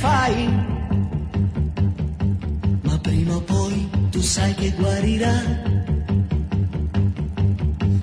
[0.00, 0.48] fai.
[2.82, 5.34] Ma prima o poi tu sai che guarirà.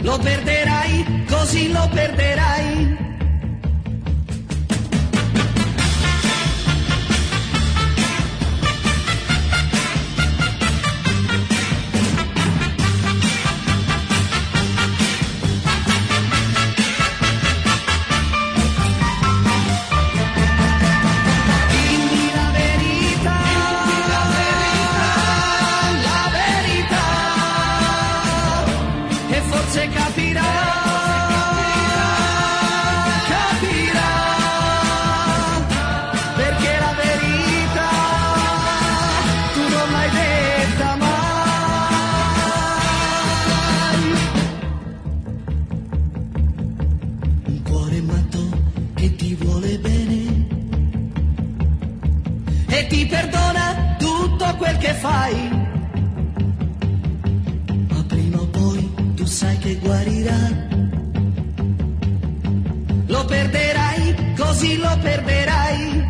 [0.01, 3.12] Lo perderai, così lo perderai.
[55.03, 55.35] Fai.
[57.89, 58.81] Ma prima o poi
[59.15, 60.41] tu sai che guarirà.
[63.07, 66.02] Lo perderai, così lo perderai.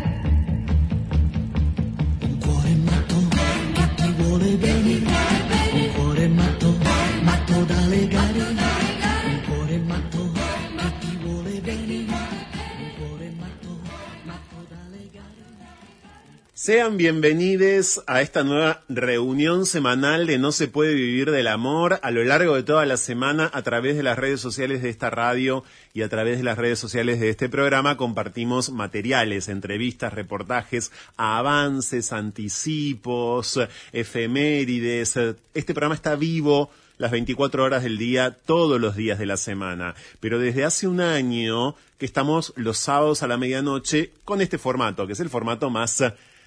[16.64, 22.10] Sean bienvenidos a esta nueva reunión semanal de No se puede vivir del amor a
[22.10, 25.62] lo largo de toda la semana a través de las redes sociales de esta radio
[25.92, 32.14] y a través de las redes sociales de este programa compartimos materiales, entrevistas, reportajes, avances,
[32.14, 33.60] anticipos,
[33.92, 35.18] efemérides.
[35.52, 39.96] Este programa está vivo las 24 horas del día, todos los días de la semana.
[40.18, 45.06] Pero desde hace un año que estamos los sábados a la medianoche con este formato,
[45.06, 46.02] que es el formato más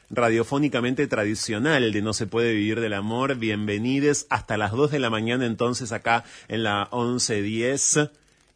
[0.09, 3.36] radiofónicamente tradicional de No se puede vivir del amor.
[3.36, 8.09] Bienvenidos hasta las 2 de la mañana entonces acá en la 1110.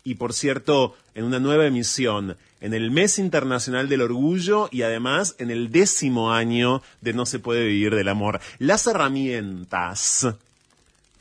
[0.04, 5.36] Y por cierto, en una nueva emisión, en el mes internacional del orgullo y además
[5.38, 8.40] en el décimo año de No se puede vivir del amor.
[8.58, 10.28] Las herramientas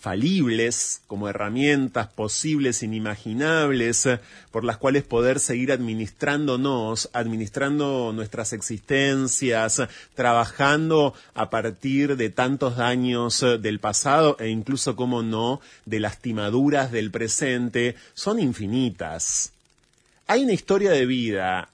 [0.01, 4.09] falibles, como herramientas posibles, inimaginables,
[4.51, 9.83] por las cuales poder seguir administrándonos, administrando nuestras existencias,
[10.15, 16.91] trabajando a partir de tantos daños eh, del pasado e incluso, como no, de lastimaduras
[16.91, 19.53] del presente, son infinitas.
[20.27, 21.69] Hay una historia de vida,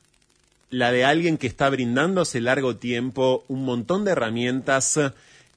[0.71, 4.99] la de alguien que está brindando hace largo tiempo un montón de herramientas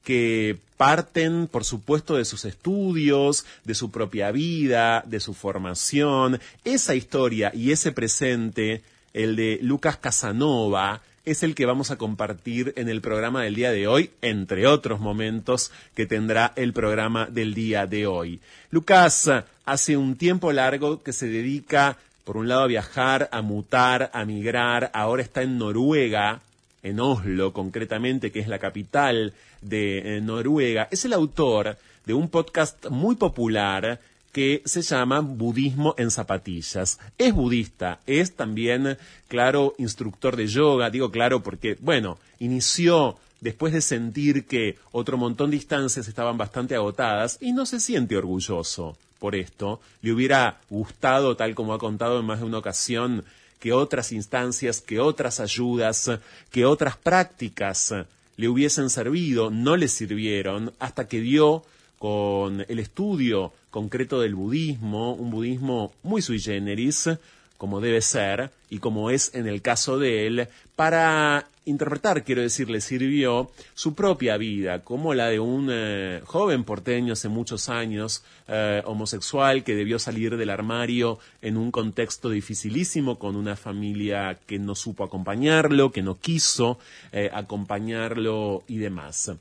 [0.04, 6.40] que parten, por supuesto, de sus estudios, de su propia vida, de su formación.
[6.64, 8.82] Esa historia y ese presente,
[9.12, 13.72] el de Lucas Casanova, es el que vamos a compartir en el programa del día
[13.72, 18.40] de hoy, entre otros momentos que tendrá el programa del día de hoy.
[18.70, 19.30] Lucas
[19.66, 24.24] hace un tiempo largo que se dedica, por un lado, a viajar, a mutar, a
[24.24, 26.40] migrar, ahora está en Noruega,
[26.82, 31.76] en Oslo concretamente, que es la capital de eh, Noruega, es el autor
[32.06, 34.00] de un podcast muy popular
[34.32, 36.98] que se llama Budismo en zapatillas.
[37.18, 38.96] Es budista, es también,
[39.28, 45.50] claro, instructor de yoga, digo claro porque, bueno, inició después de sentir que otro montón
[45.50, 49.80] de instancias estaban bastante agotadas y no se siente orgulloso por esto.
[50.02, 53.24] Le hubiera gustado, tal como ha contado en más de una ocasión,
[53.58, 56.10] que otras instancias, que otras ayudas,
[56.50, 57.94] que otras prácticas
[58.40, 61.62] le hubiesen servido, no le sirvieron, hasta que dio
[61.98, 67.10] con el estudio concreto del budismo, un budismo muy sui generis,
[67.58, 72.68] como debe ser y como es en el caso de él, para interpretar, quiero decir,
[72.68, 78.22] le sirvió su propia vida, como la de un eh, joven porteño hace muchos años,
[78.48, 84.58] eh, homosexual, que debió salir del armario en un contexto dificilísimo, con una familia que
[84.58, 86.78] no supo acompañarlo, que no quiso
[87.12, 89.32] eh, acompañarlo y demás.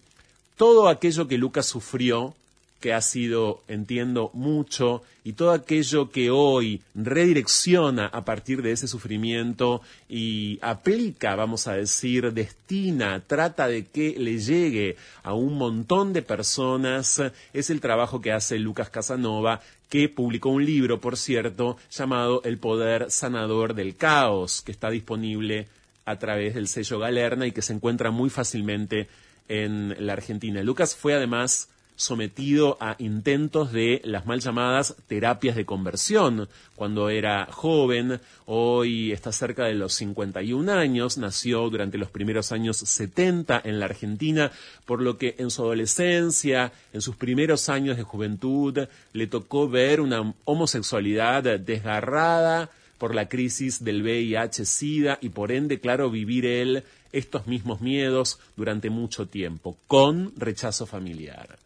[0.56, 2.36] Todo aquello que Lucas sufrió
[2.80, 8.88] que ha sido, entiendo, mucho y todo aquello que hoy redirecciona a partir de ese
[8.88, 16.14] sufrimiento y aplica, vamos a decir, destina, trata de que le llegue a un montón
[16.14, 17.22] de personas,
[17.54, 22.58] es el trabajo que hace Lucas Casanova, que publicó un libro, por cierto, llamado El
[22.58, 25.68] Poder Sanador del Caos, que está disponible
[26.06, 29.10] a través del sello Galerna y que se encuentra muy fácilmente
[29.48, 30.64] en la Argentina.
[30.64, 36.48] Lucas fue además sometido a intentos de las mal llamadas terapias de conversión.
[36.76, 42.78] Cuando era joven, hoy está cerca de los 51 años, nació durante los primeros años
[42.78, 44.50] 70 en la Argentina,
[44.86, 48.80] por lo que en su adolescencia, en sus primeros años de juventud,
[49.12, 56.10] le tocó ver una homosexualidad desgarrada por la crisis del VIH-Sida y por ende, claro,
[56.10, 61.60] vivir él estos mismos miedos durante mucho tiempo, con rechazo familiar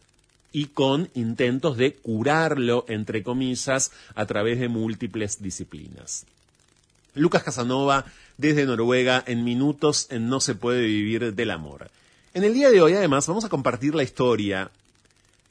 [0.54, 6.26] y con intentos de curarlo, entre comillas, a través de múltiples disciplinas.
[7.14, 8.04] Lucas Casanova,
[8.38, 11.90] desde Noruega, en minutos en No se puede vivir del amor.
[12.34, 14.70] En el día de hoy, además, vamos a compartir la historia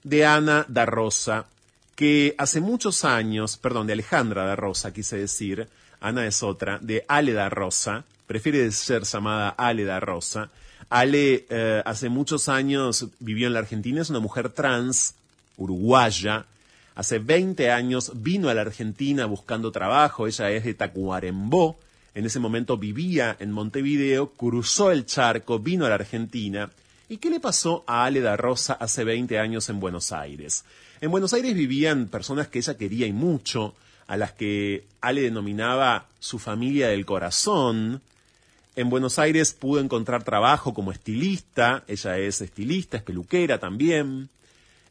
[0.04, 1.48] de Ana da Rosa,
[1.96, 5.68] que hace muchos años, perdón, de Alejandra da Rosa, quise decir,
[6.00, 10.50] Ana es otra, de Ale da Rosa, prefiere ser llamada Ale da Rosa,
[10.94, 15.16] Ale eh, hace muchos años vivió en la Argentina, es una mujer trans,
[15.58, 16.46] uruguaya.
[16.94, 21.80] Hace 20 años vino a la Argentina buscando trabajo, ella es de Tacuarembó,
[22.14, 26.70] en ese momento vivía en Montevideo, cruzó el charco, vino a la Argentina.
[27.10, 30.64] ¿Y qué le pasó a Ale da Rosa hace 20 años en Buenos Aires?
[31.02, 33.74] En Buenos Aires vivían personas que ella quería y mucho,
[34.06, 38.04] a las que Ale denominaba su familia del corazón,
[38.76, 44.30] en Buenos Aires pudo encontrar trabajo como estilista, ella es estilista, es peluquera también.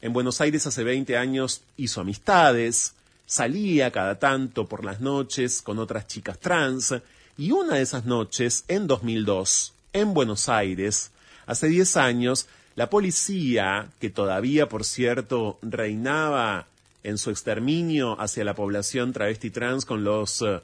[0.01, 2.95] En Buenos Aires hace 20 años hizo amistades,
[3.27, 6.95] salía cada tanto por las noches con otras chicas trans,
[7.39, 11.11] y una de esas noches, en 2002, en Buenos Aires,
[11.47, 16.67] hace 10 años, la policía, que todavía, por cierto, reinaba
[17.03, 20.61] en su exterminio hacia la población travesti trans con los eh,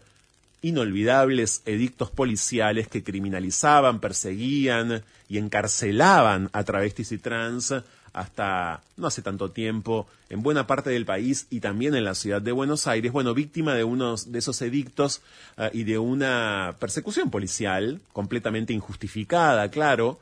[0.62, 7.74] inolvidables edictos policiales que criminalizaban, perseguían y encarcelaban a travestis y trans
[8.12, 12.42] hasta no hace tanto tiempo en buena parte del país y también en la ciudad
[12.42, 15.20] de Buenos Aires, bueno, víctima de unos de esos edictos
[15.56, 20.18] eh, y de una persecución policial completamente injustificada, claro.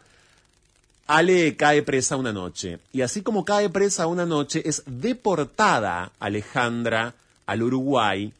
[1.08, 7.14] Ale cae presa una noche y así como cae presa una noche es deportada Alejandra
[7.46, 8.32] al Uruguay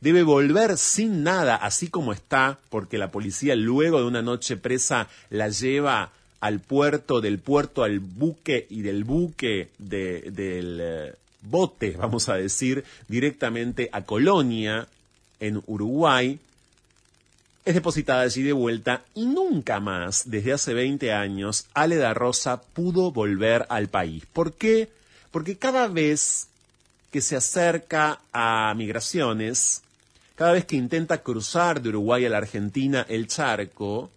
[0.00, 5.08] debe volver sin nada, así como está, porque la policía luego de una noche presa
[5.30, 11.92] la lleva al puerto, del puerto al buque y del buque de- del eh, bote,
[11.98, 14.86] vamos a decir, directamente a Colonia,
[15.40, 16.38] en Uruguay,
[17.64, 22.62] es depositada allí de vuelta y nunca más, desde hace 20 años, Ale da Rosa
[22.62, 24.24] pudo volver al país.
[24.32, 24.88] ¿Por qué?
[25.30, 26.48] Porque cada vez
[27.12, 29.82] que se acerca a migraciones,
[30.38, 34.08] cada vez que intenta cruzar de Uruguay a la Argentina el charco,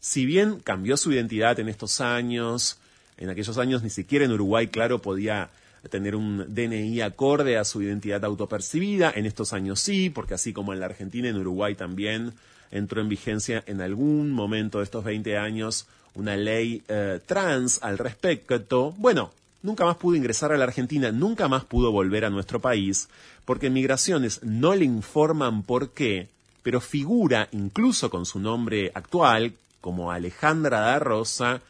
[0.00, 2.78] si bien cambió su identidad en estos años,
[3.16, 5.48] en aquellos años ni siquiera en Uruguay, claro, podía
[5.88, 10.72] tener un DNI acorde a su identidad autopercibida, en estos años sí, porque así como
[10.72, 12.32] en la Argentina, en Uruguay también
[12.72, 15.86] entró en vigencia en algún momento de estos 20 años
[16.16, 18.92] una ley eh, trans al respecto.
[18.98, 19.30] Bueno,
[19.62, 23.08] nunca más pudo ingresar a la Argentina, nunca más pudo volver a nuestro país,
[23.50, 26.28] porque en migraciones no le informan por qué,
[26.62, 31.60] pero figura incluso con su nombre actual, como Alejandra da Rosa,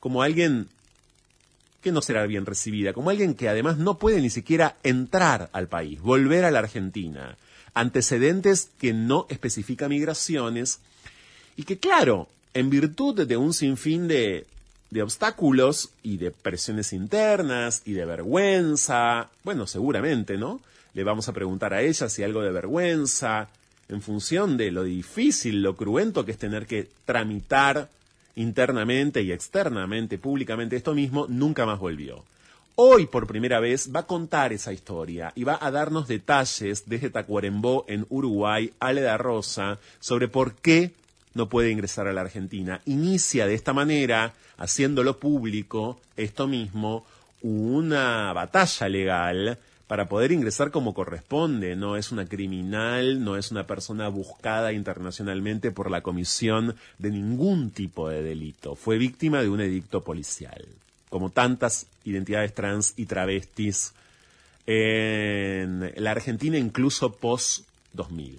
[0.00, 0.68] como alguien
[1.82, 5.68] que no será bien recibida, como alguien que además no puede ni siquiera entrar al
[5.68, 7.36] país, volver a la Argentina.
[7.74, 10.78] Antecedentes que no especifica migraciones
[11.56, 14.46] y que claro, en virtud de un sinfín de,
[14.88, 20.62] de obstáculos y de presiones internas y de vergüenza, bueno, seguramente, ¿no?
[20.98, 23.50] Le vamos a preguntar a ella si algo de vergüenza,
[23.88, 27.88] en función de lo difícil, lo cruento que es tener que tramitar
[28.34, 32.24] internamente y externamente, públicamente esto mismo, nunca más volvió.
[32.74, 37.10] Hoy por primera vez va a contar esa historia y va a darnos detalles desde
[37.10, 40.90] Tacuarembó en Uruguay, Ale da Rosa, sobre por qué
[41.32, 42.80] no puede ingresar a la Argentina.
[42.86, 47.06] Inicia de esta manera, haciéndolo público, esto mismo,
[47.40, 51.74] una batalla legal para poder ingresar como corresponde.
[51.74, 57.70] No es una criminal, no es una persona buscada internacionalmente por la comisión de ningún
[57.70, 58.76] tipo de delito.
[58.76, 60.64] Fue víctima de un edicto policial,
[61.08, 63.94] como tantas identidades trans y travestis
[64.66, 68.36] en la Argentina, incluso post-2000.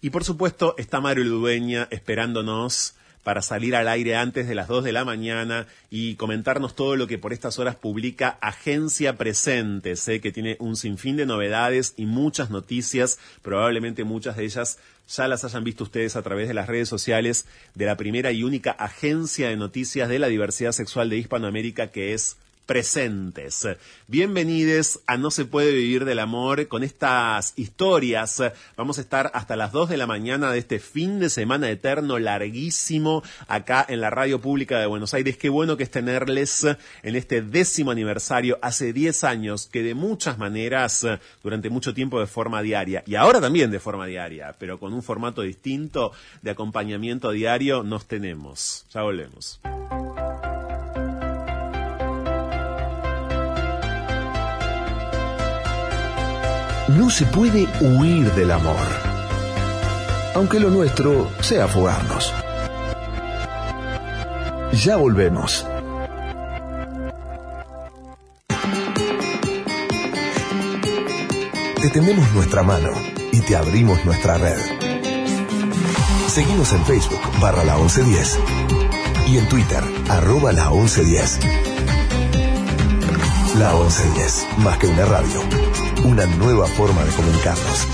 [0.00, 4.84] Y por supuesto está Mario Ludueña esperándonos para salir al aire antes de las 2
[4.84, 9.96] de la mañana y comentarnos todo lo que por estas horas publica Agencia Presente.
[9.96, 15.28] Sé que tiene un sinfín de novedades y muchas noticias, probablemente muchas de ellas ya
[15.28, 18.70] las hayan visto ustedes a través de las redes sociales de la primera y única
[18.70, 22.36] agencia de noticias de la diversidad sexual de Hispanoamérica que es
[22.70, 23.66] presentes.
[24.06, 28.40] Bienvenidos a No se puede vivir del amor con estas historias.
[28.76, 32.20] Vamos a estar hasta las 2 de la mañana de este fin de semana eterno
[32.20, 35.36] larguísimo acá en la radio pública de Buenos Aires.
[35.36, 36.64] Qué bueno que es tenerles
[37.02, 41.04] en este décimo aniversario hace 10 años que de muchas maneras
[41.42, 45.02] durante mucho tiempo de forma diaria y ahora también de forma diaria, pero con un
[45.02, 48.86] formato distinto de acompañamiento diario nos tenemos.
[48.94, 49.60] Ya volvemos.
[56.96, 58.74] No se puede huir del amor,
[60.34, 62.34] aunque lo nuestro sea fugarnos.
[64.72, 65.64] Ya volvemos.
[71.80, 72.90] Te tendemos nuestra mano
[73.30, 74.58] y te abrimos nuestra red.
[76.26, 78.38] Seguimos en Facebook barra la 1110
[79.28, 81.79] y en Twitter arroba la 1110.
[83.58, 85.40] La 1110, más que una radio,
[86.04, 87.88] una nueva forma de comunicarnos.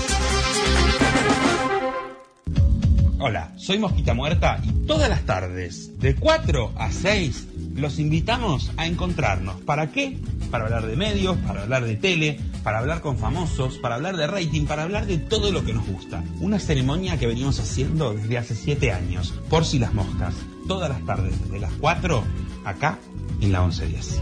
[3.19, 8.85] Hola, soy Mosquita Muerta y todas las tardes, de 4 a 6, los invitamos a
[8.85, 9.59] encontrarnos.
[9.61, 10.19] ¿Para qué?
[10.51, 14.27] Para hablar de medios, para hablar de tele, para hablar con famosos, para hablar de
[14.27, 16.23] rating, para hablar de todo lo que nos gusta.
[16.39, 20.35] Una ceremonia que venimos haciendo desde hace 7 años, por si las moscas.
[20.67, 22.23] Todas las tardes, desde las 4,
[22.63, 22.99] acá
[23.41, 24.21] en la 1110.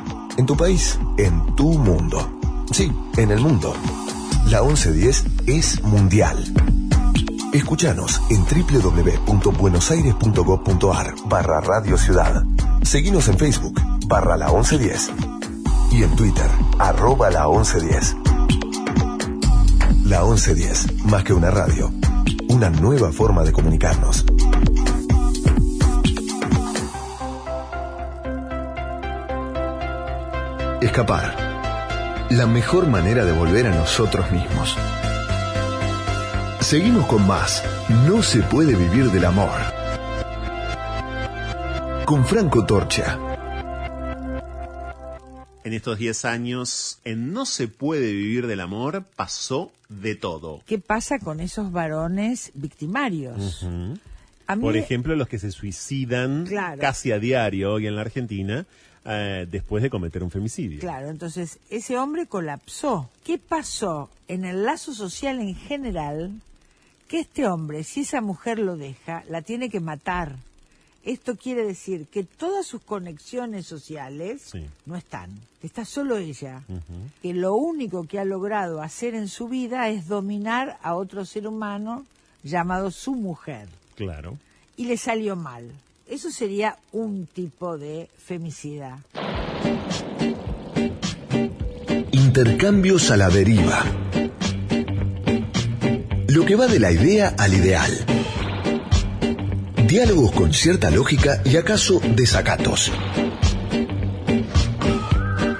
[0.37, 2.39] en tu país, en tu mundo.
[2.71, 3.73] Sí, en el mundo.
[4.47, 6.37] La 1110 es mundial.
[7.53, 12.43] Escúchanos en www.buenosaires.gov.ar barra Radio Ciudad.
[12.81, 15.11] Seguinos en Facebook barra la 1110
[15.91, 18.15] y en Twitter arroba la 1110.
[20.05, 21.91] La 1110, más que una radio,
[22.49, 24.25] una nueva forma de comunicarnos.
[30.91, 32.27] Escapar.
[32.31, 34.75] La mejor manera de volver a nosotros mismos.
[36.59, 37.63] Seguimos con más.
[38.05, 39.57] No se puede vivir del amor.
[42.03, 43.17] Con Franco Torcha.
[45.63, 50.61] En estos 10 años, en No se puede vivir del amor, pasó de todo.
[50.65, 53.65] ¿Qué pasa con esos varones victimarios?
[54.59, 56.81] Por ejemplo, los que se suicidan Claro.
[56.81, 58.65] casi a diario hoy en la Argentina
[59.05, 60.79] eh, después de cometer un femicidio.
[60.79, 63.09] Claro, entonces ese hombre colapsó.
[63.23, 66.31] ¿Qué pasó en el lazo social en general?
[67.07, 70.35] Que este hombre, si esa mujer lo deja, la tiene que matar.
[71.03, 74.65] Esto quiere decir que todas sus conexiones sociales Sí.
[74.85, 75.31] no están.
[75.63, 76.61] Está solo ella.
[77.23, 81.47] Que lo único que ha logrado hacer en su vida es dominar a otro ser
[81.47, 82.05] humano
[82.43, 83.67] llamado su mujer.
[83.95, 84.37] Claro.
[84.77, 85.71] Y le salió mal.
[86.11, 88.99] Eso sería un tipo de femicida.
[92.11, 93.81] Intercambios a la deriva.
[96.27, 97.91] Lo que va de la idea al ideal.
[99.87, 102.91] Diálogos con cierta lógica y acaso desacatos.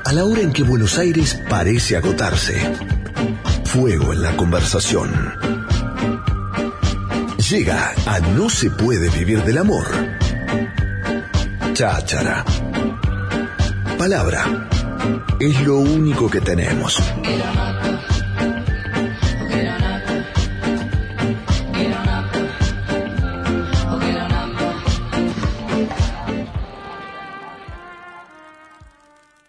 [0.03, 2.59] A la hora en que Buenos Aires parece agotarse.
[3.63, 5.13] Fuego en la conversación.
[7.49, 9.85] Llega a No se puede vivir del amor.
[11.81, 12.45] Cháchara.
[13.97, 14.69] Palabra.
[15.39, 16.95] Es lo único que tenemos.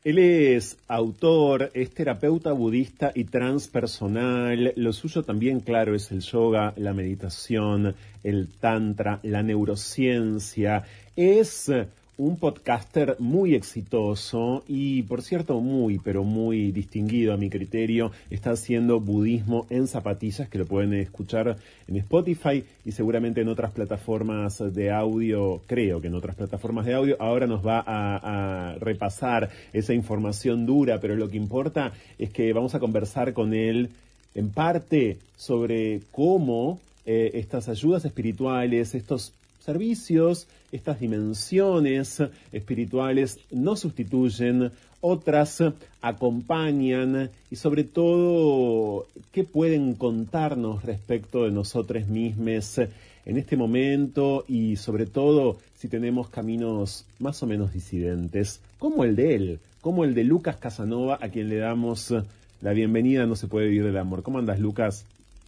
[0.03, 4.73] Él es autor, es terapeuta budista y transpersonal.
[4.77, 10.85] Lo suyo también, claro, es el yoga, la meditación, el tantra, la neurociencia.
[11.15, 11.71] Es
[12.19, 18.13] un podcaster muy exitoso y, por cierto, muy, pero muy distinguido a mi criterio.
[18.31, 21.57] Está haciendo budismo en zapatillas, que lo pueden escuchar
[21.89, 26.95] en Spotify y seguramente en otras plataformas de audio, creo que en otras plataformas de
[26.95, 27.17] audio.
[27.19, 32.75] Ahora nos va a, repasar esa información dura, pero lo que importa es que vamos
[32.75, 33.91] a conversar con él
[34.35, 42.23] en parte sobre cómo eh, estas ayudas espirituales, estos servicios, estas dimensiones
[42.53, 45.63] espirituales no sustituyen, otras
[46.01, 54.77] acompañan y sobre todo, ¿qué pueden contarnos respecto de nosotros mismos en este momento y
[54.77, 60.15] sobre todo si tenemos caminos más o menos disidentes, como el de él, como el
[60.15, 62.15] de Lucas Casanova, a quien le damos
[62.61, 64.23] la bienvenida, no se puede vivir del amor.
[64.23, 65.05] ¿Cómo andas, Lucas?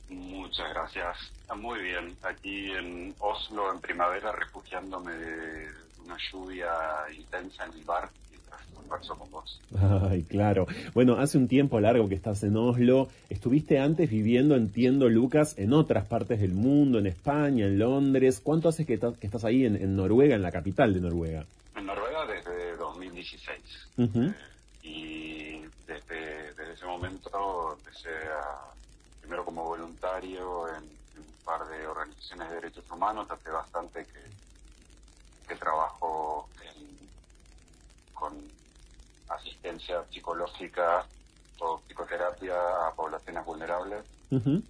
[0.08, 1.33] Muchas gracias.
[1.56, 2.16] Muy bien.
[2.22, 5.68] Aquí en Oslo, en primavera, refugiándome de
[6.04, 6.70] una lluvia
[7.16, 9.60] intensa en el bar mientras converso con vos.
[10.10, 10.66] Ay, claro.
[10.94, 13.08] Bueno, hace un tiempo largo que estás en Oslo.
[13.30, 18.40] Estuviste antes viviendo, entiendo, Lucas, en otras partes del mundo, en España, en Londres.
[18.42, 21.46] ¿Cuánto hace que, estás- que estás ahí en, en Noruega, en la capital de Noruega?
[21.76, 23.58] En Noruega desde 2016.
[23.98, 24.22] Ujú.
[24.22, 24.34] Eh,
[24.82, 28.72] y desde, desde ese momento empecé a,
[29.22, 30.84] primero como voluntario en,
[31.44, 37.08] par de organizaciones de derechos humanos, hace bastante que, que trabajo en-
[38.14, 38.32] con
[39.28, 41.06] asistencia psicológica
[41.60, 42.54] o psicoterapia
[42.88, 44.04] a poblaciones vulnerables.
[44.30, 44.62] Ujú.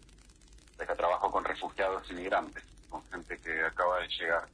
[0.78, 4.46] Acá trabajo con refugiados inmigrantes, con gente que acaba de llegar.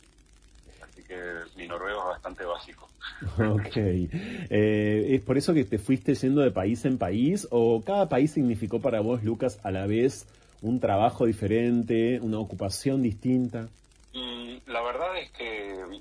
[0.83, 1.17] Así que
[1.57, 2.89] mi noruego es bastante básico.
[3.39, 3.77] Ok.
[3.77, 7.49] Eh, ¿Es por eso que te fuiste yendo de país en país?
[7.51, 10.27] ¿O cada país significó para vos, Lucas, a la vez
[10.63, 13.69] un trabajo diferente, una ocupación distinta?
[14.13, 16.01] Mm, La verdad es que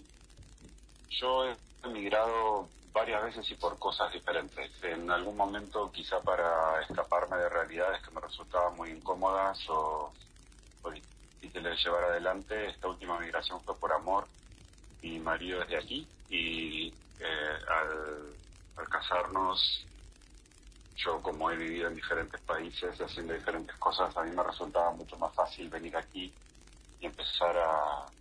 [1.10, 4.72] yo he emigrado varias veces y por cosas diferentes.
[4.84, 10.12] En algún momento quizá para escaparme de realidades que me resultaban muy incómodas o,
[10.82, 12.68] o difíciles de llevar adelante.
[12.68, 14.28] Esta última migración fue por amor.
[15.02, 16.88] Mi marido es de aquí y
[17.20, 17.58] eh,
[18.78, 19.86] al casarnos
[21.06, 24.92] yo como he vivido en diferentes países y haciendo diferentes cosas, a mí me resultaba
[24.92, 26.38] mucho más fácil venir aquí
[27.00, 28.14] y empezar a,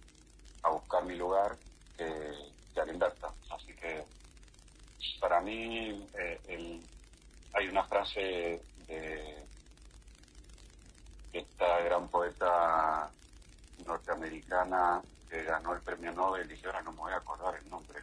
[0.62, 1.58] a buscar mi lugar
[1.96, 2.34] que,
[2.74, 3.34] que a la inversa.
[3.50, 4.06] Así que
[5.20, 6.88] para mí eh, el-
[7.52, 9.48] hay una frase de
[11.32, 13.14] esta gran poeta
[13.78, 17.68] norteamericana que ganó el premio Nobel y que ahora no me voy a acordar el
[17.68, 18.02] nombre,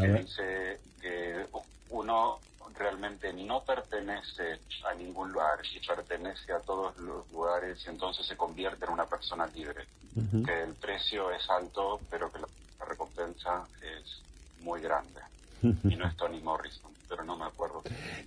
[0.00, 1.48] que dice que
[1.90, 2.42] uno
[2.74, 8.36] realmente no pertenece a ningún lugar y pertenece a todos los lugares y entonces se
[8.36, 9.86] convierte en una persona libre.
[10.44, 12.48] Que el precio es alto, pero que la
[12.86, 14.22] recompensa es
[14.60, 15.20] muy grande.
[15.62, 17.82] Y no es Tony Morrison, pero no me acuerdo.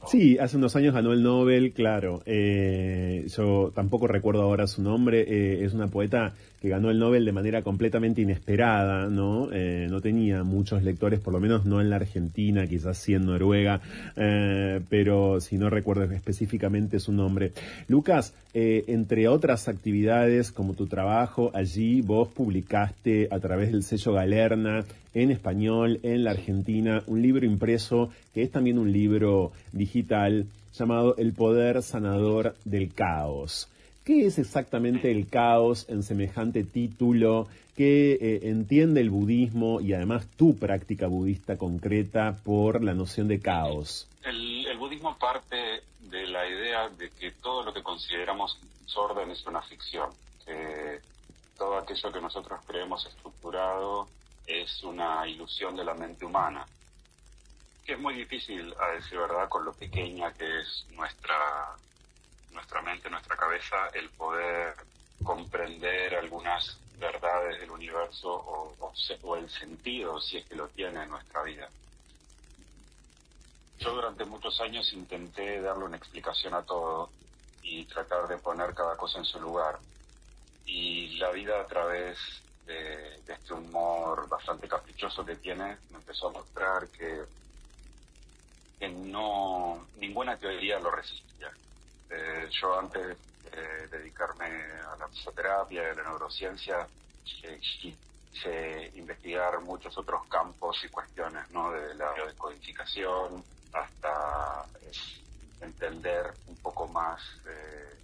[0.07, 2.21] Sí, hace unos años ganó el Nobel, claro.
[2.25, 5.21] Eh, yo tampoco recuerdo ahora su nombre.
[5.21, 9.49] eh, es una poeta que ganó el Nobel de manera completamente inesperada, ¿no?
[9.51, 13.27] Eh, no tenía muchos lectores, por lo menos no en la Argentina, quizás sí en
[13.27, 13.79] Noruega,
[14.89, 17.51] pero si no recuerdo específicamente su nombre.
[17.87, 24.83] Lucas, entre otras actividades como tu trabajo, allí vos publicaste a través del sello Galerna
[25.21, 31.15] en español en la Argentina un libro impreso que es también un libro digital llamado
[31.17, 33.67] El poder sanador del caos.
[34.03, 37.47] ¿Qué es exactamente el caos en semejante título?
[37.75, 43.39] ¿Qué eh, entiende el budismo y además tu práctica budista concreta por la noción de
[43.39, 44.07] caos?
[44.23, 48.57] El, budismo parte de la idea de que todo lo que consideramos
[48.95, 50.09] orden es una ficción,
[50.45, 50.99] que
[51.57, 54.07] todo aquello que nosotros creemos estructurado
[54.47, 56.65] es una ilusión de la mente humana,
[57.85, 61.75] que es muy difícil, a decir verdad, con lo pequeña que es nuestra,
[62.51, 64.73] nuestra mente, nuestra cabeza, el poder
[65.23, 71.43] comprender algunas verdades del universo o, el sentido, si es que lo tiene en nuestra
[71.43, 71.69] vida.
[73.79, 77.11] Yo durante muchos años intenté darle una explicación a todo
[77.61, 79.77] y tratar de poner cada cosa en su lugar.
[80.65, 82.17] Y la vida a través
[82.67, 87.23] de, de este humor bastante caprichoso que tiene me empezó a mostrar que,
[88.77, 91.51] que no ninguna teoría lo resistía.
[92.09, 93.17] Eh, yo antes
[93.51, 96.87] de dedicarme a la psicoterapia y a la neurociencia,
[97.43, 101.71] eh, quise investigar muchos otros campos y cuestiones, ¿no?
[101.71, 104.91] De la biodescodificación hasta eh,
[105.61, 107.99] entender un poco más eh,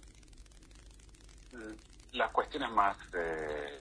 [2.12, 3.80] las cuestiones más eh,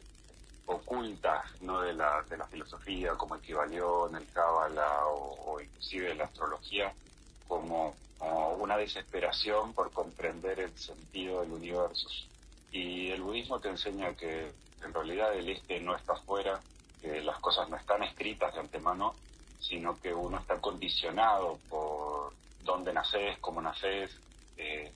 [0.66, 1.82] ocultas ¿no?
[1.82, 6.94] de, la, de la filosofía, como el Kibalión, el Cábala o, inclusive la astrología,
[7.48, 7.96] como,
[8.60, 12.08] una desesperación por comprender el sentido del universo.
[12.72, 16.62] Y el budismo te enseña que en realidad el este no está afuera,
[17.02, 19.14] que las cosas no están escritas de antemano,
[19.60, 22.32] sino que uno está condicionado por
[22.64, 24.12] dónde naces, cómo naces,
[24.56, 24.94] eh,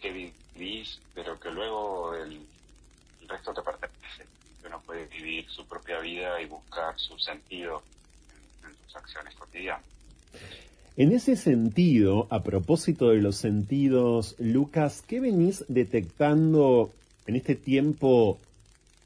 [0.00, 2.46] qué vivís, pero que luego el
[3.26, 4.39] resto te pertenece.
[4.70, 7.82] Que uno puede vivir su propia vida y buscar su sentido
[8.62, 9.82] en, en sus acciones cotidianas.
[10.96, 16.92] En ese sentido, a propósito de los sentidos, Lucas, ¿qué venís detectando
[17.26, 18.38] en este tiempo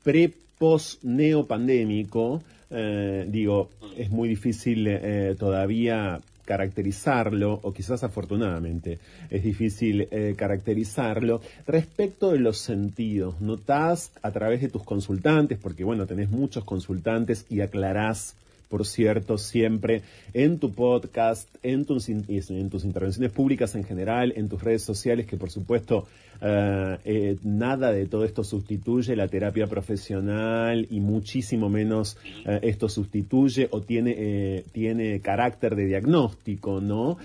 [0.03, 2.43] pre-post-neopandémico?
[2.71, 8.99] Eh, digo, es muy difícil eh, todavía caracterizarlo, o quizás afortunadamente
[9.31, 13.41] es difícil eh, caracterizarlo, respecto de los sentidos.
[13.41, 18.37] ¿Notás a través de tus consultantes, porque bueno, tenés muchos consultantes y aclarás
[18.69, 24.33] por cierto, siempre en tu podcast, en tus, in- en tus intervenciones públicas en general,
[24.37, 26.07] en tus redes sociales, que por supuesto
[26.43, 32.89] eh, eh, nada de todo esto sustituye la terapia profesional y muchísimo menos eh, esto
[32.89, 37.17] sustituye o tiene, eh, tiene carácter de diagnóstico, ¿no?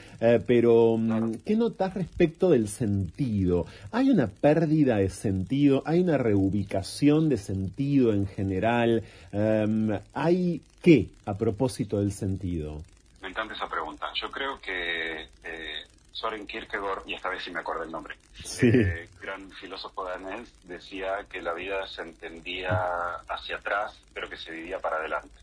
[0.46, 3.66] Pero, mm, ¿qué notas respecto del sentido?
[3.92, 5.82] ¿Hay una pérdida de sentido?
[5.86, 9.04] ¿Hay una reubicación de sentido en general?
[9.32, 12.82] Em, ¿Hay qué a propósito del sentido?
[13.22, 14.08] Me encanta esa pregunta.
[14.16, 18.68] Yo creo que eh, Soren Kierkegaard, y esta vez sí me acuerdo el nombre, Sí.
[18.74, 24.52] eh, gran filósofo danés, decía que la vida se entendía hacia atrás, pero que se
[24.52, 25.38] vivía para adelante.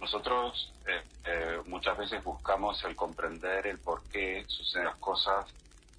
[0.00, 5.44] Nosotros eh, eh, muchas veces buscamos el comprender el por qué suceden las cosas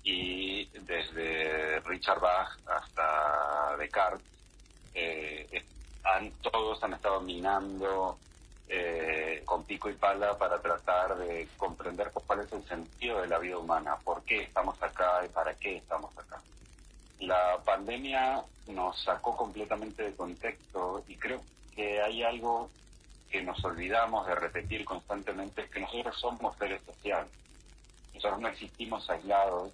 [0.04, 4.26] y desde Richard Bach hasta Descartes,
[6.04, 8.18] han, todos han estado minando
[8.74, 13.38] eh, con pico y pala para tratar de comprender cuál es el sentido de la
[13.38, 16.42] vida humana, por qué estamos acá y para qué estamos acá.
[17.20, 21.42] La pandemia nos sacó completamente de contexto y creo
[21.76, 22.70] que hay algo
[23.30, 27.32] que nos olvidamos de repetir constantemente, es que nosotros somos seres sociales.
[28.14, 29.74] Nosotros no existimos aislados.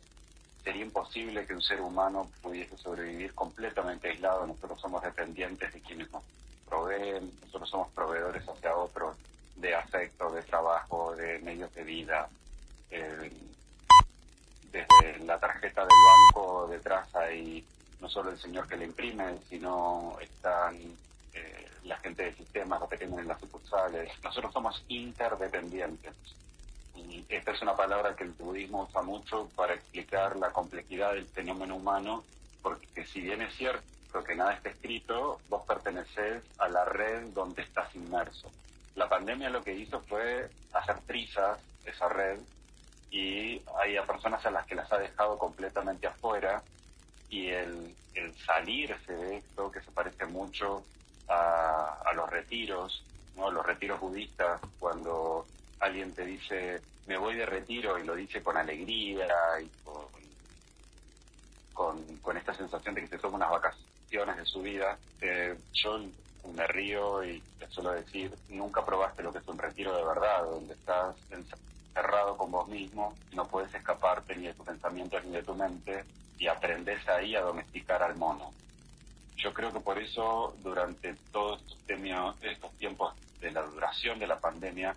[0.63, 4.47] Sería imposible que un ser humano pudiese sobrevivir completamente aislado.
[4.47, 6.23] Nosotros somos dependientes de quienes nos
[6.67, 9.15] proveen, nosotros somos proveedores hacia otros
[9.56, 12.30] de afecto, de trabajo, de medios de vida.
[12.91, 13.32] Eh,
[14.71, 17.65] desde la tarjeta del banco detrás hay
[17.99, 20.75] no solo el señor que le imprime, sino están
[21.34, 24.12] eh, la gente de sistemas, los que tienen en las sucursales.
[24.23, 26.13] Nosotros somos interdependientes.
[26.95, 31.27] y esta es una palabra que el budismo usa mucho para explicar la complejidad del
[31.27, 32.23] fenómeno humano,
[32.62, 37.62] porque si bien es cierto que nada está escrito, vos perteneces a la red donde
[37.62, 38.51] estás inmerso.
[38.95, 42.39] La pandemia lo que hizo fue hacer trizas esa red
[43.12, 46.62] y hay personas a las que las ha dejado completamente afuera
[47.30, 50.84] y el, el salirse de esto, que se parece mucho
[51.27, 53.03] a, a los retiros,
[53.36, 53.51] ¿no?
[53.51, 55.45] los retiros budistas, cuando
[55.80, 59.27] alguien te dice, me voy de retiro y lo dice con alegría
[59.62, 60.06] y con,
[61.73, 64.98] con, con esta sensación de que se toma unas vacaciones de su vida,
[65.74, 66.00] yo
[66.54, 70.46] me río y te suelo decir, nunca probaste lo que es un retiro de verdad,
[70.46, 75.43] donde estás encerrado con vos mismo, no puedes escaparte ni de tus pensamientos ni de
[75.43, 76.06] tu mente
[76.38, 78.54] y aprendes ahí a domesticar al mono.
[79.36, 84.39] Yo creo que por eso durante todos estos, estos tiempos de la duración de la
[84.39, 84.96] pandemia,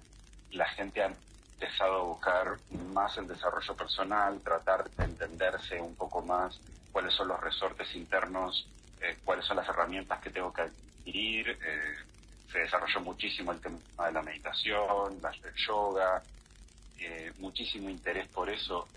[0.53, 6.23] la gente ha empezado a buscar más el desarrollo personal, tratar de entenderse un poco
[6.23, 6.59] más
[6.93, 8.67] cuáles son los resortes internos,
[9.01, 11.49] eh, cuáles son las herramientas que tengo que adquirir.
[11.49, 11.95] Eh,
[12.51, 16.23] se desarrolló muchísimo el tema de la meditación, el yoga,
[16.99, 18.89] eh, muchísimo interés por eso.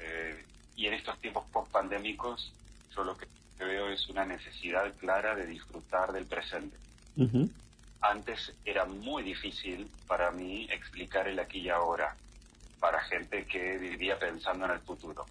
[0.75, 2.51] y en estos tiempos post-pandémicos,
[2.95, 3.27] yo lo que
[3.59, 6.75] veo es una necesidad clara de disfrutar del presente.
[8.01, 12.15] Antes era muy difícil para mí explicar el aquí y ahora
[12.79, 15.25] para gente que vivía pensando en el futuro,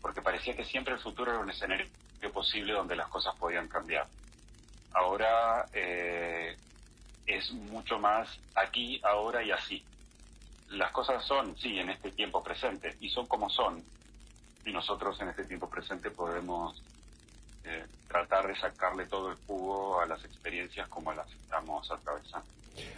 [0.00, 1.86] porque parecía que siempre el futuro era un escenario
[2.30, 4.06] posible donde las cosas podían cambiar.
[4.92, 6.56] Ahora eh,
[7.26, 9.82] es mucho más aquí, ahora y así.
[10.70, 13.82] Las cosas son, sí, en este tiempo presente, y son como son.
[14.64, 16.82] Y nosotros en este tiempo presente podemos
[17.64, 22.46] eh, tratar de sacarle todo el jugo a las experiencias como las estamos atravesando.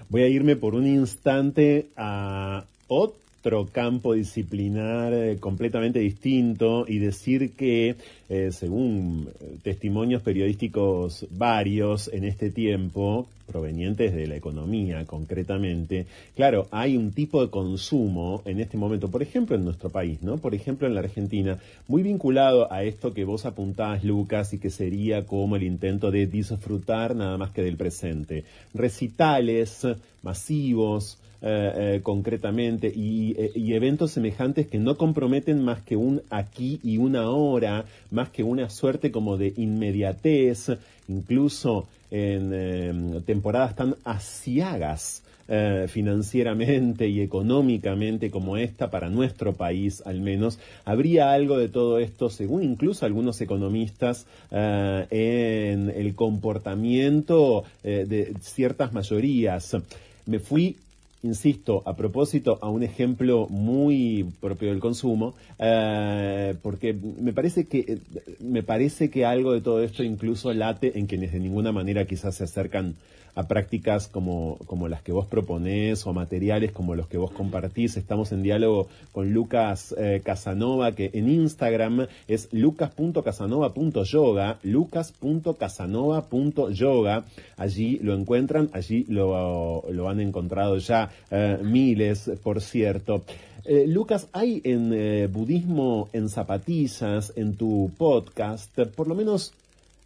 [0.08, 7.54] Voy a irme por un instante a otro campo disciplinar eh, completamente distinto y decir
[7.54, 7.96] que,
[8.28, 9.28] eh, según
[9.62, 17.42] testimonios periodísticos varios en este tiempo, provenientes de la economía concretamente, claro, hay un tipo
[17.42, 20.38] de consumo en este momento, por ejemplo en nuestro país, ¿no?
[20.38, 24.70] Por ejemplo en la Argentina, muy vinculado a esto que vos apuntás, Lucas, y que
[24.70, 28.44] sería como el intento de disfrutar nada más que del presente.
[28.72, 29.86] Recitales
[30.22, 36.80] masivos, eh, eh, concretamente y, eh, eventos semejantes que no comprometen más que un aquí
[36.82, 37.84] y una hora,
[38.30, 40.70] que una suerte como de inmediatez,
[41.08, 50.02] incluso en em, temporadas tan asiagas eh, financieramente y económicamente como esta para nuestro país
[50.06, 57.64] al menos, habría algo de todo esto, según incluso algunos economistas, eh, en el comportamiento
[57.82, 59.76] eh, de ciertas mayorías.
[60.24, 60.76] Me fui
[61.24, 67.98] insisto, a propósito, a un ejemplo muy propio del consumo, eh, porque me parece que
[68.40, 72.36] me parece que algo de todo esto incluso late en quienes de ninguna manera quizás
[72.36, 72.96] se acercan
[73.34, 77.32] a prácticas como, como las que vos proponés o a materiales como los que vos
[77.32, 77.96] compartís.
[77.96, 87.24] Estamos en diálogo con Lucas eh, Casanova, que en Instagram es lucas.casanova.yoga, lucas.casanova.yoga.
[87.56, 93.22] Allí lo encuentran, allí lo, lo han encontrado ya eh, miles, por cierto.
[93.64, 99.54] Eh, Lucas, hay en budismo en zapatillas, en tu podcast, por lo menos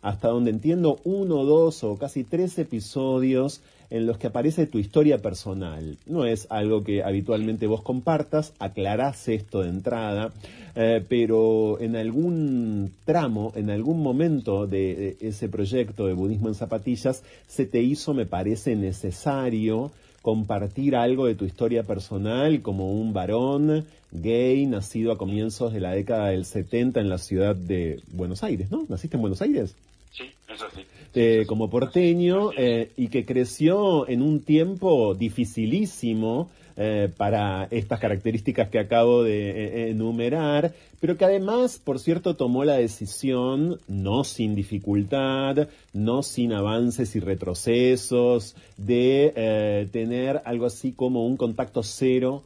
[0.02, 5.18] hasta donde entiendo, uno, dos o casi tres episodios en los que aparece tu historia
[5.18, 5.96] personal.
[6.06, 10.32] No es algo que habitualmente vos compartas, aclarás esto de entrada,
[10.74, 17.22] eh, pero en algún tramo, en algún momento de, ese proyecto de budismo en zapatillas,
[17.46, 19.90] se te hizo, me parece, necesario
[20.22, 25.92] compartir algo de tu historia personal como un varón gay nacido a comienzos de la
[25.92, 28.84] década del 70 en la ciudad de Buenos Aires, ¿no?
[28.88, 29.74] ¿Naciste en Buenos Aires?
[30.12, 30.82] Sí, eso sí.
[31.14, 38.70] Eh, como porteño eh, y que creció en un tiempo dificilísimo eh, para estas características
[38.70, 45.68] que acabo de enumerar, pero que además, por cierto, tomó la decisión, no sin dificultad,
[45.92, 52.42] no sin avances y retrocesos, de tener algo así como un contacto cero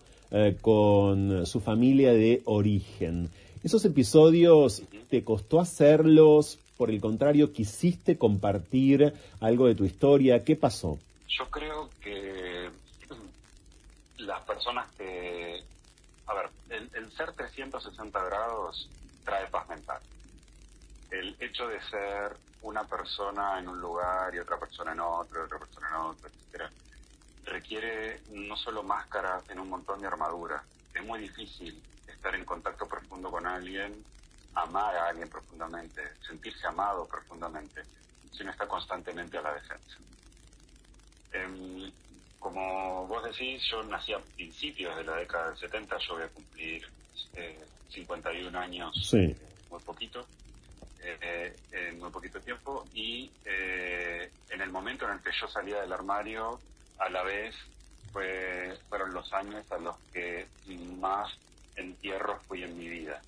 [0.61, 3.29] con su familia de origen.
[3.63, 6.59] Esos episodios, ¿te costó hacerlos?
[6.83, 10.43] por el contrario, quisiste compartir algo de tu historia.
[10.43, 10.99] ¿Qué pasó?
[11.29, 12.62] Yo creo que
[14.23, 15.65] las personas que...
[16.27, 18.89] A ver, el, ser 360 grados
[19.25, 20.01] trae paz mental.
[21.11, 25.59] El hecho de ser una persona en un lugar y otra persona en otro, otra
[25.59, 26.71] persona en otro, etc.,
[27.45, 30.63] requiere no solo máscaras en un montón de armaduras,
[30.95, 34.05] es muy difícil estar en contacto profundo con alguien,
[34.55, 37.83] amar a alguien profundamente, sentirse amado profundamente,
[38.33, 39.97] si no está constantemente a la defensa.
[41.33, 41.91] Em,
[42.43, 46.29] como vos decís, yo nací a principios de la década del 70, yo voy a
[46.29, 46.85] cumplir
[47.35, 47.59] eh,
[47.91, 49.17] 51 años, Sí.
[49.19, 49.37] eh,
[49.71, 50.27] muy poquito,
[51.01, 55.81] eh, en muy poquito tiempo, y eh, en el momento en el que yo salía
[55.83, 56.61] del armario,
[56.99, 57.55] a la vez
[58.13, 60.47] fue, fueron los años a los que
[60.99, 61.33] más
[61.77, 63.23] entierros fui en mi vida,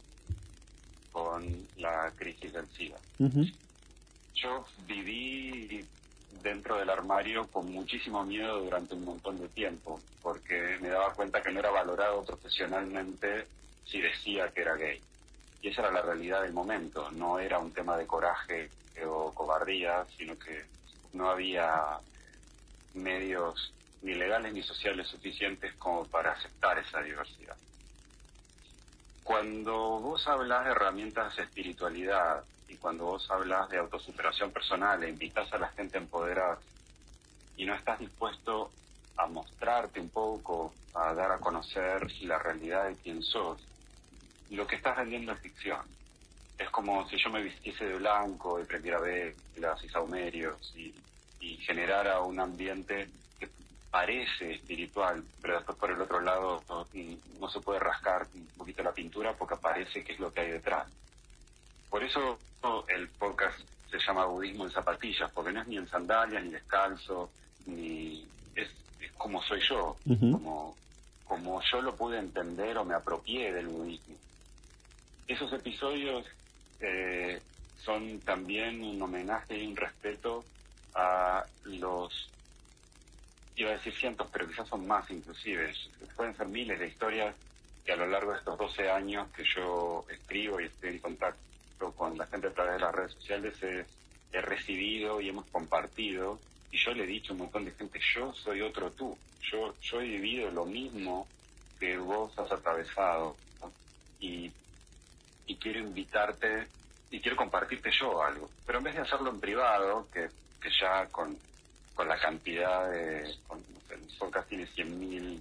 [1.12, 2.98] con la crisis del SIDA.
[4.34, 5.86] Yo viví
[6.42, 11.42] dentro del armario con muchísimo miedo durante un montón de tiempo, porque me daba cuenta
[11.42, 13.46] que no era valorado profesionalmente
[13.84, 15.02] si decía que era gay.
[15.62, 18.70] Y esa era la realidad del momento, no era un tema de coraje
[19.06, 20.64] o cobardía, sino que
[21.12, 21.98] no había
[22.94, 27.56] medios ni legales ni sociales suficientes como para aceptar esa diversidad.
[29.22, 35.08] Cuando vos hablas de herramientas de espiritualidad y cuando vos hablas de autosuperación personal e
[35.08, 36.58] invitas a la gente a empoderar
[37.56, 38.72] y no estás dispuesto
[39.16, 43.64] a mostrarte un poco, a dar a conocer la realidad de quién sos,
[44.50, 45.82] lo que estás vendiendo es ficción.
[46.58, 50.94] Es como si yo me vistiese de blanco y prendiera velas y saumerios y,
[51.40, 53.08] y generara un ambiente
[53.38, 53.48] que
[53.88, 56.88] parece espiritual, pero después por el otro lado no,
[57.38, 60.50] no se puede rascar un poquito la pintura porque parece que es lo que hay
[60.50, 60.88] detrás.
[61.94, 62.40] Por eso
[62.88, 63.56] el podcast
[63.88, 67.30] se llama Budismo en zapatillas, porque no es ni en sandalias, ni descalzo,
[67.66, 68.26] ni
[68.56, 68.68] es,
[69.00, 70.76] es como soy yo, como,
[71.24, 74.16] como yo lo pude entender o me apropié del budismo.
[75.28, 76.26] Esos episodios
[76.80, 77.40] eh,
[77.76, 80.44] son también un homenaje y un respeto
[80.96, 82.28] a los,
[83.54, 85.72] iba a decir cientos, pero quizás son más inclusive,
[86.16, 87.36] pueden ser miles de historias
[87.86, 91.53] que a lo largo de estos 12 años que yo escribo y estoy en contacto
[91.78, 93.84] con la gente a través de las redes sociales he,
[94.40, 96.40] recibido y hemos compartido
[96.72, 99.72] y yo le he dicho a un montón de gente, yo soy otro tú, yo,
[99.80, 101.28] yo he vivido lo mismo
[101.78, 103.36] que vos has atravesado
[104.18, 104.50] y,
[105.46, 106.66] y quiero invitarte
[107.12, 110.28] y quiero compartirte yo algo, pero en vez de hacerlo en privado, que,
[110.60, 111.38] que ya con,
[111.94, 115.40] con la cantidad de, con, no sé, el podcast tiene 100.000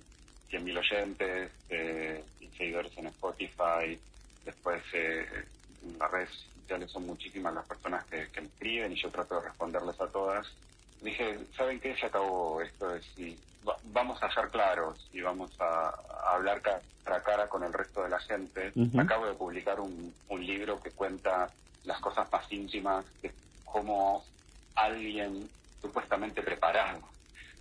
[0.53, 2.23] 100.000 oyentes eh,
[2.55, 3.99] seguidores en Spotify,
[4.45, 5.25] después eh,
[5.83, 9.35] en las redes sociales son muchísimas las personas que, que me escriben y yo trato
[9.35, 10.47] de responderles a todas.
[10.99, 11.95] Dije, ¿saben qué?
[11.97, 16.61] Se acabó esto, es, y va- vamos a ser claros y vamos a, a hablar
[16.61, 18.77] cara a cara con el resto de la gente.
[18.99, 24.25] Acabo de publicar un, un libro que cuenta las cosas más íntimas de cómo
[24.75, 27.11] alguien supuestamente preparado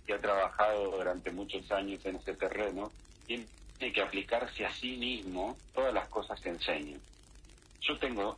[0.05, 2.93] que ha trabajado durante muchos años en este terreno,
[3.25, 3.49] tiene
[3.93, 6.99] que aplicarse a sí mismo todas las cosas que enseña.
[7.83, 8.37] Yo tengo,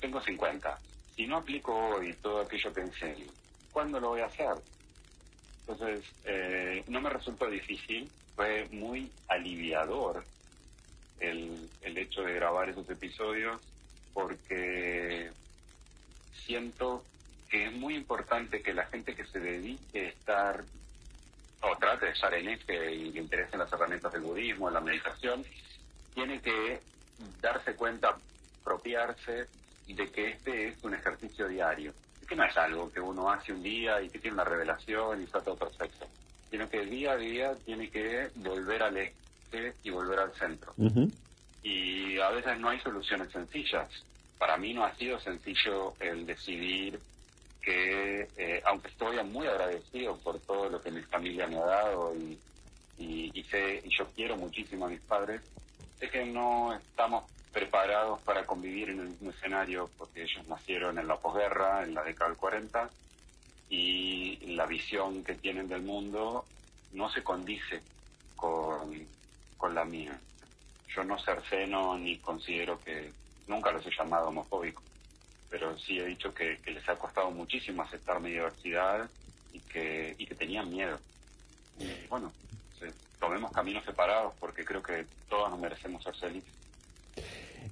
[0.00, 0.78] tengo 50.
[1.16, 3.26] Si no aplico hoy todo aquello que enseño,
[3.72, 4.54] ¿cuándo lo voy a hacer?
[5.66, 10.24] Entonces, eh, no me resultó difícil, fue muy aliviador
[11.20, 13.60] el, el hecho de grabar esos episodios
[14.12, 15.30] porque
[16.32, 17.04] siento
[17.48, 20.64] que es muy importante que la gente que se dedique a estar
[21.62, 24.80] o trate de estar en este y le interesen las herramientas del budismo, en la
[24.80, 25.44] meditación,
[26.14, 26.80] tiene que
[27.40, 28.16] darse cuenta,
[28.60, 29.48] apropiarse
[29.86, 31.94] de que este es un ejercicio diario,
[32.28, 35.24] que no es algo que uno hace un día y que tiene una revelación y
[35.24, 36.06] está todo perfecto,
[36.50, 41.10] sino que día a día tiene que volver al eje y volver al centro Ujú.
[41.62, 43.88] y a veces no hay soluciones sencillas.
[44.38, 47.00] Para mí no ha sido sencillo el decidir
[47.60, 52.14] que, eh, aunque estoy muy agradecido por todo lo que mi familia me ha dado
[52.14, 52.38] y,
[52.96, 55.42] y, y sé, y yo quiero muchísimo a mis padres,
[55.98, 61.08] sé que no estamos preparados para convivir en el mismo escenario porque ellos nacieron en
[61.08, 62.90] la posguerra, en la década del 40,
[63.68, 66.44] y la visión que tienen del mundo
[66.92, 67.82] no se condice
[68.36, 69.06] con,
[69.56, 70.18] con la mía.
[70.94, 73.12] Yo no cerceno ni considero que
[73.46, 74.84] nunca los he llamado homofóbicos,
[75.48, 79.08] pero sí he dicho que, que les ha costado muchísimo aceptar mi diversidad
[79.52, 80.98] y que, y que tenían miedo.
[81.78, 82.32] Y bueno,
[83.20, 86.59] tomemos caminos separados porque creo que todos nos merecemos ser felices.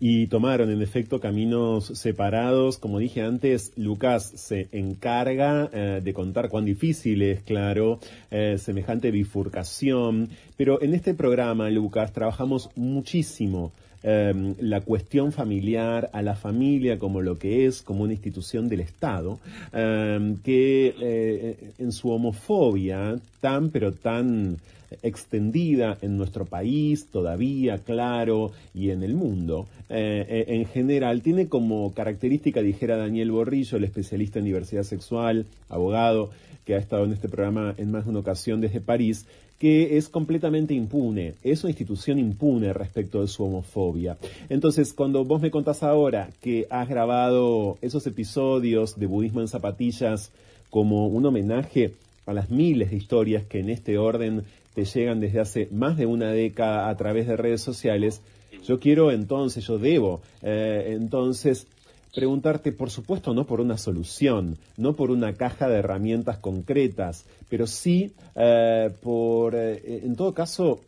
[0.01, 2.79] Y tomaron en efecto caminos separados.
[2.79, 7.99] Como dije antes, Lucas se encarga eh, de contar cuán difícil es, claro,
[8.31, 13.73] eh, semejante bifurcación, pero en este programa, Lucas, trabajamos muchísimo
[14.03, 18.81] eh, la cuestión familiar, a la familia como lo que es, como una institución del
[18.81, 19.39] Estado,
[19.73, 24.59] eh, que eh, en su homofobia tan pero tan
[25.03, 31.49] extendida en nuestro país todavía, claro, y en el mundo, eh, eh, en general, tiene
[31.49, 36.31] como característica, dijera Daniel Borrillo, el especialista en diversidad sexual, abogado,
[36.65, 39.27] que ha estado en este programa en más de una ocasión desde París,
[39.59, 44.17] que es completamente impune, es una institución impune respecto de su homofobia.
[44.49, 50.31] Entonces, cuando vos me contás ahora que has grabado esos episodios de Budismo en Zapatillas
[50.71, 51.95] como un homenaje
[52.27, 54.45] a las miles de historias que en este orden
[54.75, 58.21] te llegan desde hace más de una década a través de redes sociales,
[58.65, 61.67] yo quiero entonces, yo debo eh, entonces
[62.15, 67.67] preguntarte, por supuesto, no por una solución, no por una caja de herramientas concretas, pero
[67.67, 70.81] sí eh, por, eh, en todo caso,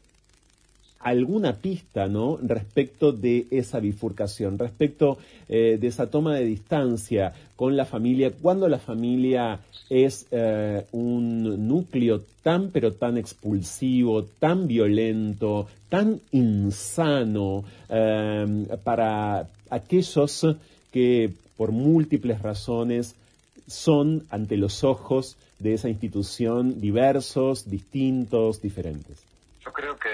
[1.00, 2.38] alguna pista, ¿no?
[2.42, 5.16] Respecto de esa bifurcación, respecto
[5.48, 10.26] eh, de esa toma de distancia con la familia, cuando la familia es
[10.92, 17.64] un núcleo tan pero tan expulsivo, tan violento, tan insano
[18.84, 20.46] para aquellos
[20.92, 23.14] que por múltiples razones
[23.66, 29.22] son ante los ojos de esa institución diversos, distintos, diferentes.
[29.64, 30.08] Yo creo que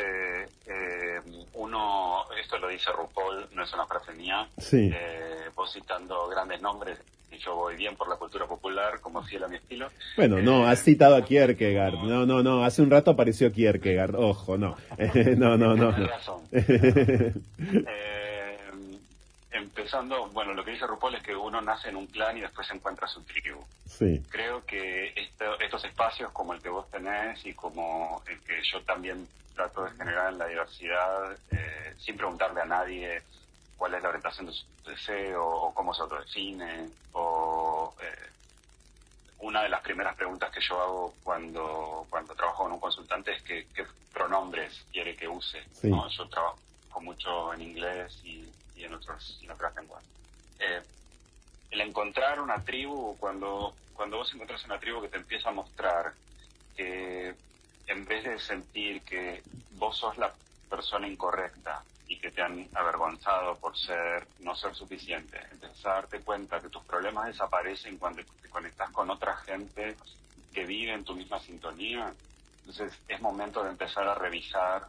[0.67, 1.21] eh,
[1.55, 4.91] uno, esto lo dice RuPaul, no es una frase mía, Sí.
[4.93, 6.99] eh, vos citando grandes nombres,
[7.31, 9.89] y yo voy bien por la cultura popular, como fiel a mi estilo.
[10.17, 11.95] Bueno, no, Eh, has citado a Kierkegaard.
[12.05, 14.17] No, no, no, hace un rato apareció Kierkegaard.
[14.17, 14.77] Ojo, no.
[15.37, 15.93] no, no, no.
[15.93, 16.07] No.
[16.07, 16.41] razón.
[16.53, 18.36] Eh,
[19.57, 22.71] empezando, bueno, lo que dice RuPaul es que uno nace en un clan y después
[22.71, 23.65] encuentra su tribu.
[23.87, 28.61] Sí, Creo que esto- estos espacios como el que vos tenés y como el que
[28.73, 33.23] yo también trato de generar en la diversidad, eh, sin preguntarle a nadie
[33.77, 38.31] cuál es la orientación de su deseo o cómo se autodefine, o eh,
[39.39, 43.43] una de las primeras preguntas que yo hago cuando, cuando trabajo con un consultante es
[43.43, 45.63] que, qué pronombres quiere que use.
[45.73, 45.89] Sí.
[45.91, 46.09] ¿no?
[46.09, 46.59] Yo trabajo
[47.03, 50.05] mucho en inglés y, y en, otros, en otras lenguas.
[50.59, 50.83] Eh,
[51.71, 56.15] el encontrar una tribu, cuando, cuando vos encontrás una tribu que te empieza a mostrar
[56.77, 57.35] que
[57.87, 60.33] en vez de sentir que vos sos la
[60.69, 66.21] persona incorrecta y que te han avergonzado por ser, no ser suficiente, empezás a darte
[66.21, 69.97] cuenta que tus problemas desaparecen cuando te conectas con otra gente
[70.53, 72.13] que vive en tu misma sintonía,
[72.61, 74.87] entonces es momento de empezar a revisar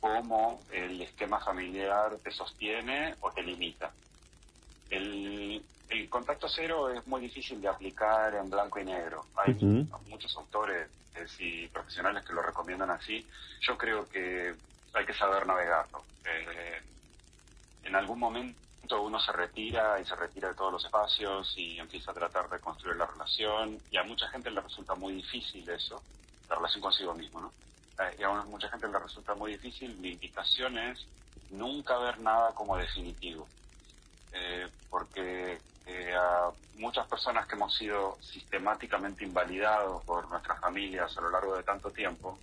[0.00, 3.92] cómo el esquema familiar te sostiene o te limita.
[4.90, 9.26] El, el contacto cero es muy difícil de aplicar en blanco y negro.
[9.36, 9.54] Hay
[10.08, 13.26] muchos autores eh, y profesionales que lo recomiendan así.
[13.60, 14.54] Yo creo que
[14.92, 16.04] hay que saber navegarlo.
[16.24, 16.82] Eh,
[17.84, 22.10] en algún momento uno se retira y se retira de todos los espacios y empieza
[22.10, 26.02] a tratar de construir la relación y a mucha gente le resulta muy difícil eso,
[26.48, 27.52] la relación consigo mismo, ¿no?
[27.98, 29.96] Eh, y a mucha gente le resulta muy difícil.
[29.98, 31.06] Mi invitación es
[31.50, 33.46] nunca ver nada como definitivo.
[34.32, 41.20] Eh, porque eh, a muchas personas que hemos sido sistemáticamente invalidados por nuestras familias a
[41.20, 42.38] lo largo de tanto tiempo,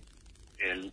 [0.58, 0.92] el,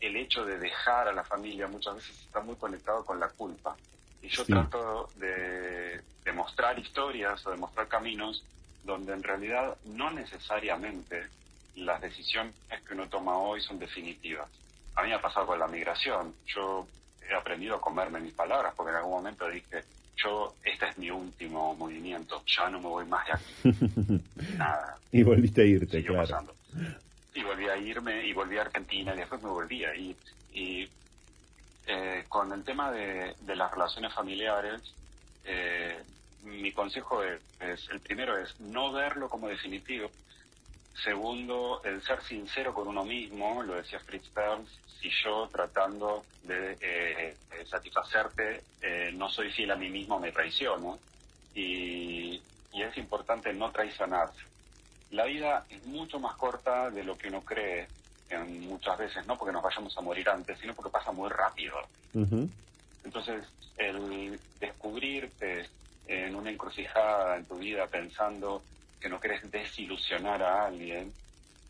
[0.00, 3.76] el hecho de dejar a la familia muchas veces está muy conectado con la culpa.
[4.22, 4.52] Y yo Sí.
[4.52, 8.42] trato de, de mostrar historias o de mostrar caminos
[8.84, 11.28] donde en realidad no necesariamente
[11.76, 12.54] las decisiones
[12.86, 14.48] que uno toma hoy son definitivas.
[14.96, 16.34] A mí me ha pasado con la migración.
[16.46, 16.86] Yo
[17.28, 19.84] he aprendido a comerme mis palabras porque en algún momento dije,
[20.16, 24.22] yo, este es mi último movimiento, ya no me voy más de aquí.
[24.56, 26.28] Nada, y volviste a irte, siguió claro.
[26.28, 26.54] pasando.
[27.34, 30.16] Y volví a irme y volví a Argentina y después me volví a ir.
[30.52, 30.88] Y
[31.86, 34.82] eh, con el tema de, de las relaciones familiares,
[35.44, 36.02] eh,
[36.44, 40.10] mi consejo es, es, el primero es no verlo como definitivo.
[41.04, 44.68] Segundo, el ser sincero con uno mismo, lo decía Fritz Perls,
[45.00, 47.36] si yo tratando de eh,
[47.66, 50.98] satisfacerte eh, no soy fiel a mí mismo, me traiciono.
[51.54, 52.40] Y,
[52.72, 54.40] y es importante no traicionarse.
[55.10, 57.88] La vida es mucho más corta de lo que uno cree,
[58.28, 61.76] en muchas veces, no porque nos vayamos a morir antes, sino porque pasa muy rápido.
[63.04, 63.44] Entonces,
[63.76, 65.68] el descubrirte
[66.06, 68.62] en una encrucijada en tu vida pensando
[69.00, 71.12] que no querés desilusionar a alguien,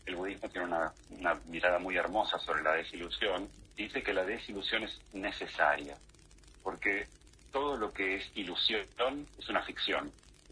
[0.05, 4.83] el budismo tiene una, una mirada muy hermosa sobre la desilusión, dice que la desilusión
[4.83, 5.95] es necesaria.
[6.63, 7.07] porque
[7.51, 10.11] todo lo que es ilusión es una ficción.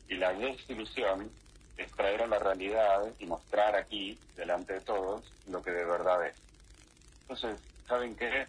[0.10, 1.30] Y la desilusión
[1.78, 6.28] es traer a la realidad y mostrar aquí, delante de todos, lo que de verdad
[6.28, 6.36] es.
[7.22, 7.58] Entonces,
[7.88, 8.48] ¿saben qué?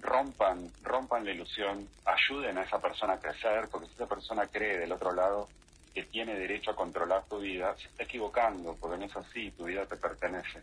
[0.00, 4.78] Rompan, rompan la ilusión, ayuden a esa persona a crecer, porque si esa persona cree
[4.78, 5.48] del otro lado
[5.96, 9.64] que tiene derecho a controlar tu vida, se está equivocando, porque no es así, tu
[9.64, 10.60] vida te pertenece.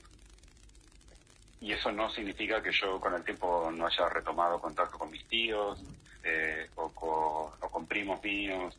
[1.60, 5.28] Y eso no significa que yo con el tiempo no haya retomado contacto con mis
[5.28, 5.82] tíos
[6.24, 8.78] eh, o, con, o con primos míos,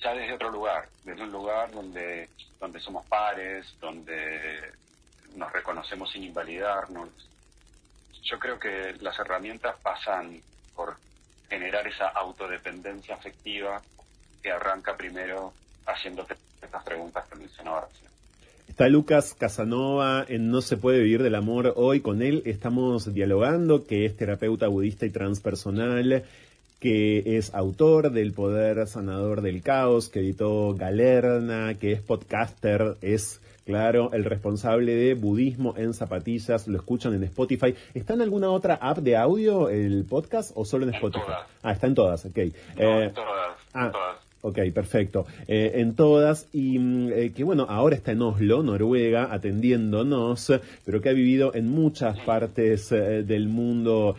[0.00, 2.28] ya desde otro lugar, desde un lugar donde,
[2.60, 4.70] donde somos pares, donde
[5.34, 7.08] nos reconocemos sin invalidarnos.
[8.22, 10.40] Yo creo que las herramientas pasan
[10.76, 10.96] por
[11.48, 13.82] generar esa autodependencia afectiva
[14.42, 15.52] que arranca primero
[15.86, 18.10] haciéndote estas preguntas que mencionaba recién.
[18.68, 21.74] Está Lucas Casanova en No se puede vivir del amor.
[21.76, 26.24] Hoy con él estamos dialogando, que es terapeuta budista y transpersonal,
[26.78, 33.40] que es autor del Poder Sanador del Caos, que editó Galerna, que es podcaster, es
[33.66, 37.74] Claro, el responsable de Budismo en Zapatillas, lo escuchan en Spotify.
[37.94, 41.24] ¿Está en alguna otra app de audio el podcast o solo en, En Spotify?
[41.24, 41.46] todas.
[41.62, 42.36] Ah, está en todas, ok.
[42.36, 42.42] No,
[42.82, 44.29] Eh, en todas, en ah, todas.
[44.42, 45.26] Ok, perfecto.
[45.46, 50.52] Eh, en todas, y mm, eh, que bueno, ahora está en Oslo, Noruega, atendiéndonos,
[50.84, 54.16] pero que ha vivido en muchas partes eh, del mundo,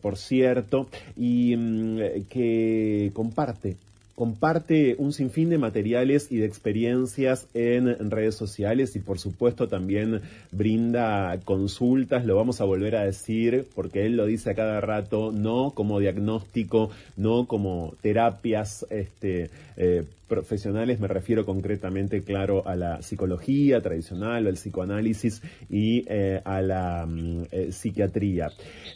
[0.00, 1.98] por cierto, y mm,
[2.28, 3.76] que comparte
[4.18, 10.22] comparte un sinfín de materiales y de experiencias en redes sociales y por supuesto también
[10.50, 15.30] brinda consultas, lo vamos a volver a decir porque él lo dice a cada rato,
[15.30, 23.02] no como diagnóstico, no como terapias este, eh, profesionales, me refiero concretamente, claro, a la
[23.02, 28.48] psicología tradicional, al psicoanálisis y eh, a la mm, eh, psiquiatría.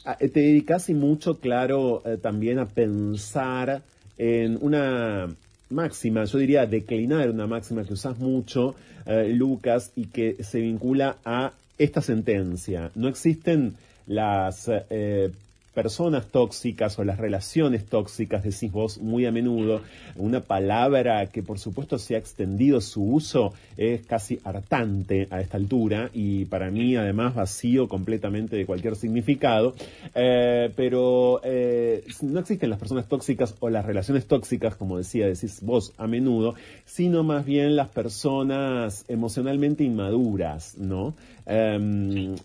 [0.05, 3.83] Ah, te dedicas y mucho, claro, también a pensar
[4.19, 5.29] en una
[5.71, 8.75] máxima, yo diría declinar una máxima que usas mucho,
[9.07, 12.91] eh, Lucas, y que se vincula a esta sentencia.
[12.95, 13.75] No existen
[14.07, 15.31] las eh,
[15.73, 19.81] personas tóxicas o las relaciones tóxicas, decís vos muy a menudo,
[20.17, 25.57] una palabra que por supuesto se ha extendido su uso es casi hartante a esta
[25.57, 29.75] altura y para mí además vacío completamente de cualquier significado,
[30.15, 35.61] Eh, pero eh, no existen las personas tóxicas o las relaciones tóxicas, como decía, decís
[35.63, 36.55] vos a menudo,
[36.85, 41.15] sino más bien las personas emocionalmente inmaduras, ¿no?
[41.47, 42.37] Em,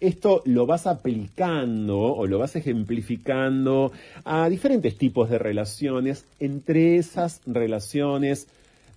[0.00, 3.92] esto lo vas aplicando o lo vas ejemplificando
[4.24, 8.46] a diferentes tipos de relaciones, entre esas relaciones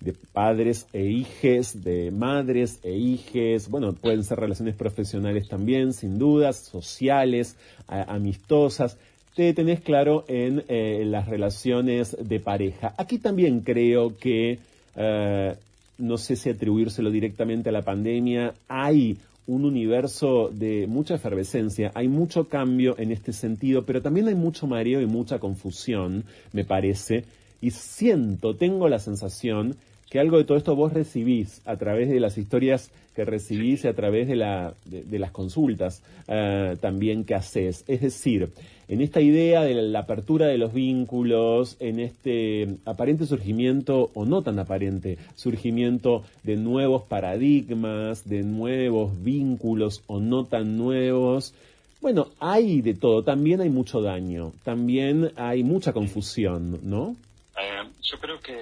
[0.00, 6.18] de padres e hijes, de madres e hijes, bueno, pueden ser relaciones profesionales también, sin
[6.18, 8.98] dudas, sociales, amistosas.
[9.34, 12.94] Te tenés claro en eh, las relaciones de pareja.
[12.96, 14.58] Aquí también creo que,
[14.96, 15.54] eh,
[15.98, 22.08] no sé si atribuírselo directamente a la pandemia, hay un universo de mucha efervescencia, hay
[22.08, 27.24] mucho cambio en este sentido, pero también hay mucho mareo y mucha confusión, me parece,
[27.60, 29.76] y siento, tengo la sensación
[30.10, 33.88] que algo de todo esto vos recibís a través de las historias que recibís y
[33.88, 37.82] a través de, la, de, las consultas eh, también que haces.
[37.88, 38.50] Es decir,
[38.88, 44.42] en esta idea de la apertura de los vínculos, en este aparente surgimiento, o no
[44.42, 51.54] tan aparente, surgimiento de nuevos paradigmas, de nuevos vínculos o no tan nuevos,
[52.02, 57.16] bueno, hay de todo, también hay mucho daño, también hay mucha confusión, ¿no?
[57.58, 58.54] Eh, yo creo que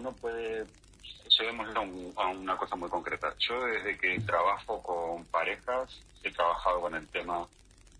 [0.00, 0.66] uno puede,
[1.80, 3.34] un- a una cosa muy concreta.
[3.38, 5.90] Yo desde que trabajo con parejas,
[6.22, 7.46] he trabajado con el tema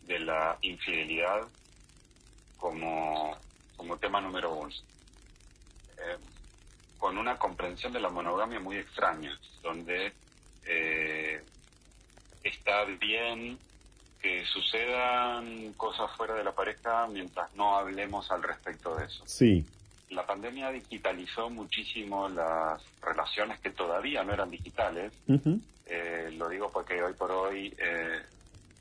[0.06, 1.46] de la infidelidad
[2.58, 3.36] como,
[3.76, 4.70] como tema número uno.
[5.98, 6.16] Eh,
[6.98, 10.12] con una comprensión de la monogamia muy extraña, donde
[10.66, 11.42] eh,
[12.42, 13.58] está bien
[14.20, 19.22] que sucedan cosas fuera de la pareja mientras no hablemos al respecto de eso.
[19.26, 19.66] Sí,
[20.10, 25.12] La pandemia digitalizó muchísimo las relaciones que todavía no eran digitales.
[25.86, 28.20] Eh, lo digo porque hoy por hoy eh,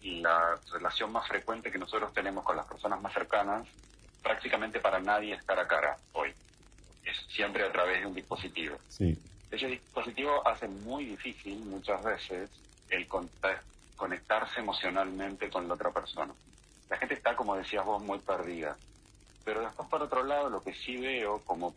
[0.03, 3.67] la relación más frecuente que nosotros tenemos con las personas más cercanas,
[4.23, 6.33] prácticamente para nadie es cara a cara hoy.
[7.03, 8.77] Es siempre a través de un dispositivo.
[8.87, 9.17] sí,
[9.51, 12.49] Ese dispositivo hace muy difícil muchas veces
[12.89, 13.07] el
[13.95, 16.33] conectarse emocionalmente con la otra persona.
[16.89, 18.75] La gente está, como decías vos, muy perdida.
[19.49, 21.73] Pero después, por otro lado, lo que sí veo como,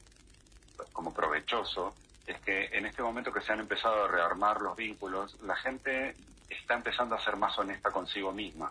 [0.93, 1.95] como provechoso
[2.27, 6.14] es que en este momento que se han empezado a rearmar los vínculos, la gente
[6.51, 8.70] está empezando a ser más honesta consigo misma.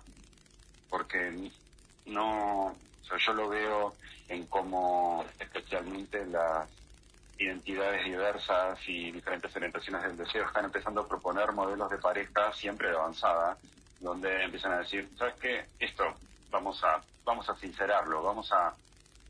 [0.87, 1.49] Porque
[2.05, 2.75] no,
[3.17, 3.95] yo lo veo
[4.29, 6.69] en cómo especialmente las
[7.39, 12.89] identidades diversas y diferentes orientaciones del deseo están empezando a proponer modelos de pareja siempre
[12.89, 13.57] de avanzada,
[13.99, 15.65] donde empiezan a decir, ¿sabes qué?
[15.79, 16.03] Esto
[16.51, 18.73] vamos a vamos a sincerarlo, vamos a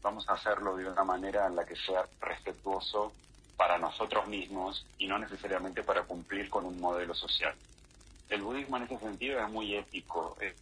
[0.01, 3.13] vamos a hacerlo de una manera en la que sea respetuoso
[3.55, 7.53] para nosotros mismos y no necesariamente para cumplir con un modelo social.
[8.29, 10.37] El budismo en ese sentido es muy ético.
[10.39, 10.55] Es,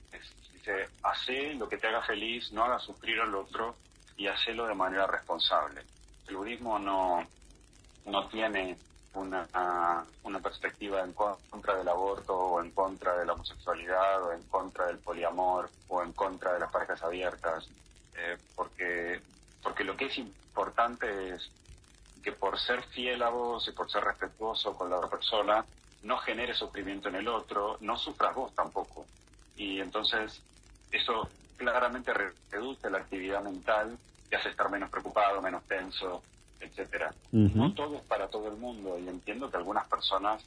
[0.51, 3.75] dice, hace lo que te haga feliz, no haga sufrir al otro
[4.17, 5.83] y hacelo de manera responsable.
[6.27, 7.25] El budismo no,
[8.05, 8.77] no tiene
[9.13, 14.43] una, una perspectiva en contra del aborto o en contra de la homosexualidad o en
[14.43, 17.69] contra del poliamor o en contra de las parejas abiertas,
[18.15, 19.21] eh, porque,
[19.61, 21.51] porque lo que es importante es
[22.23, 25.65] que por ser fiel a vos y por ser respetuoso con la otra persona,
[26.01, 29.07] no genere sufrimiento en el otro, no sufras vos tampoco.
[29.55, 30.43] Y entonces
[30.91, 33.97] eso claramente re- reduce la actividad mental,
[34.29, 36.23] te hace estar menos preocupado, menos tenso,
[36.59, 37.13] etcétera.
[37.57, 40.45] No todo es para todo el mundo y entiendo que algunas personas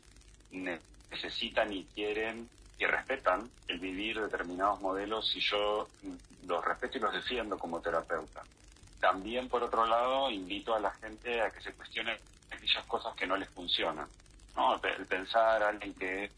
[0.51, 2.49] ne- necesitan y quieren
[2.83, 5.89] y respetan el vivir determinados modelos y yo
[6.47, 8.43] los respeto y los defiendo como terapeuta.
[8.99, 12.19] También, por otro lado, invito a la gente a que se cuestione
[12.51, 14.09] aquellas cosas que no les funcionan.
[14.57, 14.81] ¿no?
[14.83, 16.29] El pensar a alguien que,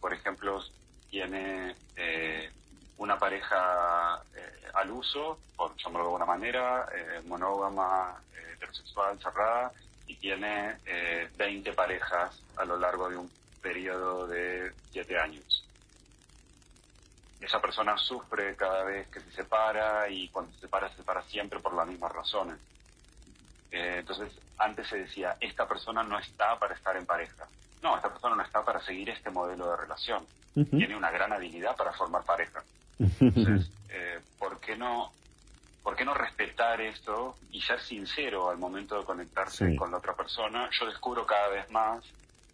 [0.00, 0.62] por ejemplo,
[1.10, 2.50] tiene eh,
[2.96, 9.70] una pareja eh, al uso, por llamarlo de alguna manera, eh, monógama, eh, heterosexual, cerrada,
[10.06, 13.30] y tiene eh, 20 parejas a lo largo de un
[13.60, 15.66] periodo de 7 años.
[17.40, 21.58] Esa persona sufre cada vez que se separa y cuando se separa, se separa siempre
[21.60, 22.58] por las mismas razones.
[23.70, 27.46] Eh, entonces, antes se decía, esta persona no está para estar en pareja.
[27.82, 30.26] No, esta persona no está para seguir este modelo de relación.
[30.52, 32.62] Tiene una gran habilidad para formar pareja.
[32.98, 35.12] Entonces, eh, ¿por qué no
[35.82, 39.76] ¿por qué no respetar esto y ser sincero al momento de conectarse Sí.
[39.76, 40.68] con la otra persona?
[40.78, 42.04] Yo descubro cada vez más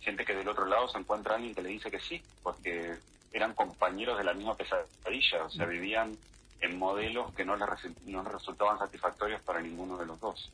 [0.01, 2.97] gente que del otro lado se encuentra alguien que le dice que sí, porque
[3.37, 6.17] eran compañeros de la misma pesadilla, o sea, vivían
[6.61, 7.69] en modelos que no les,
[8.07, 10.51] no les resultaban satisfactorios para ninguno de los dos,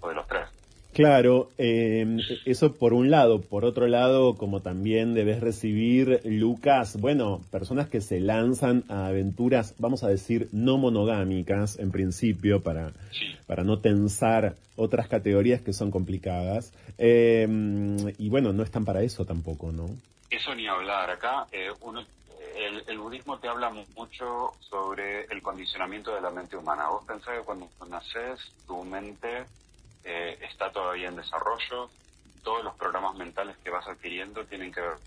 [0.00, 0.48] o de los tres.
[0.94, 3.42] Claro, eh, eso por un lado.
[3.42, 9.74] Por otro lado, como también debes recibir, Lucas, bueno, personas que se lanzan a aventuras,
[9.78, 12.92] vamos a decir, no monogámicas en principio, para,
[13.46, 16.72] para no tensar otras categorías que son complicadas.
[16.96, 17.46] Eh,
[18.18, 19.86] y bueno, no están para eso tampoco, ¿no?
[20.30, 21.10] Eso ni hablar.
[21.10, 22.06] Acá eh, uno,
[22.54, 26.88] el, budismo te habla mu- mucho sobre el condicionamiento de la mente humana.
[26.90, 29.48] Vos pensás que cuando naces, tu mente
[30.02, 31.92] eh, está todavía en desarrollo.
[32.42, 35.00] Todos los programas mentales que vas adquiriendo tienen que ver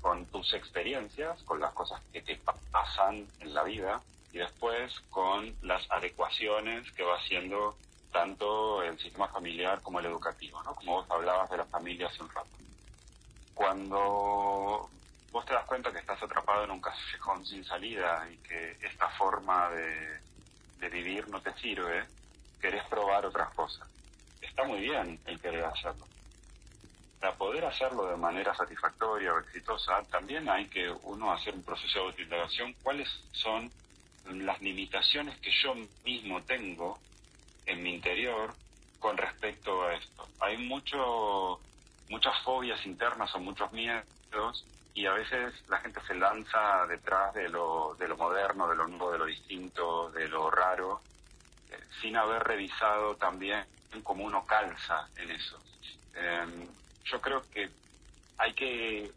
[0.00, 4.92] con tus experiencias, con las cosas que te pa- pasan en la vida y después
[5.10, 7.78] con las adecuaciones que va haciendo
[8.12, 10.74] tanto el sistema familiar como el educativo, ¿no?
[10.76, 12.58] Como vos hablabas de la familia hace un rato
[13.58, 14.88] cuando
[15.32, 19.08] vos te das cuenta que estás atrapado en un callejón sin salida y que esta
[19.18, 22.06] forma de, vivir no te sirve,
[22.60, 23.88] querés probar otras cosas.
[24.40, 26.06] Está muy bien el querer hacerlo.
[27.18, 31.98] Para poder hacerlo de manera satisfactoria o exitosa, también hay que uno hacer un proceso
[31.98, 32.74] de autoindagación.
[32.80, 33.72] ¿Cuáles son
[34.24, 37.00] las limitaciones que yo mismo tengo
[37.66, 38.54] en mi interior
[39.00, 40.28] con respecto a esto?
[40.38, 41.60] Hay mucho
[42.08, 47.48] muchas fobias internas o muchos miedos y a veces la gente se lanza detrás de
[47.48, 51.00] lo, de lo moderno, de lo nuevo, de lo distinto, de lo raro,
[51.70, 53.64] eh, sin haber revisado también
[54.02, 55.60] cómo uno calza en eso.
[56.14, 56.68] Eh,
[57.04, 57.70] yo creo que
[58.38, 59.10] hay que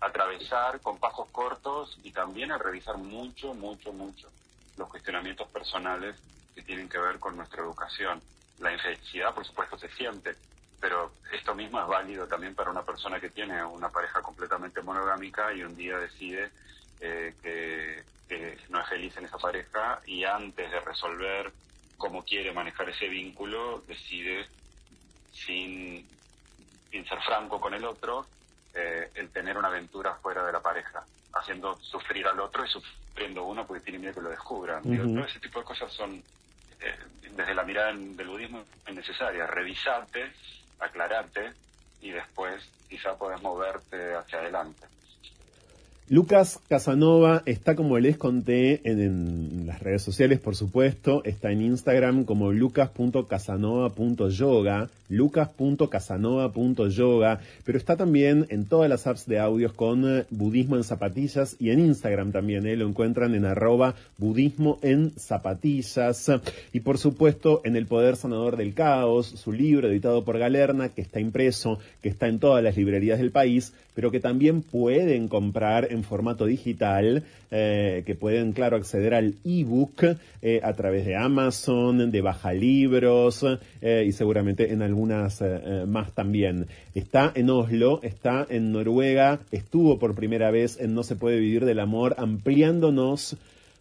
[0.00, 4.30] atravesar con pasos cortos y también a revisar mucho, mucho, mucho
[4.76, 6.16] los cuestionamientos personales
[6.54, 8.22] que tienen que ver con nuestra educación.
[8.60, 10.36] La infelicidad, por supuesto, se siente,
[10.80, 15.52] pero esto mismo es válido también para una persona que tiene una pareja completamente monogámica
[15.52, 16.52] y un día decide
[17.00, 21.52] eh, que, que no es feliz en esa pareja y antes de resolver
[21.96, 24.48] cómo quiere manejar ese vínculo, decide
[25.30, 26.08] sin,
[26.90, 28.28] sin ser franco con el otro,
[28.72, 33.44] eh, el tener una aventura fuera de la pareja, haciendo sufrir al otro y sufriendo
[33.44, 34.84] uno porque tiene miedo que lo descubran.
[34.84, 35.14] Digo, Ujú.
[35.14, 36.22] todo ese tipo de cosas son,
[36.80, 36.98] eh,
[37.32, 39.46] desde la mirada del budismo, es necesaria.
[39.46, 40.32] Revisarte,
[40.78, 41.56] aclararte
[42.00, 44.88] y después quizá podés moverte hacia adelante.
[46.10, 51.22] Lucas Casanova está, como les conté, en, las redes sociales, por supuesto.
[51.24, 59.74] Está en Instagram como lucas.casanova.yoga, lucas.casanova.yoga, pero está también en todas las apps de audios
[59.74, 62.66] con eh, Budismo en Zapatillas y en Instagram también.
[62.66, 66.32] eh, Lo encuentran en arroba budismo en zapatillas.
[66.72, 71.02] Y por supuesto, en El Poder Sanador del Caos, su libro editado por Galerna, que
[71.02, 75.88] está impreso, que está en todas las librerías del país, pero que también pueden comprar
[75.90, 82.10] en formato digital, eh, que pueden, claro, acceder al ebook eh, a través de Amazon,
[82.10, 83.44] de Baja Libros
[83.80, 85.42] eh, y seguramente en algunas
[85.86, 86.66] más también.
[86.94, 91.64] Está en Oslo, está en Noruega, estuvo por primera vez en No se puede vivir
[91.64, 93.36] del amor, ampliándonos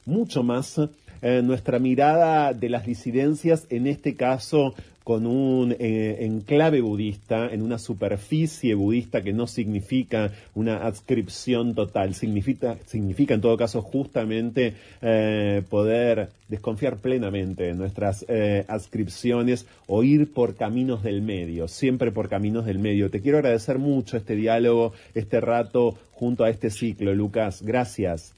[0.06, 0.80] mucho más
[1.22, 4.76] nuestra mirada de las disidencias, en este caso
[5.08, 12.14] con un eh, enclave budista, en una superficie budista que no significa una adscripción total,
[12.14, 20.04] significa, significa en todo caso justamente eh, poder desconfiar plenamente de nuestras eh, adscripciones o
[20.04, 23.10] ir por caminos del medio, siempre por caminos del medio.
[23.10, 27.62] Te quiero agradecer mucho este diálogo, este rato junto a este ciclo, Lucas.
[27.62, 28.34] Gracias.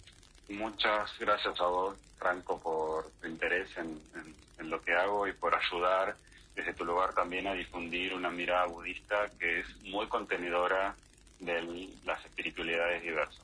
[0.50, 6.16] Muchas gracias a vos, Franco, por tu interés en, lo que hago y por ayudar
[6.60, 10.96] desde tu lugar también a difundir una mirada budista que es muy contenedora
[11.40, 13.42] de las espiritualidades diversas.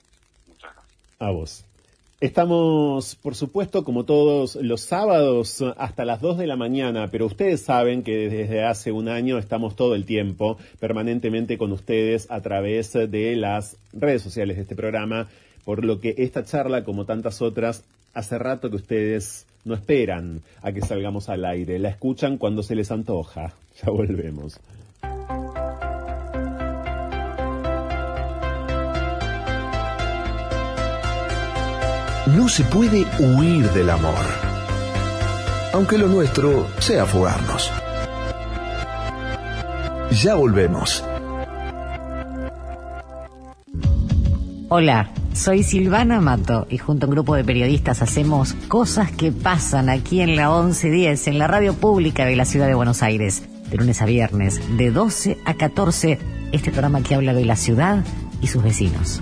[0.47, 0.95] Muchas gracias.
[1.19, 1.65] A vos.
[2.21, 7.61] Estamos, por supuesto, como todos los sábados, hasta las 2 de la mañana, pero ustedes
[7.61, 12.93] saben que desde hace un año estamos todo el tiempo, permanentemente con ustedes a través
[12.93, 15.27] de las redes sociales de este programa,
[15.65, 20.71] por lo que esta charla, como tantas otras, hace rato que ustedes no esperan a
[20.71, 23.53] que salgamos al aire, la escuchan cuando se les antoja.
[23.83, 24.57] Ya volvemos.
[32.27, 34.25] No se puede huir del amor.
[35.73, 37.69] Aunque lo nuestro sea fugarnos.
[40.23, 41.03] Ya volvemos.
[44.69, 49.89] Hola, soy Silvana Mato y junto a un grupo de periodistas hacemos cosas que pasan
[49.89, 53.43] aquí en la 1110, en la radio pública de la ciudad de Buenos Aires.
[53.69, 56.19] De lunes a viernes, de 12 a 14,
[56.51, 58.03] este programa que habla de la ciudad
[58.41, 59.21] y sus vecinos.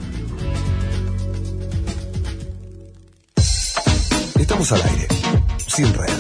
[4.39, 5.07] Estamos al aire,
[5.67, 6.13] sin red,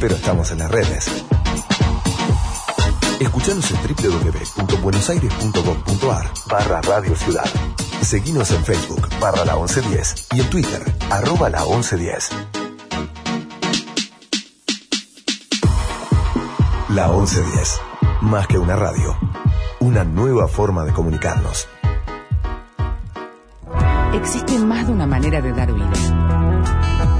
[0.00, 1.10] pero estamos en las redes.
[3.20, 7.46] Escuchanos en www.buenosaires.gov.ar barra Radio Ciudad.
[8.06, 10.80] Seguinos en Facebook barra la 1110 y en Twitter
[11.10, 12.30] arroba la 1110.
[16.90, 17.80] La 1110.
[18.20, 19.18] Más que una radio.
[19.80, 21.66] Una nueva forma de comunicarnos.
[24.14, 25.90] Existe más de una manera de dar vida.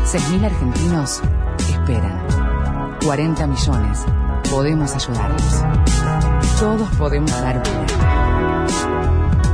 [0.04, 1.20] 6.000 argentinos
[1.68, 2.96] esperan.
[3.04, 4.04] 40 millones.
[4.48, 5.64] Podemos ayudarlos.
[6.60, 8.55] Todos podemos dar vida.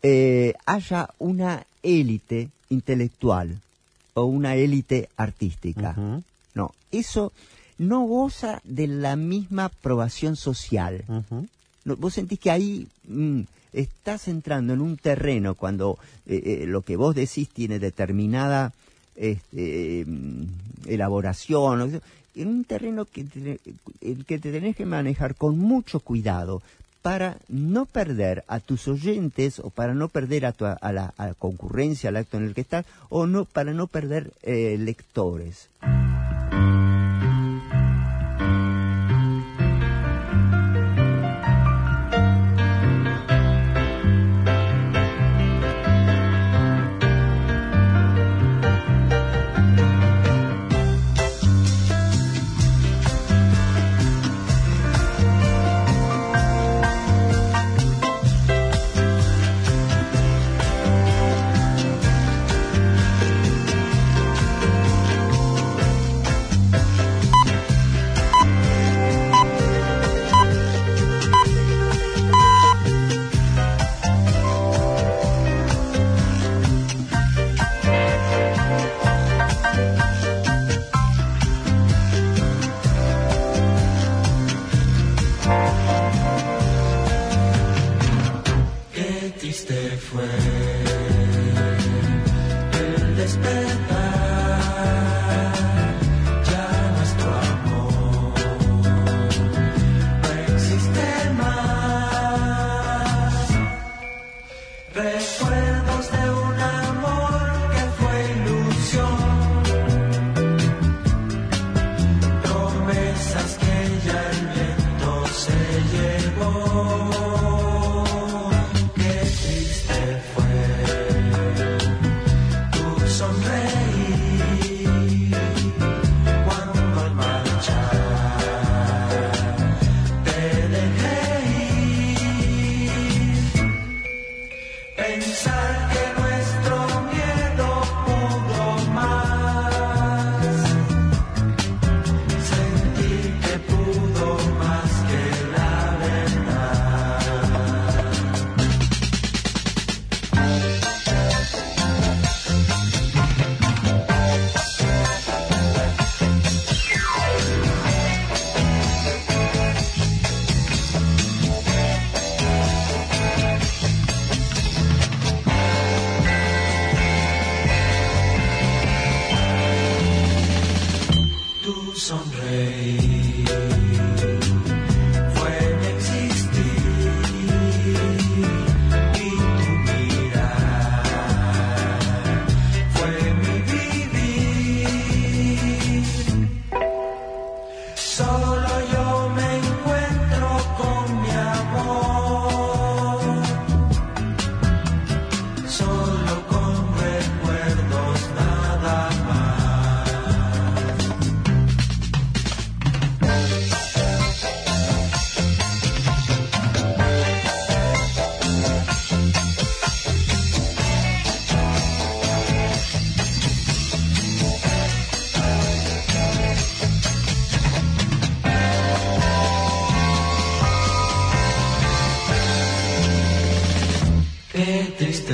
[0.01, 3.59] eh, haya una élite intelectual
[4.15, 5.95] o una élite artística.
[6.55, 7.31] No, eso
[7.77, 11.03] no goza de la misma aprobación social
[11.85, 13.41] vos sentís que ahí mm,
[13.73, 18.73] estás entrando en un terreno cuando eh, eh, lo que vos decís tiene determinada
[19.15, 20.45] este, mm,
[20.87, 22.01] elaboración,
[22.35, 23.59] en un terreno que te,
[24.01, 26.61] el que te tenés que manejar con mucho cuidado
[27.03, 32.09] para no perder a tus oyentes o para no perder a, tu, a, la, concurrencia,
[32.09, 35.69] al acto en el que estás, o no, para no perder eh, lectores.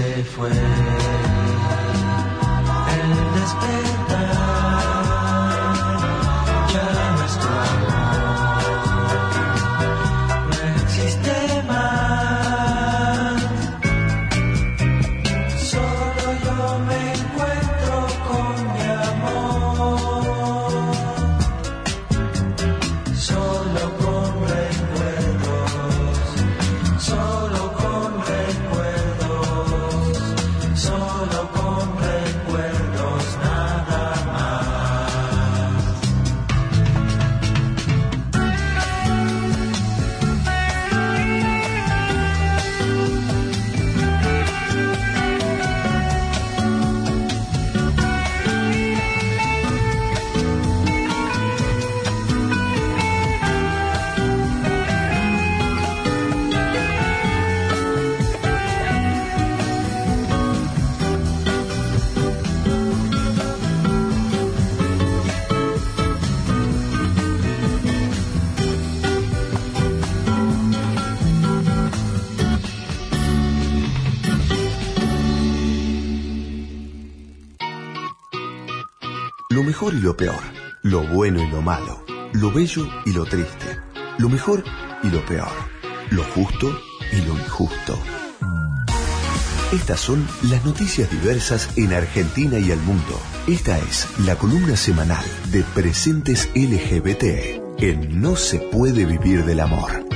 [0.02, 0.89] se fue.
[79.94, 80.42] y lo peor,
[80.82, 83.80] lo bueno y lo malo, lo bello y lo triste,
[84.18, 84.64] lo mejor
[85.04, 85.52] y lo peor,
[86.12, 86.80] lo justo
[87.12, 87.98] y lo injusto.
[89.72, 93.20] Estas son las noticias diversas en Argentina y el mundo.
[93.48, 97.24] Esta es la columna semanal de Presentes LGBT
[97.80, 100.09] en No se puede vivir del amor.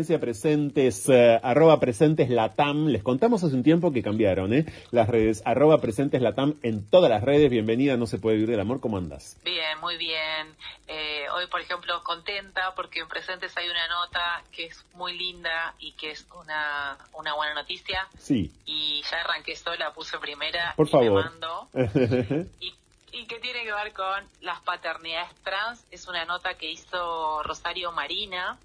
[0.00, 2.86] Agencia Presentes, eh, arroba Presentes Latam.
[2.86, 4.64] Les contamos hace un tiempo que cambiaron, ¿eh?
[4.92, 7.50] Las redes, arroba Presentes Latam en todas las redes.
[7.50, 8.80] Bienvenida, no se puede vivir del amor.
[8.80, 9.38] ¿Cómo andas?
[9.44, 10.56] Bien, muy bien.
[10.88, 15.74] Eh, hoy, por ejemplo, contenta porque en Presentes hay una nota que es muy linda
[15.78, 18.08] y que es una, una buena noticia.
[18.16, 18.50] Sí.
[18.64, 21.24] Y ya arranqué sola, puse primera Por y favor.
[21.24, 21.68] me mando.
[22.60, 22.72] y,
[23.12, 25.84] y que tiene que ver con las paternidades trans.
[25.90, 28.58] Es una nota que hizo Rosario Marina,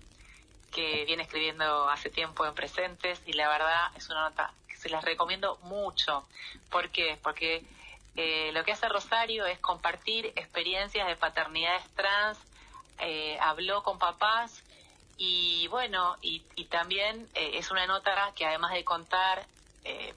[0.75, 4.89] que viene escribiendo hace tiempo en Presentes, y la verdad es una nota que se
[4.89, 6.27] las recomiendo mucho.
[6.69, 7.17] ¿Por qué?
[7.23, 7.63] Porque
[8.17, 12.37] eh, lo que hace Rosario es compartir experiencias de paternidades trans,
[12.99, 14.63] eh, habló con papás
[15.17, 19.47] y bueno, y, y también eh, es una nota que además de contar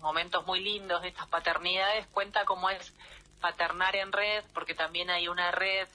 [0.01, 2.95] momentos muy lindos de estas paternidades, cuenta cómo es
[3.39, 5.87] paternar en red, porque también hay una red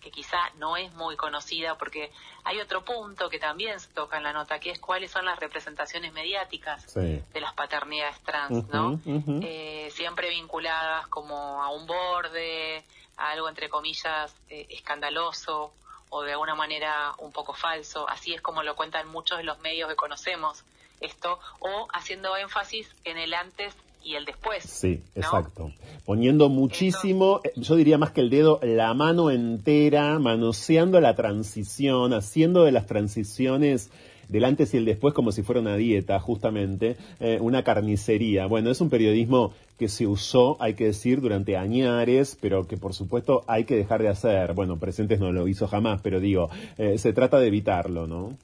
[0.00, 2.10] que quizá no es muy conocida, porque
[2.44, 5.38] hay otro punto que también se toca en la nota, que es cuáles son las
[5.38, 7.22] representaciones mediáticas Sí.
[7.32, 8.98] de las paternidades trans, ¿no?
[9.06, 12.82] Eh, siempre vinculadas como a un borde,
[13.16, 15.72] a algo entre comillas eh, escandaloso
[16.08, 18.08] o de alguna manera un poco falso.
[18.08, 20.64] Así es como lo cuentan muchos de los medios que conocemos
[21.00, 24.64] esto, o haciendo énfasis en el antes y el después.
[24.64, 25.22] Sí, ¿no?
[25.22, 25.72] exacto.
[26.04, 32.12] Poniendo muchísimo, eh, yo diría más que el dedo, la mano entera, manoseando la transición,
[32.14, 33.90] haciendo de las transiciones
[34.30, 38.46] del antes y el después como si fuera una dieta, justamente, eh, una carnicería.
[38.46, 42.94] Bueno, es un periodismo que se usó, hay que decir, durante añares, pero que por
[42.94, 44.54] supuesto hay que dejar de hacer.
[44.54, 46.48] Bueno, Presentes no lo hizo jamás, pero digo,
[46.78, 48.36] eh, se trata de evitarlo, ¿no?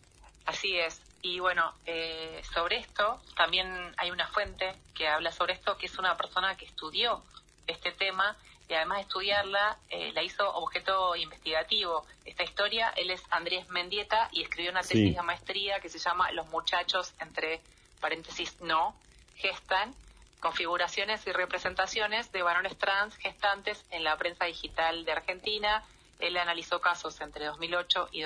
[0.45, 1.06] Así es.
[1.27, 3.67] Y bueno, eh, sobre esto también
[3.97, 7.21] hay una fuente que habla sobre esto, que es una persona que estudió
[7.67, 8.37] este tema
[8.69, 12.07] y además de estudiarla, eh, la hizo objeto investigativo.
[12.25, 15.15] Esta historia, él es Andrés Mendieta y escribió una tesis Sí.
[15.15, 17.61] de maestría que se llama Los muchachos, entre
[18.01, 18.95] paréntesis, no,
[19.35, 19.97] gestan,
[20.39, 25.83] configuraciones y representaciones de varones trans gestantes en la prensa digital de Argentina.
[26.21, 28.23] Él analizó casos entre 2008 y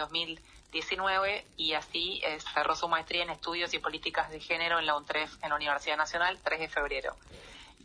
[0.71, 4.97] 2019 y así eh, cerró su maestría en estudios y políticas de género en la
[4.97, 7.15] UNTREF, en la Universidad Nacional, 3 de febrero.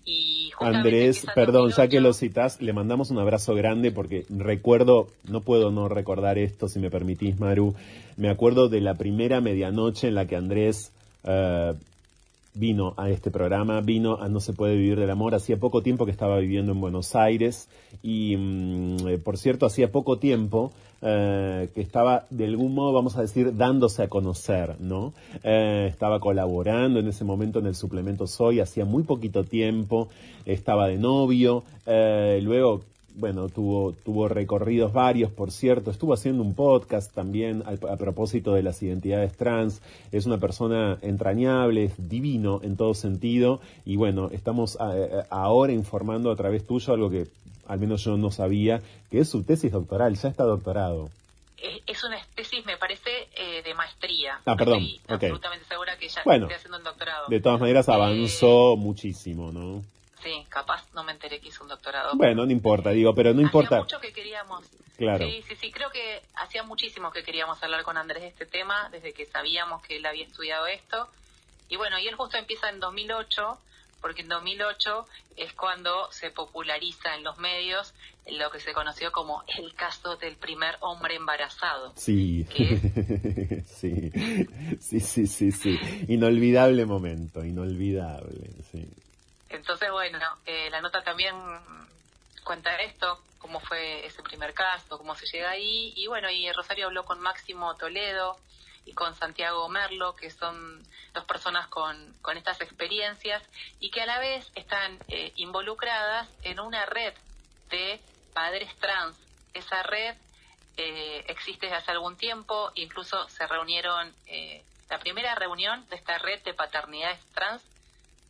[0.07, 2.01] Y Andrés, perdón, ya que 2008.
[2.01, 6.77] lo citas, le mandamos un abrazo grande porque recuerdo, no puedo no recordar esto, si
[6.77, 7.73] me permitís, Maru,
[8.15, 10.91] me acuerdo de la primera medianoche en la que Andrés
[11.23, 11.73] eh,
[12.55, 16.05] vino a este programa, vino a No se puede vivir del amor, hacía poco tiempo
[16.05, 17.69] que estaba viviendo en Buenos Aires
[18.01, 23.17] y, mm, eh, por cierto, hacía poco tiempo eh, que estaba, de algún modo, vamos
[23.17, 25.13] a decir, dándose a conocer, ¿no?
[25.43, 30.07] Eh, estaba colaborando en ese momento en el suplemento Soy, hacía muy poquito tiempo,
[30.45, 32.81] estaba de novio, luego
[33.17, 38.53] bueno, tuvo, tuvo recorridos varios, por cierto, estuvo haciendo un podcast también a, a propósito
[38.53, 44.29] de las identidades trans, es una persona entrañable, es divino en todo sentido, y bueno,
[44.31, 47.27] estamos a- a- ahora informando a través tuyo algo que
[47.67, 51.09] al menos yo no sabía, que es su tesis doctoral, ya está doctorado.
[51.57, 54.39] Eh, Es una tesis, me parece, eh, de maestría.
[54.45, 57.27] Ah, perdón, Estoy absolutamente segura que ya Bueno, estoy haciendo un doctorado.
[57.29, 59.81] De todas maneras avanzó muchísimo, ¿no?
[60.25, 62.15] Sí, capaz no me enteré que hizo un doctorado.
[62.15, 63.77] Bueno, no importa, digo, pero no Hacía importa.
[63.77, 64.65] mucho que queríamos.
[64.97, 65.23] Claro.
[65.23, 68.89] Sí, sí, sí, creo que hacía muchísimo que queríamos hablar con Andrés de este tema,
[68.91, 71.09] desde que sabíamos que él había estudiado esto.
[71.69, 73.59] Y bueno, y él justo empieza en 2008,
[74.01, 75.05] porque en 2008
[75.37, 77.93] es cuando se populariza en los medios
[78.27, 81.93] lo que se conoció como el caso del primer hombre embarazado.
[81.97, 82.47] Sí.
[83.67, 84.11] sí.
[84.79, 85.79] Sí, sí, sí, sí.
[86.07, 88.89] Inolvidable momento, inolvidable, sí.
[89.55, 91.35] Entonces, bueno, eh, la nota también
[92.43, 95.93] cuenta esto, cómo fue ese primer caso, cómo se llega ahí.
[95.95, 98.37] Y bueno, y Rosario habló con Máximo Toledo
[98.85, 100.83] y con Santiago Merlo, que son
[101.13, 103.43] dos personas con, con estas experiencias
[103.79, 107.13] y que a la vez están eh, involucradas en una red
[107.69, 107.99] de
[108.33, 109.17] padres trans.
[109.53, 110.15] Esa red
[110.77, 116.19] eh, existe desde hace algún tiempo, incluso se reunieron, eh, la primera reunión de esta
[116.19, 117.63] red de paternidades trans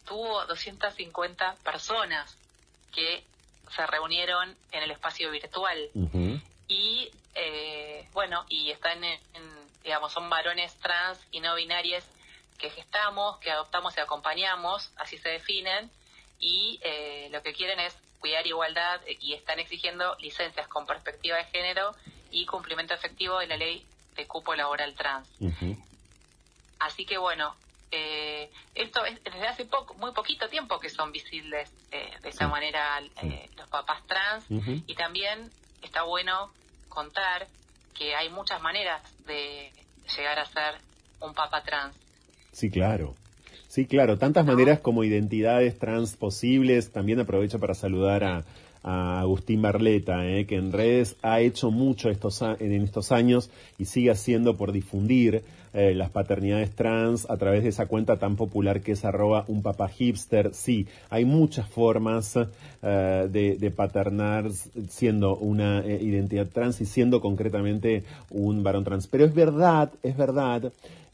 [0.06, 2.38] tuvo 250 personas
[2.93, 3.24] que
[3.76, 5.89] se reunieron en el espacio virtual.
[6.68, 9.43] Y eh, bueno y están en, en,
[9.84, 12.03] digamos son varones trans y no binarios
[12.58, 15.91] que gestamos que adoptamos y acompañamos así se definen
[16.39, 21.45] y eh, lo que quieren es cuidar igualdad y están exigiendo licencias con perspectiva de
[21.45, 21.93] género
[22.32, 23.86] y cumplimiento efectivo de la ley
[24.16, 25.28] de cupo laboral trans.
[26.80, 27.56] Así que bueno,
[27.96, 32.46] eh, esto es desde hace poco, muy poquito tiempo que son visibles eh, de esta
[32.46, 32.52] Sí.
[32.52, 34.43] manera eh, los papás trans
[34.88, 35.50] y también
[35.82, 36.52] está bueno
[36.89, 37.48] contar
[37.98, 39.72] que hay muchas maneras de
[40.18, 40.76] llegar a ser
[41.22, 41.96] un papa trans.
[42.52, 43.16] Sí, claro.
[43.68, 46.91] Sí, claro, tantas maneras como identidades trans posibles.
[46.91, 48.43] También aprovecho para saludar a,
[48.84, 53.50] a Agustín Barleta, eh, que en redes ha hecho mucho estos, a- en estos años
[53.78, 55.43] y sigue haciendo por difundir
[55.76, 59.61] eh, las paternidades trans a través de esa cuenta tan popular que es arroba un
[59.61, 60.53] papá hipster.
[60.53, 62.39] Sí, hay muchas formas
[62.82, 64.49] eh, de, paternar
[64.88, 69.07] siendo una eh, identidad trans y siendo concretamente un varón trans.
[69.07, 70.71] Pero es verdad, es verdad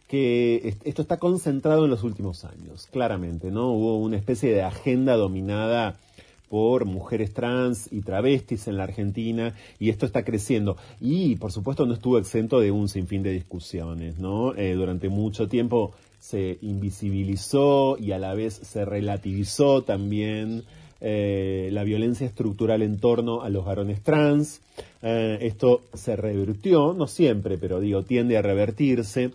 [0.07, 3.71] que est- esto está concentrado en los últimos años, claramente, ¿no?
[3.71, 5.95] Hubo una especie de agenda dominada
[6.51, 10.75] por mujeres trans y travestis en la Argentina y esto está creciendo.
[10.99, 14.53] Y, por supuesto, no estuvo exento de un sinfín de discusiones, ¿no?
[14.55, 20.63] Eh, durante mucho tiempo se invisibilizó y a la vez se relativizó también
[20.99, 24.59] eh, la violencia estructural en torno a los varones trans.
[25.01, 29.31] Eh, esto se revirtió, no siempre, pero digo, tiende a revertirse,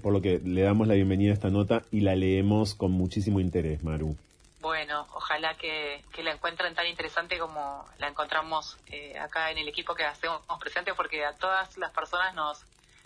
[0.00, 3.40] por lo que le damos la bienvenida a esta nota y la leemos con muchísimo
[3.40, 4.14] interés, Maru.
[4.60, 9.68] Bueno, ojalá que, que la encuentren tan interesante como la encontramos eh, acá en el
[9.68, 12.64] equipo que hacemos presente, porque a todas las personas nos,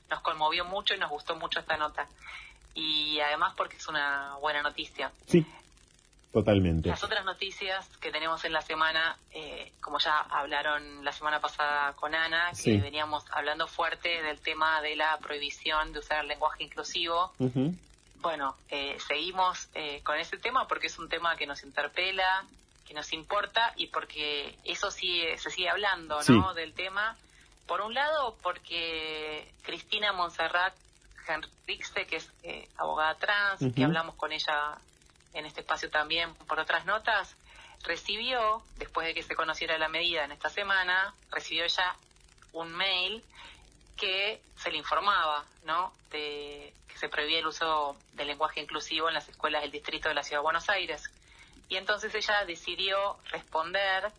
[0.09, 2.07] nos conmovió mucho y nos gustó mucho esta nota.
[2.75, 5.11] Y además porque es una buena noticia.
[5.27, 5.45] Sí,
[6.33, 6.89] totalmente.
[6.89, 11.93] Las otras noticias que tenemos en la semana, eh, como ya hablaron la semana pasada
[11.95, 12.77] con Ana, que Sí.
[12.79, 17.33] veníamos hablando fuerte del tema de la prohibición de usar el lenguaje inclusivo.
[17.41, 17.75] Ujú.
[18.21, 22.45] Bueno, eh, seguimos eh, con ese tema porque es un tema que nos interpela,
[22.87, 26.23] que nos importa y porque eso sí se sigue hablando, ¿no?
[26.23, 26.55] Sí.
[26.55, 27.17] Del tema.
[27.67, 30.75] Por un lado, porque Cristina Montserrat
[31.27, 33.85] Henrixe, que es eh, abogada trans, que Ujú.
[33.85, 34.77] hablamos con ella
[35.33, 37.37] en este espacio también por otras notas,
[37.85, 41.97] recibió, después de que se conociera la medida en esta semana, recibió ella
[42.53, 43.25] un mail
[44.01, 45.93] que se le informaba, ¿no?
[46.11, 50.15] De que se prohibía el uso del lenguaje inclusivo en las escuelas del distrito de
[50.15, 51.11] la Ciudad de Buenos Aires.
[51.69, 54.11] Y entonces ella decidió responder,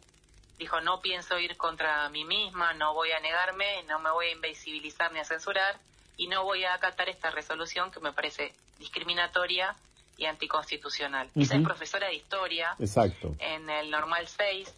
[0.60, 4.32] dijo, no pienso ir contra mí misma, no voy a negarme, no me voy a
[4.32, 5.80] invisibilizar ni a censurar
[6.16, 9.76] y no voy a acatar esta resolución que me parece discriminatoria
[10.18, 11.30] y anticonstitucional.
[11.36, 13.36] Ella es profesora de historia Exacto.
[13.40, 14.72] en el Normal 6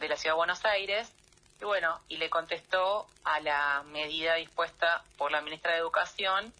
[0.00, 1.12] de la Ciudad de Buenos Aires.
[1.64, 6.52] Y bueno, y le contestó a la medida dispuesta por la ministra de Educación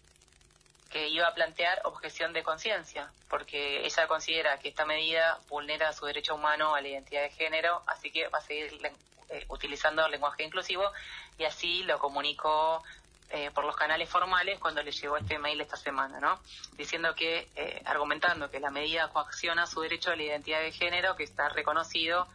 [0.89, 6.07] que iba a plantear objeción de conciencia, porque ella considera que esta medida vulnera su
[6.07, 8.79] derecho humano a la identidad de género, así que va a seguir
[9.29, 10.91] eh, utilizando el lenguaje inclusivo
[11.37, 12.83] y así lo comunicó
[13.29, 16.39] eh, por los canales formales cuando le llegó este mail esta semana, ¿no?
[16.77, 21.15] Diciendo que, eh, argumentando que la medida coacciona su derecho a la identidad de género
[21.15, 22.27] que está reconocido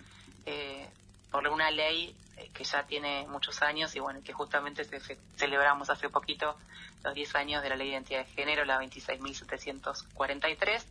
[0.47, 0.89] eh,
[1.31, 5.91] por una ley eh, que ya tiene muchos años y bueno, que justamente se celebramos
[5.91, 6.57] hace poquito
[7.03, 10.85] los 10 años de la ley de identidad de género, la 26.743,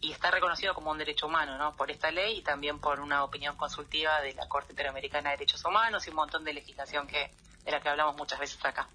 [0.00, 1.74] y está reconocido como un derecho humano, ¿no?
[1.74, 5.64] Por esta ley y también por una opinión consultiva de la Corte Interamericana de Derechos
[5.64, 7.30] Humanos y un montón de legislación que
[7.64, 8.88] de la que hablamos muchas veces acá.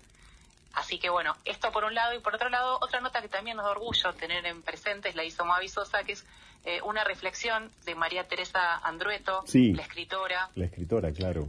[0.73, 3.57] Así que bueno, esto por un lado y por otro lado, otra nota que también
[3.57, 6.25] nos da orgullo tener en presentes, la hizo Mavi Sosa, que es
[6.65, 9.73] eh, una reflexión de María Teresa Andrueto, Sí.
[9.73, 11.47] la escritora, La escritora, claro.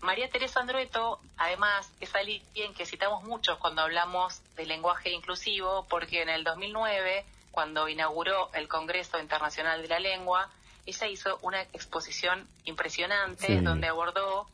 [0.00, 6.22] María Teresa Andrueto, además, es alguien que citamos mucho cuando hablamos de lenguaje inclusivo, porque
[6.22, 10.48] en el 2009, cuando inauguró el Congreso Internacional de la Lengua,
[10.84, 13.60] ella hizo una exposición impresionante Sí.
[13.60, 14.46] donde abordó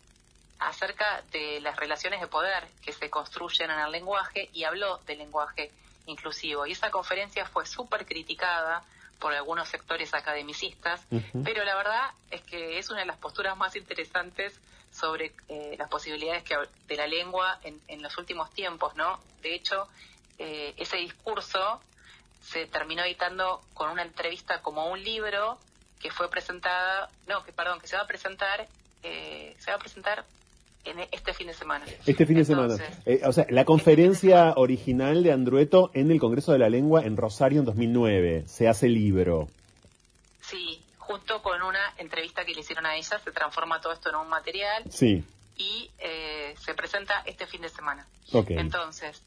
[0.61, 5.19] acerca de las relaciones de poder que se construyen en el lenguaje y habló del
[5.19, 5.73] lenguaje
[6.07, 6.67] inclusivo.
[6.67, 8.83] Y esa conferencia fue súper criticada
[9.23, 11.07] por algunos sectores academicistas,
[11.45, 14.61] pero la verdad es que es una de las posturas más interesantes
[14.91, 16.57] sobre eh, las posibilidades que,
[16.89, 19.21] de la lengua en, en los últimos tiempos, ¿no?
[19.41, 19.87] De hecho,
[20.39, 21.81] eh, ese discurso
[22.43, 25.57] se terminó editando con una entrevista como un libro
[26.01, 28.67] que fue presentada, no, que perdón, que se va a presentar,
[29.05, 30.25] eh, se va a presentar
[30.85, 31.85] en este fin de semana.
[32.07, 32.77] Este fin de semana.
[33.07, 37.17] Eh, o sea, la conferencia original de Andrueto en el Congreso de la Lengua en
[37.17, 38.45] Rosario en 2009.
[38.47, 39.49] Se hace libro.
[40.41, 44.17] Sí, junto con una entrevista que le hicieron a ella, se transforma todo esto en
[44.17, 45.25] un material Sí.
[45.57, 48.07] y eh, se presenta este fin de semana.
[48.33, 48.51] Ok.
[48.51, 49.23] Entonces,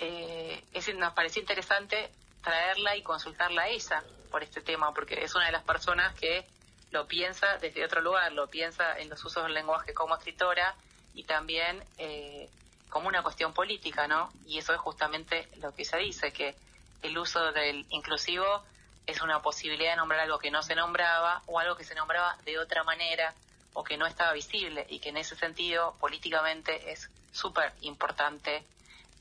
[0.00, 2.10] eh, es, nos pareció interesante
[2.42, 6.44] traerla y consultarla a ella por este tema, porque es una de las personas que
[6.90, 10.74] lo piensa desde otro lugar, lo piensa en los usos del lenguaje como escritora
[11.14, 12.48] y también eh,
[12.88, 14.30] como una cuestión política, ¿no?
[14.46, 16.54] Y eso es justamente lo que ella dice, que
[17.02, 18.64] el uso del inclusivo
[19.06, 22.36] es una posibilidad de nombrar algo que no se nombraba o algo que se nombraba
[22.44, 23.34] de otra manera
[23.72, 28.64] o que no estaba visible y que en ese sentido políticamente es súper importante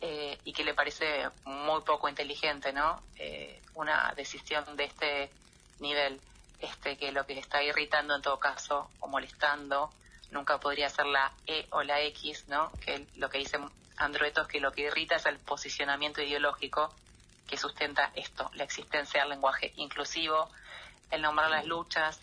[0.02, 3.02] eh, y que le parece muy poco inteligente, ¿no?
[3.18, 5.32] Eh, una decisión de este
[5.80, 6.20] nivel,
[6.60, 9.92] este que lo que está irritando en todo caso o molestando
[10.32, 12.72] nunca podría ser la E o la X, ¿no?
[12.84, 13.60] Que lo que dice
[13.98, 16.94] Androeto es que lo que irrita es el posicionamiento ideológico
[17.48, 20.50] que sustenta esto, la existencia del lenguaje inclusivo,
[21.12, 22.20] el nombrar las luchas,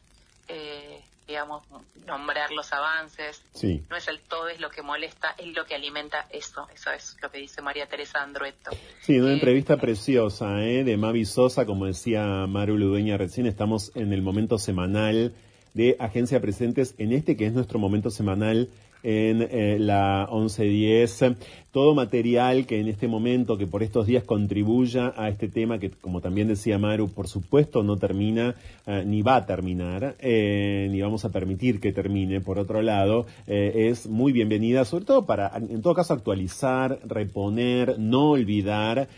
[0.49, 1.63] eh, digamos,
[2.07, 3.43] nombrar los avances.
[3.55, 3.83] Sí.
[3.89, 6.69] No es el todo, es lo que molesta, es lo que alimenta eso.
[6.75, 8.71] Eso es lo que dice María Teresa Andrueto.
[9.01, 10.85] Sí, una Eh, entrevista preciosa ¿eh?
[10.85, 15.35] de Mavi Sosa, como decía Maru Ludueña recién, estamos en el momento semanal
[15.73, 18.69] de Agencia Presentes, en este que es nuestro momento semanal
[19.03, 21.37] en eh, la 1110.
[21.75, 25.91] Todo material que en este momento, que por estos días contribuya a este tema, que
[25.91, 28.55] como también decía Maru, por supuesto no termina,
[28.87, 33.27] eh, ni va a terminar, eh, ni vamos a permitir que termine, por otro lado,
[33.49, 39.09] eh, es muy bienvenida, sobre todo para, en todo caso, actualizar, reponer, no olvidar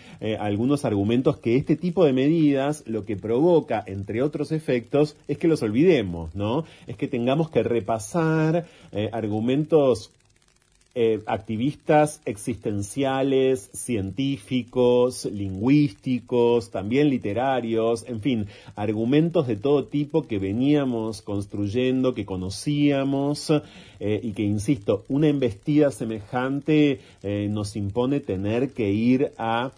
[0.41, 5.47] algunos argumentos que este tipo de medidas lo que provoca, entre otros efectos, es que
[5.47, 6.65] los olvidemos, ¿no?
[6.87, 8.65] Es que tengamos que repasar
[9.13, 10.11] argumentos
[10.99, 18.47] eh, activistas existenciales, científicos, lingüísticos, también literarios, en fin,
[18.77, 23.51] argumentos de todo tipo que veníamos construyendo, que conocíamos
[24.01, 29.73] eh, y que, insisto, una embestida semejante eh, nos impone tener que ir a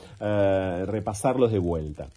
[0.87, 2.11] repasarlos de vuelta.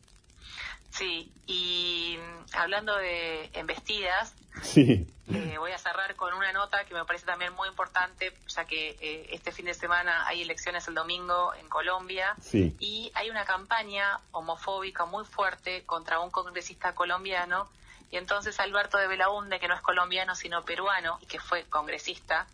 [0.91, 2.17] Sí, y
[2.53, 7.53] hablando de embestidas, Sí, eh, voy a cerrar con una nota que me parece también
[7.53, 12.35] muy importante, ya que eh, este fin de semana hay elecciones el domingo en Colombia
[12.41, 12.75] sí.
[12.79, 17.69] y hay una campaña homofóbica muy fuerte contra un congresista colombiano
[18.11, 22.45] y entonces Alberto de Belaunde, que no es colombiano sino peruano y que fue congresista,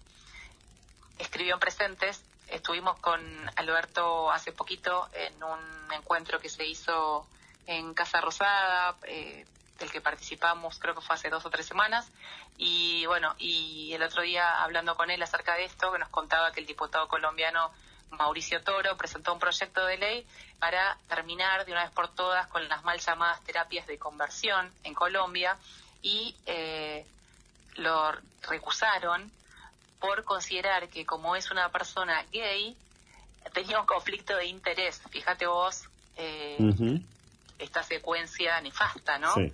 [1.18, 2.24] escribió en Presentes.
[2.48, 3.20] Estuvimos con
[3.56, 7.28] Alberto hace poquito en un encuentro que se hizo
[7.66, 9.46] en Casa Rosada, eh,
[9.78, 12.10] del que participamos creo que fue hace dos o tres semanas.
[12.58, 16.52] Y bueno, y el otro día hablando con él acerca de esto, que nos contaba
[16.52, 17.72] que el diputado colombiano
[18.12, 20.26] Mauricio Toro presentó un proyecto de ley
[20.60, 24.94] para terminar de una vez por todas con las mal llamadas terapias de conversión en
[24.94, 25.58] Colombia
[26.02, 27.06] y eh,
[27.76, 28.12] lo
[28.44, 29.32] recusaron
[30.00, 32.76] por considerar que como es una persona gay,
[33.54, 35.02] tenía un conflicto de interés.
[35.10, 35.84] Fíjate vos
[36.16, 36.58] eh,
[37.60, 39.34] esta secuencia nefasta, ¿no?
[39.34, 39.54] Sí.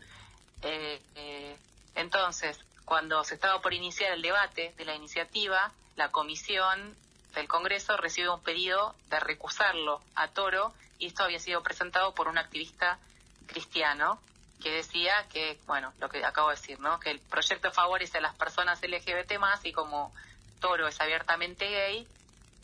[0.64, 1.58] Eh, eh,
[1.96, 6.96] entonces, cuando se estaba por iniciar el debate de la iniciativa, la comisión
[7.36, 12.28] del Congreso recibe un pedido de recusarlo a Toro y esto había sido presentado por
[12.28, 13.00] un activista
[13.48, 14.20] cristiano
[14.62, 17.00] que decía que, bueno, lo que acabo de decir, ¿no?
[17.00, 20.14] Que el proyecto favorece a las personas LGBT más y como
[20.62, 22.08] Toro es abiertamente gay,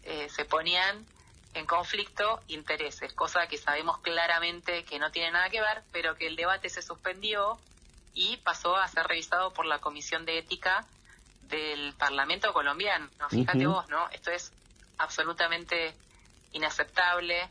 [0.03, 1.05] eh, se ponían
[1.53, 6.27] en conflicto intereses, cosa que sabemos claramente que no tiene nada que ver, pero que
[6.27, 7.59] el debate se suspendió
[8.13, 10.85] y pasó a ser revisado por la Comisión de Ética
[11.43, 13.09] del Parlamento colombiano.
[13.29, 13.75] Fíjate Ujú.
[13.75, 14.09] vos, ¿no?
[14.09, 14.51] Esto es
[14.97, 15.95] absolutamente
[16.51, 17.49] inaceptable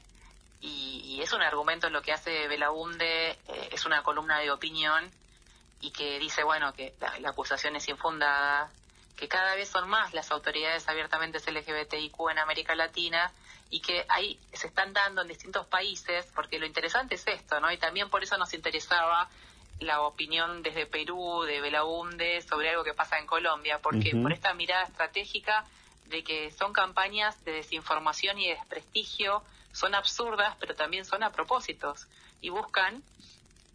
[0.60, 5.10] y, y es un argumento lo que hace Belaunde, eh, es una columna de opinión
[5.80, 8.70] y que dice, bueno, que la, la acusación es infundada,
[9.16, 13.32] que cada vez son más las autoridades abiertamente LGBTIQ en América Latina
[13.70, 17.70] y que ahí se están dando en distintos países, porque lo interesante es esto, ¿no?
[17.70, 19.28] Y también por eso nos interesaba
[19.80, 24.54] la opinión desde Perú, de Belaunde, sobre algo que pasa en Colombia, porque por esta
[24.54, 25.64] mirada estratégica
[26.06, 29.42] de que son campañas de desinformación y de desprestigio,
[29.72, 32.08] son absurdas, pero también son a propósitos
[32.40, 33.02] y buscan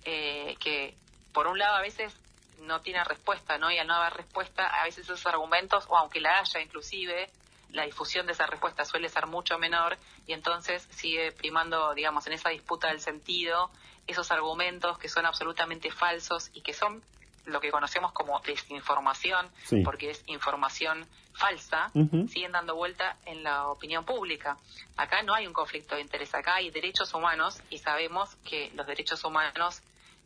[0.06, 0.96] eh, que,
[1.32, 2.14] por un lado, a veces
[2.62, 3.72] no tiene respuesta, ¿no?
[3.72, 7.30] Y al no haber respuesta, a veces esos argumentos, o aunque la haya inclusive,
[7.72, 9.98] la difusión de esa respuesta suele ser mucho menor
[10.28, 13.72] y entonces sigue primando, digamos, en esa disputa del sentido,
[14.08, 17.02] esos argumentos que son absolutamente falsos y que son
[17.46, 19.82] lo que conocemos como desinformación, Sí.
[19.84, 21.92] porque es información falsa,
[22.30, 24.58] siguen dando vuelta en la opinión pública.
[24.98, 28.86] Acá no hay un conflicto de interés, acá hay derechos humanos y sabemos que los
[28.88, 29.82] derechos humanos,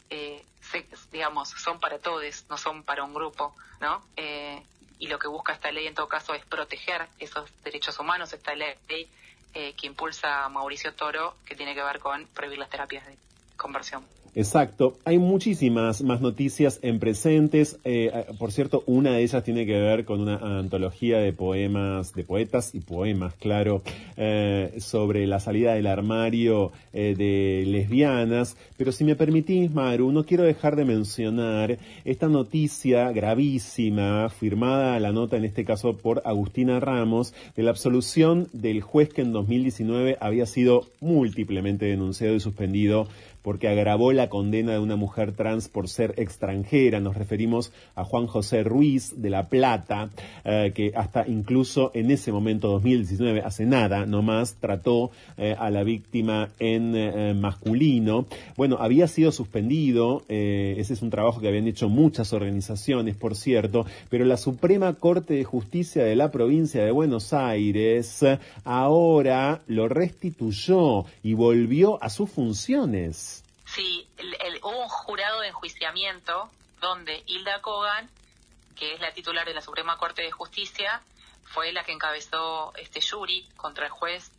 [0.10, 4.06] eh, se- digamos, son para todos, no son para un grupo, ¿no?
[4.16, 4.62] Eh,
[5.00, 8.54] y lo que busca esta ley en todo caso es proteger esos derechos humanos, esta
[8.56, 8.76] ley
[9.54, 13.18] eh, que impulsa Mauricio Toro, que tiene que ver con prohibir las terapias de
[13.58, 14.04] conversión.
[14.38, 15.00] Exacto.
[15.04, 17.80] Hay muchísimas más noticias en presentes.
[17.84, 22.24] Eh, por cierto, una de ellas tiene que ver con una antología de poemas, de
[22.24, 23.82] poetas y poemas, claro,
[24.16, 28.58] eh, sobre la salida del armario eh, de lesbianas.
[28.78, 35.14] Pero si me permitís, Maru, no quiero dejar de mencionar esta noticia gravísima, firmada la
[35.14, 40.18] nota en este caso por Agustina Ramos, de la absolución del juez que en 2019
[40.22, 43.08] había sido múltiplemente denunciado y suspendido
[43.48, 47.00] porque agravó la condena de una mujer trans por ser extranjera.
[47.00, 50.10] Nos referimos a Juan José Ruiz de La Plata,
[50.44, 55.84] eh, que hasta incluso en ese momento, 2019, hace nada nomás, trató eh, a la
[55.84, 58.26] víctima en eh, masculino.
[58.58, 63.86] Bueno, había sido suspendido, ese es un trabajo que habían hecho muchas organizaciones, por cierto,
[64.10, 68.26] pero la Suprema Corte de Justicia de la provincia de Buenos Aires
[68.66, 73.37] ahora lo restituyó y volvió a sus funciones.
[73.78, 74.10] Sí,
[74.64, 76.50] hubo un jurado de enjuiciamiento
[76.82, 78.10] donde Hilda Kogan,
[78.76, 81.04] que es la titular de la Suprema Corte de Justicia,
[81.44, 84.32] fue la que encabezó este jury contra el juez,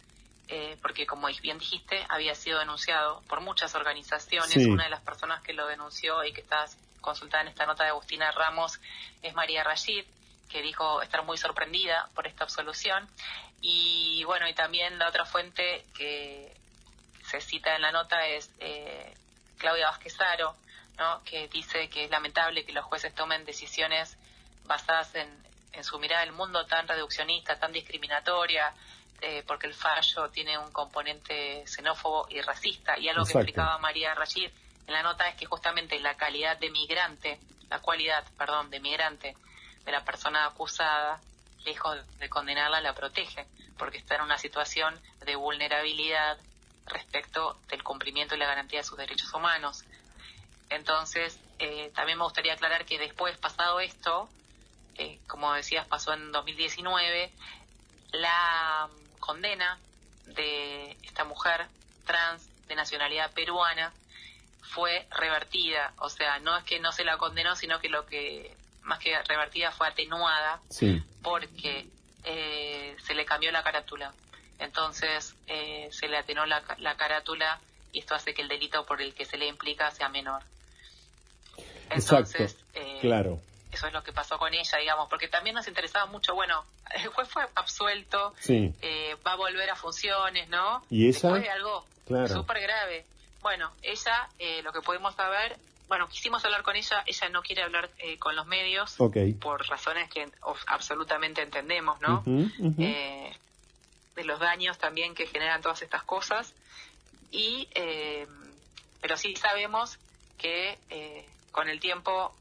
[0.48, 4.56] eh, porque como bien dijiste, había sido denunciado por muchas organizaciones.
[4.56, 6.66] Una de las personas que lo denunció y que está
[7.00, 8.80] consultada en esta nota de Agustina Ramos
[9.22, 10.04] es María Rashid,
[10.50, 13.08] que dijo estar muy sorprendida por esta absolución.
[13.60, 16.52] Y bueno, y también la otra fuente que
[17.30, 19.14] se cita en la nota es eh,
[19.58, 20.56] Claudia Vázquezaro,
[20.98, 21.22] ¿no?
[21.24, 24.16] que dice que es lamentable que los jueces tomen decisiones
[24.64, 25.48] basadas en,
[25.82, 28.72] su mirada del mundo tan reduccionista, tan discriminatoria,
[29.20, 32.98] eh, porque el fallo tiene un componente xenófobo y racista.
[32.98, 34.50] Y algo que explicaba María Rashid
[34.88, 37.38] en la nota es que justamente la calidad de migrante,
[37.70, 39.36] la cualidad, perdón, de migrante
[39.84, 41.20] de la persona acusada,
[41.64, 46.38] lejos de condenarla, la protege, porque está en una situación de vulnerabilidad
[46.88, 49.84] respecto del cumplimiento y la garantía de sus derechos humanos.
[50.70, 54.28] Entonces, eh, también me gustaría aclarar que después, pasado esto,
[54.96, 57.32] eh, como decías, pasó en 2019,
[58.12, 58.88] la
[59.20, 59.78] condena
[60.26, 61.66] de esta mujer
[62.06, 63.92] trans de nacionalidad peruana
[64.62, 65.92] fue revertida.
[65.98, 69.20] O sea, no es que no se la condenó, sino que lo que más que
[69.22, 70.60] revertida fue atenuada
[71.22, 71.86] porque
[72.24, 74.12] eh, se le cambió la carátula.
[74.58, 76.62] Entonces eh, se le atenó la,
[76.96, 77.60] carátula
[77.92, 80.42] y esto hace que el delito por el que se le implica sea menor.
[81.90, 83.40] Entonces, eh, claro.
[83.70, 86.64] Eso es lo que pasó con ella, digamos, porque también nos interesaba mucho, bueno,
[86.94, 90.82] el juez fue absuelto, eh, va a volver a funciones, ¿no?
[90.90, 91.28] Y esa.
[91.28, 91.84] Después de algo
[92.28, 93.04] súper grave.
[93.42, 94.28] Bueno, ella,
[94.64, 95.56] lo que podemos saber,
[95.86, 98.96] bueno, quisimos hablar con ella, ella no quiere hablar con los medios
[99.38, 100.26] por razones que
[100.66, 102.24] absolutamente entendemos, ¿no?
[104.18, 106.52] De los daños también que generan todas estas cosas.
[107.30, 108.26] Y, eh,
[109.00, 109.96] pero sí sabemos
[110.36, 112.34] que eh, con el tiempo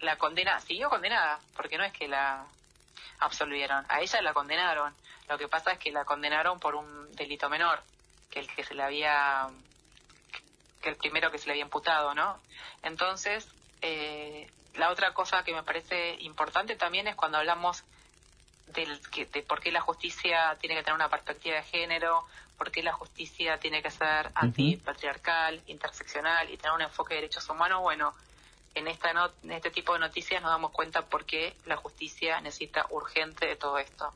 [0.00, 2.44] la condena siguió condenada, porque no es que la
[3.20, 4.92] absolvieron, a ella la condenaron.
[5.28, 7.80] Lo que pasa es que la condenaron por un delito menor
[8.28, 9.48] que el que se le había,
[10.82, 12.40] que el primero que se le había imputado, ¿no?
[12.82, 13.46] Entonces,
[13.80, 17.84] eh, la otra cosa que me parece importante también es cuando hablamos
[18.72, 19.00] del,
[19.32, 22.24] de por qué la justicia tiene que tener una perspectiva de género,
[22.58, 27.48] por qué la justicia tiene que ser antipatriarcal, interseccional y tener un enfoque de derechos
[27.48, 28.14] humanos, bueno,
[28.74, 29.10] en, esta
[29.42, 33.56] en este tipo de noticias nos damos cuenta por qué la justicia necesita urgente de
[33.56, 34.06] todo esto.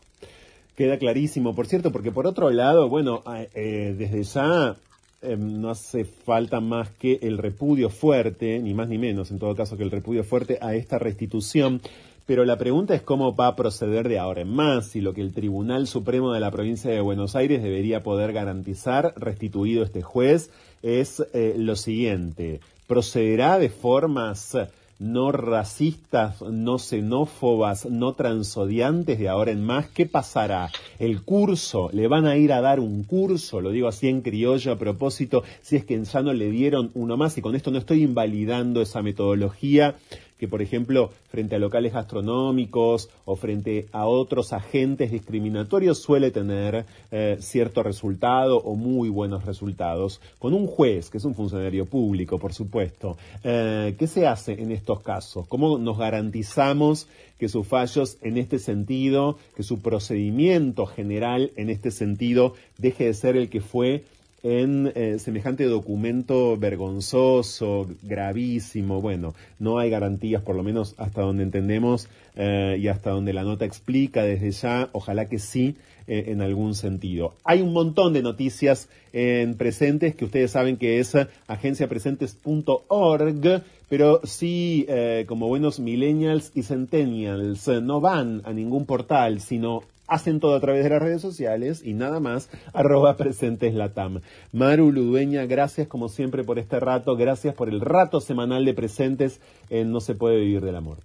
[0.76, 3.22] Queda clarísimo, por cierto, porque por otro lado, bueno,
[3.54, 4.76] eh, desde ya
[5.22, 9.56] em, no hace falta más que el repudio fuerte, ni más ni menos, en todo
[9.56, 11.80] caso que el repudio fuerte a esta restitución
[12.27, 15.20] pero la pregunta es cómo va a proceder de ahora en más, y lo que
[15.20, 20.51] el Tribunal Supremo de la provincia de Buenos Aires debería poder garantizar, restituido este juez,
[20.82, 22.61] es eh, lo siguiente.
[22.89, 24.57] Procederá de formas
[24.98, 29.89] no racistas, no xenófobas, no transodiantes de ahora en más.
[29.89, 30.70] ¿Qué pasará?
[30.98, 34.73] El curso, le van a ir a dar un curso, lo digo así en criollo
[34.73, 37.78] a propósito, si es que ya no le dieron uno más, y con esto no
[37.78, 39.97] estoy invalidando esa metodología
[40.38, 46.86] que, por ejemplo, frente a locales gastronómicos o frente a otros agentes discriminatorios suele tener
[47.10, 50.20] eh, cierto resultado o muy buenos resultados.
[50.38, 54.72] Con un juez, que es un funcionario público, por supuesto, eh, ¿qué se hace en
[54.72, 55.46] estos casos?
[55.48, 57.08] ¿Cómo nos garantizamos
[57.38, 63.14] que sus fallos en este sentido, que su procedimiento general en este sentido deje de
[63.14, 64.04] ser el que fue
[64.47, 69.01] en eh, semejante documento vergonzoso, gravísimo.
[69.01, 73.43] Bueno, no hay garantías, por lo menos hasta donde entendemos eh, y hasta donde la
[73.43, 74.89] nota explica desde ya.
[74.93, 75.74] Ojalá que sí,
[76.06, 77.35] eh, en algún sentido.
[77.43, 81.16] Hay un montón de noticias en presentes que ustedes saben que es
[81.48, 84.86] agenciapresentes.org, pero sí,
[85.27, 90.84] como buenos millennials y centennials, no van a ningún portal, sino hacen todo a través
[90.84, 94.20] de las redes sociales y nada más, arroba presentes latam.
[94.52, 99.40] Maru Ludueña, gracias como siempre por este rato, gracias por el rato semanal de presentes
[99.70, 100.98] en No se puede vivir del amor.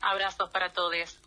[0.00, 1.18] Abrazos para todos.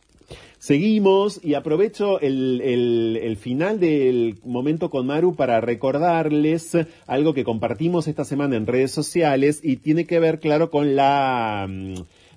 [0.58, 7.44] Seguimos y aprovecho el, el, el, final del momento con Maru para recordarles algo que
[7.44, 11.68] compartimos esta semana en redes sociales y tiene que ver, claro, con la...
[11.70, 11.96] mm,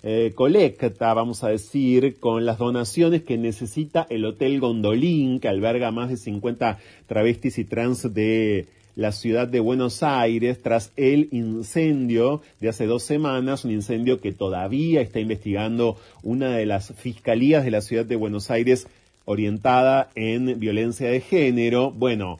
[0.08, 5.90] eh, colecta, vamos a decir, con las donaciones que necesita el Hotel Gondolín, que alberga
[5.90, 6.78] más de 50
[7.08, 13.02] travestis y trans de la ciudad de Buenos Aires tras el incendio de hace dos
[13.02, 18.14] semanas, un incendio que todavía está investigando una de las fiscalías de la ciudad de
[18.14, 18.86] Buenos Aires
[19.24, 21.90] orientada en violencia de género.
[21.90, 22.38] Bueno,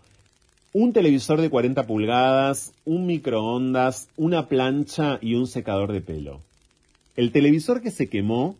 [0.72, 6.42] un televisor de 40 pulgadas, un microondas, una plancha y un secador de pelo.
[7.16, 8.56] El televisor que se quemó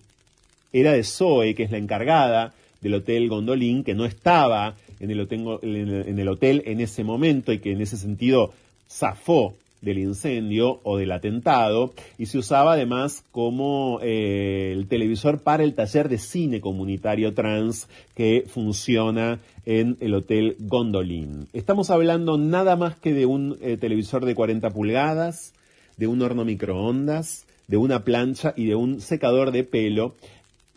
[0.73, 5.20] era de Zoe, que es la encargada del Hotel Gondolín, que no estaba en el,
[5.20, 8.53] hotel, en ese momento y que en ese sentido
[8.91, 15.65] zafó del incendio o del atentado y se usaba además como eh, el televisor para
[15.65, 21.47] el taller de cine comunitario trans que funciona en el Hotel Gondolin.
[21.53, 25.53] Estamos hablando nada más que de un eh, televisor de 40 pulgadas,
[25.99, 30.14] de un horno microondas, de una plancha y de un secador de pelo.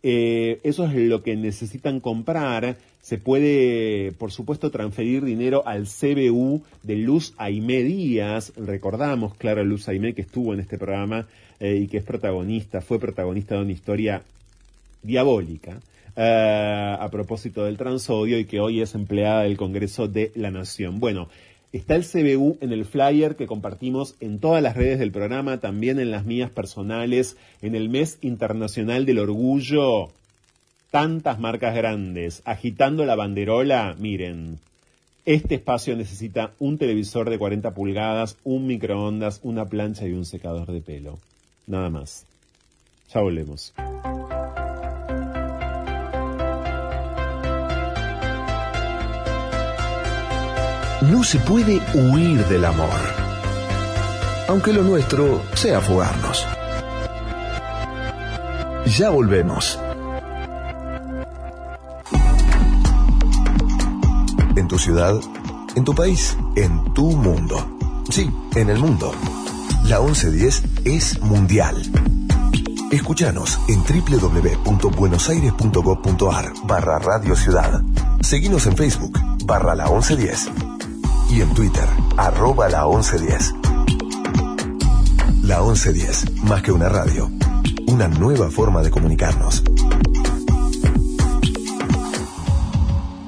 [0.01, 2.77] Eh, eso es lo que necesitan comprar.
[3.01, 8.53] Se puede, por supuesto, transferir dinero al CBU de Luz Aimé Díaz.
[8.55, 11.27] Recordamos, claro, Luz Aimé que estuvo en este programa
[11.59, 14.21] eh, y que es protagonista, fue protagonista de una historia
[15.03, 15.79] diabólica.
[16.15, 20.99] eh, a propósito del transodio y que hoy es empleada del Congreso de la Nación.
[20.99, 21.29] Bueno,
[21.71, 25.99] Está el CBU en el flyer que compartimos en todas las redes del programa, también
[25.99, 30.09] en las mías personales, en el mes internacional del orgullo.
[30.89, 34.57] Tantas marcas grandes agitando la banderola, miren.
[35.25, 40.71] Este espacio necesita un televisor de 40 pulgadas, un microondas, una plancha y un secador
[40.71, 41.19] de pelo.
[41.67, 42.25] Nada más.
[43.13, 43.73] Ya volvemos.
[51.01, 52.99] No se puede huir del amor,
[54.49, 56.45] aunque lo nuestro sea fugarnos.
[58.97, 59.79] Ya volvemos.
[64.57, 65.15] En tu ciudad,
[65.75, 67.65] en tu país, en tu mundo.
[68.09, 69.13] Sí, en el mundo.
[69.85, 71.81] La 1110 es mundial.
[72.91, 77.81] Escúchanos en www.buenosaires.gov.ar barra Radio Ciudad.
[78.19, 80.68] Seguinos en Facebook barra la 1110
[81.29, 81.87] y en Twitter
[82.17, 83.53] arroba la 1110.
[85.43, 87.31] La 1110, más que una radio,
[87.87, 89.63] una nueva forma de comunicarnos.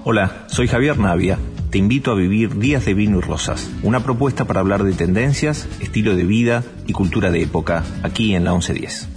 [0.03, 1.37] Hola, soy Javier Navia.
[1.69, 5.67] Te invito a vivir Días de Vino y Rosas, una propuesta para hablar de tendencias,
[5.79, 9.07] estilo de vida y cultura de época, aquí en la 1110.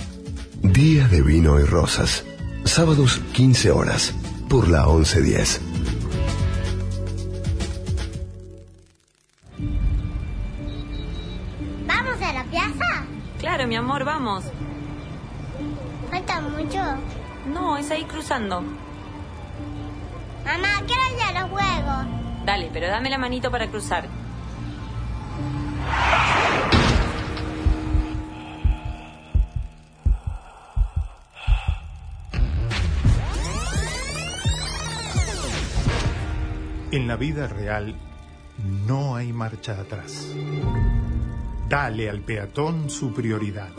[0.63, 2.25] Días de vino y rosas.
[2.65, 4.15] Sábados 15 horas
[4.49, 5.74] por la 1110.
[13.67, 14.45] mi amor, vamos.
[16.11, 16.83] ¿Falta mucho?
[17.47, 18.63] No, es ahí cruzando.
[20.45, 22.07] Mamá, quiero ya los juegos.
[22.45, 24.07] Dale, pero dame la manito para cruzar.
[36.91, 37.97] En la vida real
[38.87, 40.29] no hay marcha atrás.
[41.69, 43.71] Dale al peatón su prioridad,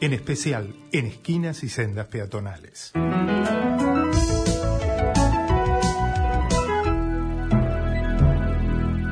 [0.00, 2.90] en especial en esquinas y sendas peatonales.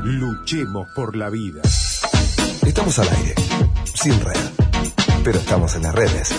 [0.05, 1.63] Luchemos por la vida.
[2.67, 3.37] Estamos al aire,
[3.95, 4.51] sin red,
[5.23, 6.35] pero estamos en las redes.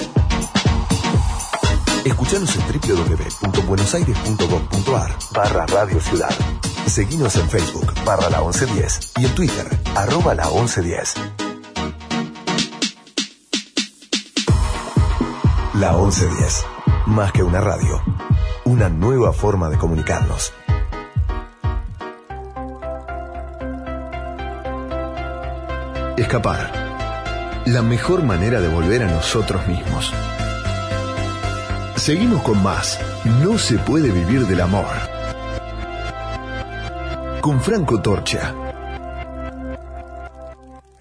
[2.04, 6.36] Escuchanos en www.buenosaires.gov.ar barra Radio Ciudad.
[6.86, 9.66] Seguinos en Facebook barra la 1110 y en Twitter
[9.96, 11.43] arroba la 1110.
[15.76, 16.66] La 1110,
[17.08, 18.00] más que una radio,
[18.64, 20.54] una nueva forma de comunicarnos.
[26.16, 26.72] Escapar.
[27.66, 30.14] La mejor manera de volver a nosotros mismos.
[31.96, 33.00] Seguimos con más.
[33.42, 34.86] No se puede vivir del amor.
[37.42, 38.54] Con Franco Torcha.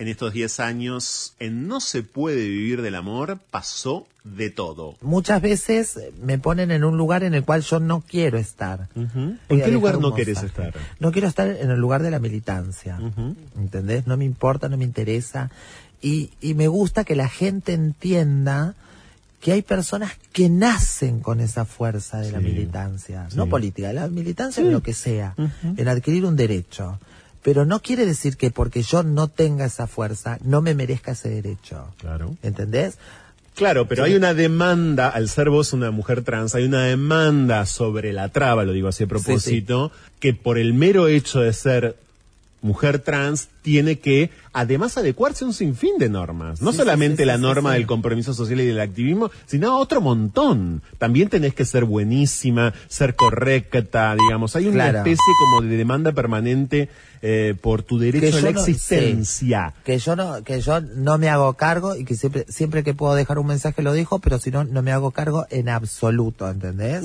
[0.03, 4.97] En estos 10 años, en No se puede vivir del amor, pasó de todo.
[5.01, 8.89] Muchas veces me ponen en un lugar en el cual yo no quiero estar.
[8.97, 10.47] ¿En qué lugar no mensaje.
[10.47, 10.75] estar?
[10.99, 12.99] No quiero estar en el lugar de la militancia.
[13.57, 14.09] ¿Entendés?
[14.09, 15.53] No me importa, no me interesa.
[16.01, 18.75] Y, y me gusta que la gente entienda
[19.41, 23.37] que hay personas que nacen con esa fuerza de la militancia, sí.
[23.37, 24.67] no política, la militancia Sí.
[24.67, 25.37] en lo que sea,
[25.77, 26.99] en adquirir un derecho.
[27.43, 31.29] Pero no quiere decir que porque yo no tenga esa fuerza, no me merezca ese
[31.29, 31.93] derecho.
[31.99, 32.37] Claro.
[32.43, 32.99] ¿Entendés?
[33.55, 38.13] Claro, pero hay una demanda, al ser vos una mujer trans, hay una demanda sobre
[38.13, 41.97] la traba, lo digo así a propósito, que por el mero hecho de ser
[42.63, 46.61] mujer trans tiene que además adecuarse a un sinfín de normas.
[46.63, 50.01] No Sí, solamente sí, sí, la norma del compromiso social y del activismo, sino otro
[50.01, 50.83] montón.
[50.99, 54.57] También tenés que ser buenísima, ser correcta, digamos.
[54.57, 54.99] Hay una Claro.
[54.99, 56.89] especie como de demanda permanente
[57.25, 59.75] eh, por tu derecho a la no- existencia.
[59.85, 63.15] que yo no que yo no me hago cargo y que siempre siempre que puedo
[63.15, 67.05] dejar un mensaje lo dijo pero si no no me hago cargo en absoluto ¿entendés?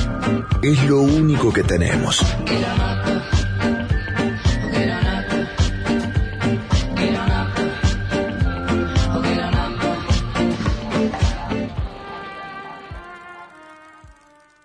[0.63, 2.21] Es lo único que tenemos.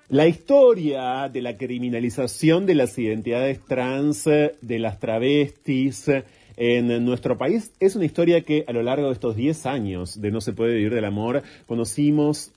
[0.09, 6.09] La historia de la criminalización de las identidades trans, de las travestis
[6.57, 10.31] en nuestro país es una historia que a lo largo de estos 10 años de
[10.31, 12.51] No se puede vivir del amor conocimos,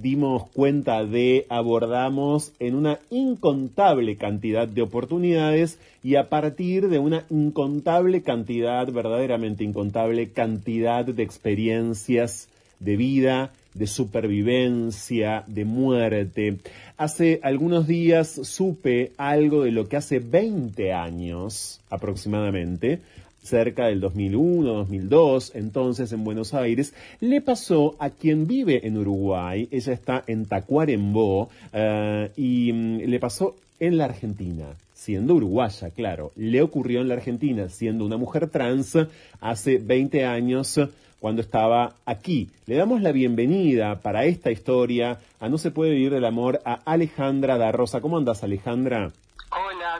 [0.00, 7.24] dimos cuenta de, abordamos en una incontable cantidad de oportunidades y a partir de una
[7.30, 12.48] incontable cantidad, verdaderamente incontable cantidad de experiencias
[12.80, 16.58] de vida, de supervivencia, de muerte.
[16.96, 23.00] Hace algunos días supe algo de lo que hace 20 años aproximadamente,
[23.44, 29.68] cerca del 2001, 2002, entonces en Buenos Aires, le pasó a quien vive en Uruguay,
[29.70, 36.32] ella está en Tacuarembó, eh, y mm, le pasó en la Argentina, siendo uruguaya, claro.
[36.36, 38.96] Le ocurrió en la Argentina, siendo una mujer trans,
[39.40, 40.80] hace 20 años,
[41.20, 42.50] cuando estaba aquí.
[42.66, 46.74] Le damos la bienvenida para esta historia a No se puede vivir del amor a
[46.84, 48.02] Alejandra da Rosa.
[48.02, 49.10] ¿Cómo andas, Alejandra?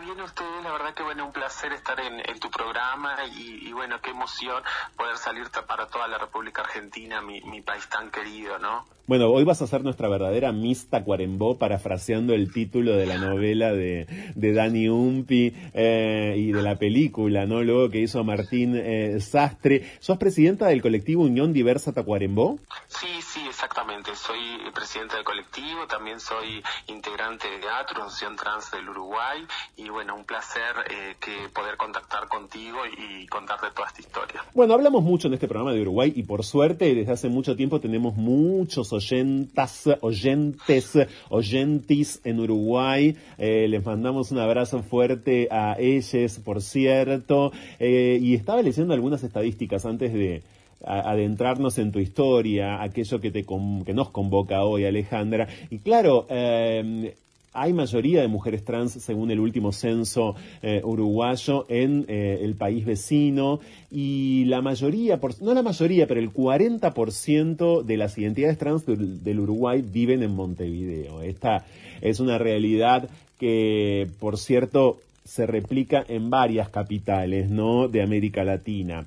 [0.01, 4.11] Bien ustedes, la verdad que bueno, un placer estar en, tu programa y, bueno, qué
[4.11, 4.62] emoción
[4.97, 8.86] poder salir para toda la República Argentina, mi, mi país tan querido, ¿no?
[9.07, 13.71] Bueno, hoy vas a ser nuestra verdadera Miss Tacuarembó, parafraseando el título de la novela
[13.71, 17.63] de, de Dani Umpi eh, y de la película, ¿no?
[17.63, 19.91] Luego que hizo Martín eh, Sastre.
[20.01, 22.59] ¿Sos presidenta del colectivo Unión Diversa Tacuarembó?
[22.89, 24.17] Sí, sí, exactamente.
[24.17, 24.39] Soy
[24.75, 29.45] presidente del colectivo, también soy integrante de Teatro, Asociación Trans del Uruguay
[29.77, 34.45] y bueno, un placer eh, que poder contactar contigo y contarte toda esta historia.
[34.55, 37.81] Bueno, hablamos mucho en este programa de Uruguay y por suerte desde hace mucho tiempo
[37.81, 40.99] tenemos muchos oyentas, oyentes,
[41.29, 43.16] oyentis en Uruguay.
[43.37, 47.53] Eh, les mandamos un abrazo fuerte a ellos, por cierto.
[47.79, 50.43] Eh, y estaba leyendo algunas estadísticas antes de
[50.87, 55.49] adentrarnos en tu historia, aquello que, te que nos convoca hoy, Alejandra.
[55.71, 57.15] Y claro, eh,
[57.55, 62.85] hay mayoría de mujeres trans, según el último censo eh, uruguayo, en eh, el país
[62.85, 63.61] vecino.
[63.91, 69.41] Y la mayoría, por- no la mayoría, pero el 40% de las identidades trans del,
[69.41, 71.23] Uruguay viven en Montevideo.
[71.23, 71.65] Esta
[72.01, 73.09] es una realidad
[73.39, 77.49] que, por cierto, se replica en varias capitales.
[77.91, 79.07] De América Latina.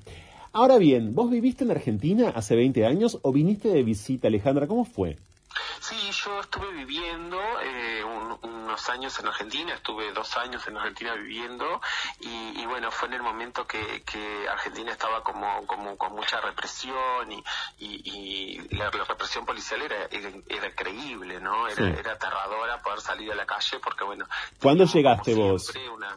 [0.52, 4.66] Ahora bien, ¿vos viviste en Argentina hace 20 años o viniste de visita, Alejandra?
[4.66, 5.16] ¿Cómo fue?
[5.80, 11.14] Sí, yo estuve viviendo eh, un- unos años en Argentina, estuve dos años en Argentina
[11.14, 11.80] viviendo
[12.20, 16.40] y, y bueno, fue en el momento que, que Argentina estaba como, como con mucha
[16.40, 17.42] represión y,
[17.78, 18.02] y-
[18.68, 21.66] y la, la represión policial era, era, era creíble, ¿no?
[21.68, 21.94] Era, Sí.
[21.98, 24.26] era aterradora poder salir a la calle porque bueno,
[24.60, 25.72] ¿Cuándo llegaste vos?
[25.94, 26.16] una-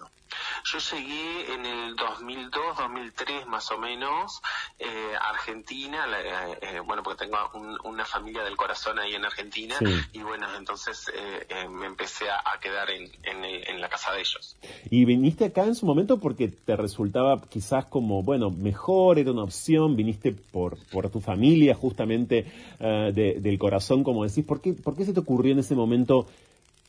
[0.65, 4.41] Yo llegué en el 2002, 2003 más o menos,
[4.79, 4.87] eh,
[5.19, 6.21] Argentina, la-
[6.51, 9.85] eh, eh, bueno, porque tengo un- una familia del corazón ahí en Argentina, Sí.
[10.13, 13.89] y bueno, entonces eh, eh, me empecé a, a quedar en, en, el- en la
[13.89, 14.57] casa de ellos.
[14.89, 19.43] Y viniste acá en su momento porque te resultaba quizás como, bueno, mejor, era una
[19.43, 22.45] opción, viniste por, por tu familia justamente
[22.79, 24.45] eh, de- del corazón, como decís.
[24.45, 26.27] ¿Por qué, ¿Por qué se te ocurrió en ese momento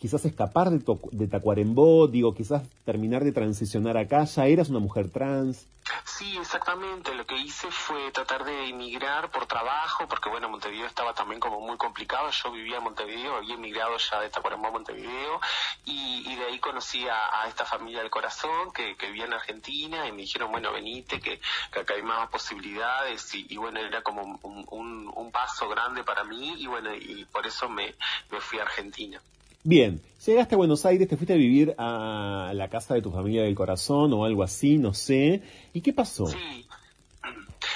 [0.02, 4.24] quizás escapar de, de Tacuarembó, digo, quizás terminar de transicionar acá?
[4.24, 5.68] ¿Ya eras una mujer trans?
[6.04, 7.14] Sí, exactamente.
[7.14, 11.60] Lo que hice fue tratar de emigrar por trabajo, porque bueno, Montevideo estaba también como
[11.60, 12.30] muy complicado.
[12.30, 15.40] Yo vivía en Montevideo, había emigrado ya de Tacuarembó a Montevideo,
[15.84, 20.10] y, de ahí conocí a, esta familia del corazón que, que vivía en Argentina, y
[20.10, 21.40] me dijeron, bueno, venite, que,
[21.72, 24.66] que acá hay más posibilidades, y, bueno, era como un,
[25.14, 27.94] un- paso grande para mí, y bueno, y por eso me
[28.40, 29.20] fui a Argentina.
[29.64, 33.43] Bien, llegaste a Buenos Aires, te fuiste a vivir a la casa de tu familia
[33.44, 35.43] del corazón o algo así, no sé.
[35.72, 36.26] ¿Y qué pasó?
[36.26, 36.66] Sí.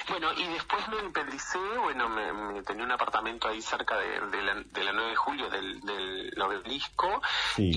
[0.09, 4.43] Bueno, y después me independicé, bueno, me, me tenía un apartamento ahí cerca de, de
[4.43, 7.21] la, de la 9 de julio del, del obelisco
[7.57, 7.71] Sí.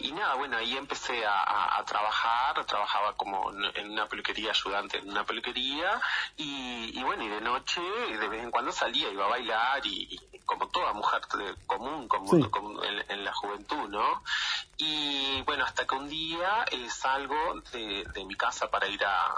[0.00, 4.50] y, y nada, bueno, ahí empecé a, a- a trabajar, trabajaba como en- una peluquería,
[4.50, 6.00] ayudante en una peluquería
[6.36, 7.80] y, y bueno, y de noche
[8.20, 11.20] de vez en cuando salía, iba a bailar y como toda mujer
[11.66, 12.40] común, como, Sí.
[12.84, 14.22] en, en la juventud, ¿no?
[14.78, 19.34] Y bueno, hasta que un día eh, salgo de, de mi casa para ir a,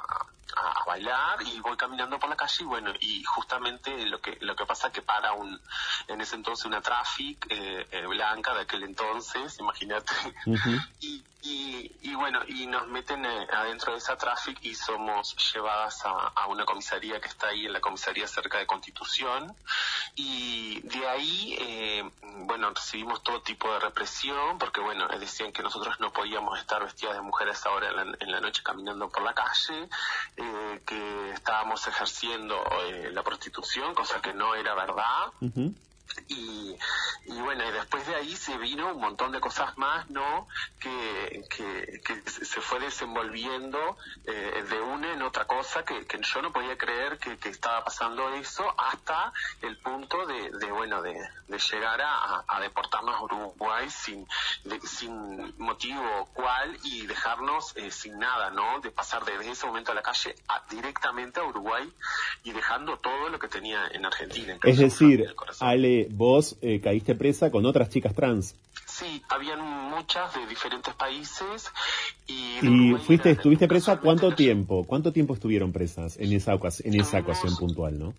[0.57, 4.39] a- a bailar y voy caminando por la calle y bueno, y justamente lo que
[4.41, 5.61] lo que pasa que para un
[6.09, 10.13] en ese entonces una traffic eh, eh, blanca de aquel entonces, imagínate.
[11.01, 16.05] Y, y, y bueno, y nos meten eh, adentro de esa traffic y somos llevadas
[16.05, 19.57] a, a una comisaría que está ahí en la comisaría cerca de Constitución.
[20.17, 22.11] Y de ahí, eh,
[22.47, 27.15] bueno, recibimos todo tipo de represión porque, bueno, decían que nosotros no podíamos estar vestidas
[27.15, 29.89] de mujeres ahora en la, en la noche caminando por la calle,
[30.39, 32.55] eh, que estábamos ejerciendo
[32.87, 35.33] eh, la prostitución, cosa que no era verdad.
[36.29, 36.77] Y,
[37.27, 40.49] y bueno, y después de ahí se vino un montón de cosas más, ¿no?
[40.81, 43.97] Que, que, que se fue desenvolviendo
[44.27, 47.85] eh, de una en otra cosa que, que yo no podía creer que, que estaba
[47.85, 49.33] pasando eso hasta
[49.63, 51.15] el punto de, de bueno, de,
[51.49, 54.27] de llegar a, a deportarnos a Uruguay sin,
[54.65, 58.81] de- sin motivo cual y dejarnos eh, sin nada, ¿no?
[58.81, 61.91] De pasar desde ese momento a la calle a- directamente a Uruguay
[62.45, 64.53] y dejando todo lo que tenía en Argentina.
[64.55, 68.55] en Es decir, Ale, vos eh, caíste presa con otras chicas trans.
[68.87, 69.61] Sí, habían
[69.91, 71.71] muchas de diferentes países
[72.27, 74.85] y, ¿Y fuiste, estuviste presa cuánto tiempo?
[74.85, 78.15] ¿Cuánto tiempo estuvieron presas en esa, en esa ocasión puntual, no?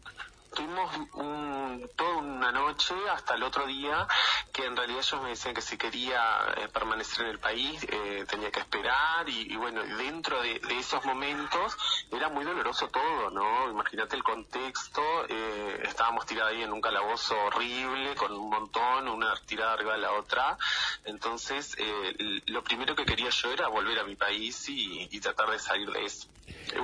[2.49, 4.07] Una noche hasta el otro día
[4.51, 6.19] que en realidad ellos me decían que si quería
[6.57, 10.77] eh, permanecer en el país eh, tenía que esperar y, y bueno, dentro de, de
[10.79, 11.77] esos momentos
[12.11, 13.69] era muy doloroso todo, ¿no?
[13.69, 19.33] Imagínate el contexto, eh, estábamos tirados ahí en un calabozo horrible con un montón, una
[19.45, 20.57] tirada arriba de la otra,
[21.05, 25.49] entonces eh, lo primero que quería yo era volver a mi país y, y tratar
[25.51, 26.27] de salir de eso.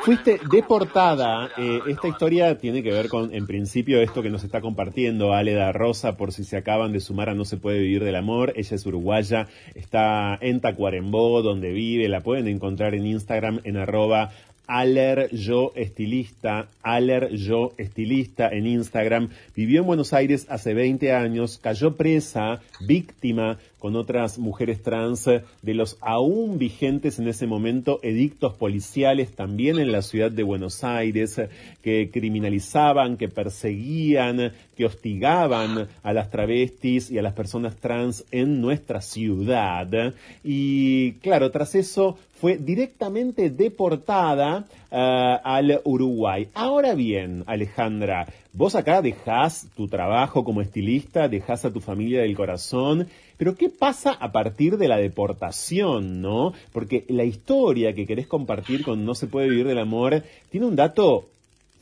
[0.01, 1.49] Fuiste deportada.
[1.57, 5.71] eh, esta historia tiene que ver con, en principio, esto que nos está compartiendo Aleda
[5.71, 8.53] Rosa, por si se acaban de sumar a No se puede vivir del amor.
[8.55, 12.09] Ella es uruguaya, está en Tacuarembó, donde vive.
[12.09, 14.31] La pueden encontrar en Instagram en arroba
[14.67, 19.29] Aler Yo Estilista, Aler Yo Estilista en Instagram.
[19.55, 25.73] Vivió en Buenos Aires hace 20 años, cayó presa, víctima con otras mujeres trans de
[25.75, 31.39] los aún vigentes en ese momento edictos policiales también en la ciudad de Buenos Aires
[31.83, 38.59] que criminalizaban, que perseguían, que hostigaban a las travestis y a las personas trans en
[38.59, 40.13] nuestra ciudad.
[40.43, 46.47] Y claro, tras eso fue directamente deportada ah, al Uruguay.
[46.53, 52.35] Ahora bien, Alejandra, vos acá dejás tu trabajo como estilista, dejás a tu familia del
[52.35, 53.07] corazón,
[53.37, 56.53] pero ¿qué pasa a partir de la deportación, no?
[56.71, 60.75] Porque la historia que querés compartir con No se puede vivir del amor tiene un
[60.75, 61.25] dato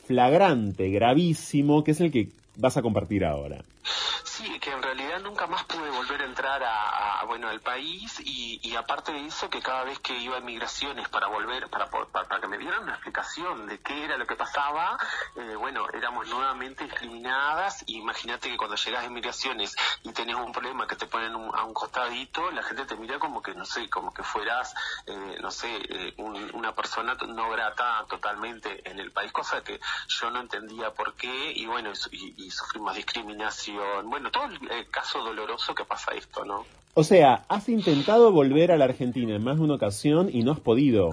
[0.06, 3.66] flagrante, gravísimo, que es el que vas a compartir ahora.
[4.24, 8.58] Sí, que en realidad nunca más pude volver a entrar a, bueno al país y,
[8.62, 12.06] y aparte de eso que cada vez que iba a migraciones para volver para, para,
[12.06, 14.98] para que me dieran una explicación de qué era lo que pasaba,
[15.36, 17.84] eh, bueno éramos nuevamente discriminadas.
[17.86, 21.54] Y Imagínate que cuando llegas a migraciones y tenés un problema que te ponen un-
[21.56, 24.74] a un costadito, la gente te mira como que no sé, como que fueras
[25.06, 29.80] eh, no sé eh, un- una persona no grata totalmente en el país, cosa que
[30.08, 33.73] yo no entendía por qué y bueno y sufrimos discriminación,
[34.04, 36.64] bueno todo el, el caso doloroso que pasa esto, ¿no?
[36.94, 40.52] O sea, has intentado volver a la Argentina en más de una ocasión y no
[40.52, 41.10] has podido.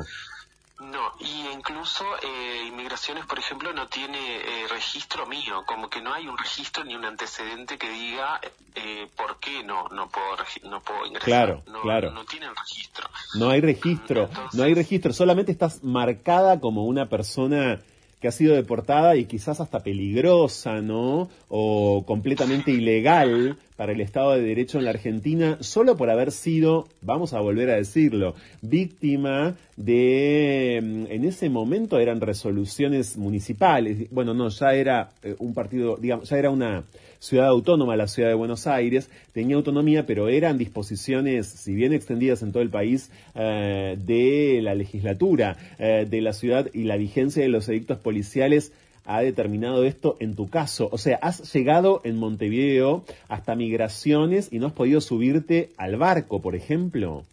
[0.80, 6.14] No, y incluso eh, Inmigraciones, por ejemplo, no tiene eh, registro mío, como que no
[6.14, 8.40] hay un registro ni un antecedente que diga
[8.76, 10.38] eh, por qué no no puedo
[10.70, 11.26] no puedo ingresar.
[11.26, 12.12] Claro, no, claro.
[12.12, 13.08] No tienen registro.
[13.36, 17.80] No hay registro, no hay registro, solamente estás marcada como una persona
[18.22, 21.28] que ha sido deportada y quizás hasta peligrosa, ¿no?
[21.50, 26.88] O completamente ilegal para el Estado de Derecho en la Argentina, solo por haber sido,
[27.02, 34.34] vamos a volver a decirlo, víctima de, mm, en ese momento eran resoluciones municipales, bueno,
[34.34, 36.84] no, ya era eh, un partido, digamos, ya era una
[37.20, 42.42] ciudad autónoma, la ciudad de Buenos Aires, tenía autonomía, pero eran disposiciones, si bien extendidas
[42.42, 47.44] en todo el país, eh, de la legislatura eh, de la ciudad y la vigencia
[47.44, 48.74] de los edictos policiales
[49.06, 50.90] ha determinado esto en tu caso.
[50.92, 56.42] O sea, has llegado en Montevideo hasta migraciones y no has podido subirte al barco,
[56.42, 57.24] por ejemplo.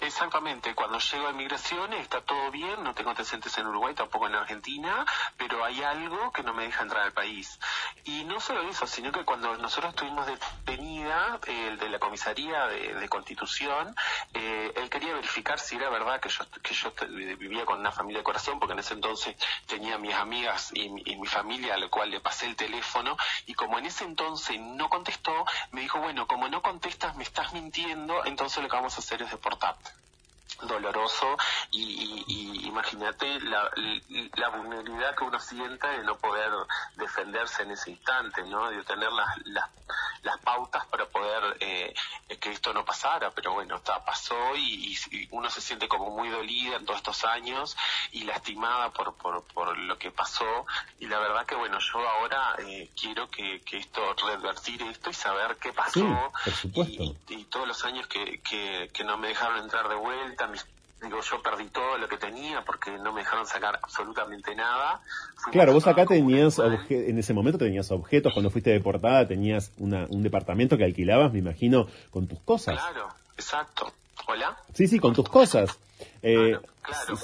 [0.00, 4.34] Exactamente, cuando llego a Inmigraciones está todo bien, no tengo antecedentes en Uruguay, tampoco en
[4.34, 5.04] Argentina,
[5.36, 7.58] pero hay algo que no me deja entrar al país.
[8.04, 13.08] Y no solo eso, sino que cuando nosotros estuvimos detenida, el de la comisaría de,
[13.08, 13.94] Constitución,
[14.34, 16.92] eh, él quería verificar si era verdad que yo, que yo
[17.38, 19.34] vivía con una familia de corazón, porque en ese entonces
[19.66, 23.16] tenía mis amigas y, y mi familia, a la cual le pasé el teléfono,
[23.46, 27.52] y como en ese entonces no contestó, me dijo, bueno, como no contestas, me estás
[27.52, 29.90] mintiendo, entonces lo que vamos a hacer es deportarte
[30.62, 31.36] doloroso
[31.70, 33.70] y, y- y imagínate la,
[34.36, 36.50] la vulnerabilidad que uno sienta de no poder
[36.96, 38.68] defenderse en ese instante, ¿no?
[38.70, 39.70] De tener las, las,
[40.22, 41.94] las pautas para poder eh,
[42.40, 46.28] que esto no pasara, pero bueno, está, pasó y, y- uno se siente como muy
[46.28, 47.76] dolida en todos estos años
[48.12, 50.66] y lastimada por, por, por lo que pasó
[50.98, 55.14] y la verdad que bueno, yo ahora eh, quiero que, que esto, revertir esto y
[55.14, 56.04] saber qué pasó Sí,
[56.44, 57.02] por supuesto.
[57.28, 60.66] y todos los años que, que, que no me dejaron entrar de vuelta, mis-
[61.02, 65.00] digo, yo perdí todo lo que tenía porque no me dejaron sacar absolutamente nada.
[65.52, 70.06] Claro, vos acá tenías, obje- en ese momento tenías objetos, cuando fuiste deportada tenías una-
[70.08, 72.78] un departamento que alquilabas, me imagino, con tus cosas.
[72.80, 73.92] Claro, exacto.
[74.26, 74.56] Hola.
[74.74, 75.78] Sí, sí, con tus cosas.
[76.22, 77.18] Eh, Claro.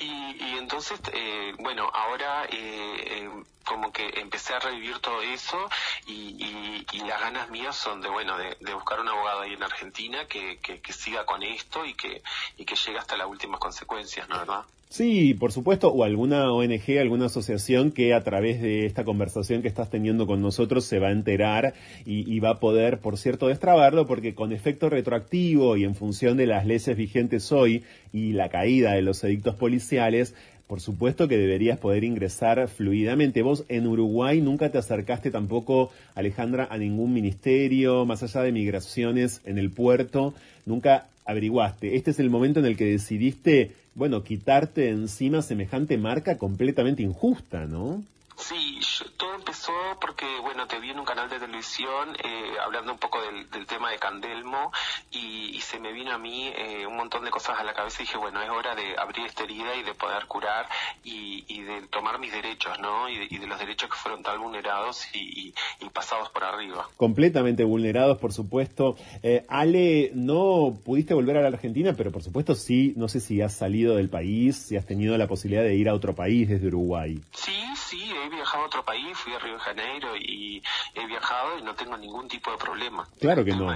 [0.00, 3.30] Y, y entonces, eh, bueno, ahora eh, eh,
[3.70, 5.56] como que empecé a revivir todo eso
[6.04, 10.58] y, las ganas mías son de, bueno, de, buscar un abogado ahí en Argentina que,
[10.58, 12.22] que, que siga con esto y que,
[12.56, 14.64] y que llegue hasta las últimas consecuencias, ¿no verdad?
[14.90, 19.68] Sí, por supuesto, o alguna ONG, alguna asociación que a través de esta conversación que
[19.68, 21.74] estás teniendo con nosotros se va a enterar
[22.04, 26.36] y, y va a poder, por cierto, destrabarlo, porque con efecto retroactivo y en función
[26.36, 30.34] de las leyes vigentes hoy y la caída de los edictos policiales,
[30.70, 33.42] por supuesto que deberías poder ingresar fluidamente.
[33.42, 39.40] Vos en Uruguay nunca te acercaste tampoco, Alejandra, a ningún ministerio, más allá de migraciones
[39.44, 40.32] en el puerto,
[40.66, 41.96] nunca averiguaste.
[41.96, 47.66] Este es el momento en el que decidiste, bueno, quitarte encima semejante marca completamente injusta,
[47.66, 48.04] ¿no?
[48.40, 52.92] Sí, yo- todo empezó porque, bueno, te vi en un canal de televisión eh, hablando
[52.92, 54.72] un poco del, del tema de Candelmo
[55.10, 58.02] y, y se me vino a mí eh, un montón de cosas a la cabeza
[58.02, 60.66] y dije, bueno, es hora de abrir esta herida y de poder curar
[61.04, 63.08] y, y de tomar mis derechos, ¿no?
[63.08, 65.52] Y de, y de los derechos que fueron tan vulnerados y
[65.92, 66.88] pasados por arriba.
[66.96, 68.96] Completamente vulnerados, por supuesto.
[69.22, 73.42] Eh, Ale, no pudiste volver a la Argentina, pero por supuesto sí, no sé si
[73.42, 76.68] has salido del país, si has tenido la posibilidad de ir a otro país desde
[76.68, 77.20] Uruguay.
[77.32, 80.62] Sí, sí, he viajado a otro país, fui a Río de Janeiro y
[80.94, 83.06] he viajado y no tengo ningún tipo de problema.
[83.18, 83.68] Claro que no.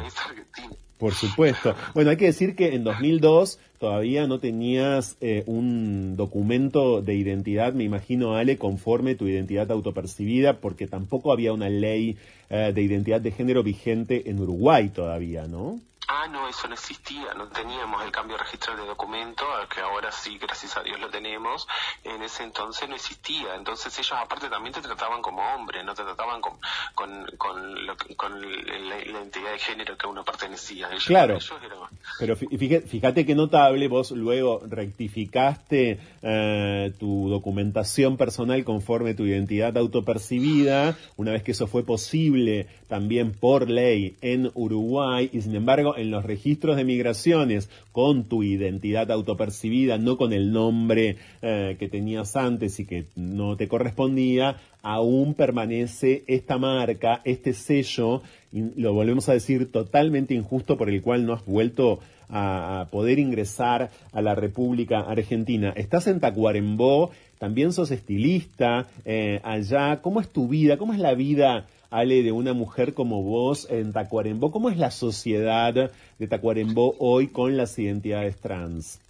[0.99, 1.75] Por supuesto.
[1.95, 7.75] Bueno, hay que decir que en 2002 todavía no tenías eh, un documento de identidad,
[7.75, 12.17] me imagino, Ale, conforme tu identidad autopercibida, porque tampoco había una ley
[12.49, 15.81] eh, de identidad de género vigente en Uruguay todavía, ¿no?
[16.15, 20.39] Ah, no, eso no existía, no teníamos el cambio registral de documento, que ahora sí,
[20.39, 21.67] gracias a Dios lo tenemos,
[22.05, 23.55] en ese entonces no existía.
[23.57, 26.55] Entonces ellos aparte también te trataban como hombre, no te trataban con,
[26.95, 30.89] con, con, lo que- con la, la identidad de género que uno pertenecía.
[30.91, 31.35] Ellos, Claro.
[31.35, 31.79] ellos eran-
[32.19, 39.25] Pero fí- fíjate, fíjate que notable, vos luego rectificaste eh, tu documentación personal conforme tu
[39.25, 45.55] identidad autopercibida, una vez que eso fue posible también por ley en Uruguay, y sin
[45.55, 51.77] embargo en los registros de migraciones con tu identidad autopercibida, no con el nombre eh,
[51.79, 58.23] que tenías antes y que no te correspondía, aún permanece esta marca, este sello,
[58.53, 61.99] y lo volvemos a decir, totalmente injusto por el cual no has vuelto
[62.29, 65.73] a, poder ingresar a la República Argentina.
[65.77, 70.01] Estás en Tacuarembó, también sos estilista eh, allá.
[70.01, 70.77] ¿Cómo es tu vida?
[70.77, 74.51] ¿Cómo es la vida, Ale, de una mujer como vos en Tacuarembó?
[74.51, 75.73] ¿Cómo es la sociedad
[76.19, 79.01] de Tacuarembó hoy con las identidades trans?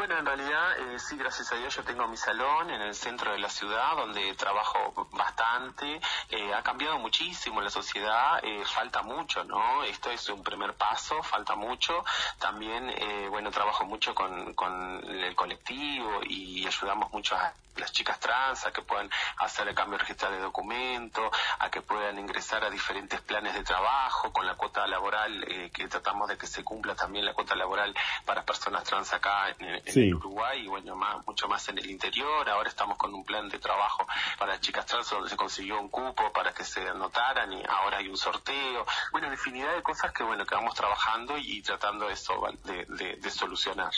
[0.00, 3.32] Bueno, en realidad, eh, sí, gracias a Dios, yo tengo mi salón en el centro
[3.32, 6.00] de la ciudad donde trabajo bastante.
[6.30, 9.84] Eh, ha cambiado muchísimo la sociedad, eh, falta mucho, ¿no?
[9.84, 12.02] Esto es un primer paso, falta mucho.
[12.38, 18.18] También, eh, bueno, trabajo mucho con, con el colectivo y ayudamos mucho a las chicas
[18.18, 19.08] trans a que puedan
[19.38, 24.32] hacer el cambio registral de documento, a que puedan ingresar a diferentes planes de trabajo
[24.32, 27.94] con la cuota laboral, que tratamos de que se cumpla también la cuota laboral
[28.24, 30.14] para personas trans acá en, en Sí.
[30.14, 32.48] Uruguay y bueno, más, mucho más en el interior.
[32.48, 34.06] Ahora estamos con un plan de trabajo
[34.38, 38.08] para chicas trans donde se consiguió un cupo para que se anotaran y ahora hay
[38.08, 38.84] un sorteo.
[39.12, 42.34] Bueno, infinidad de cosas que bueno, que vamos trabajando y, y tratando eso
[42.64, 43.92] de, de- de solucionar.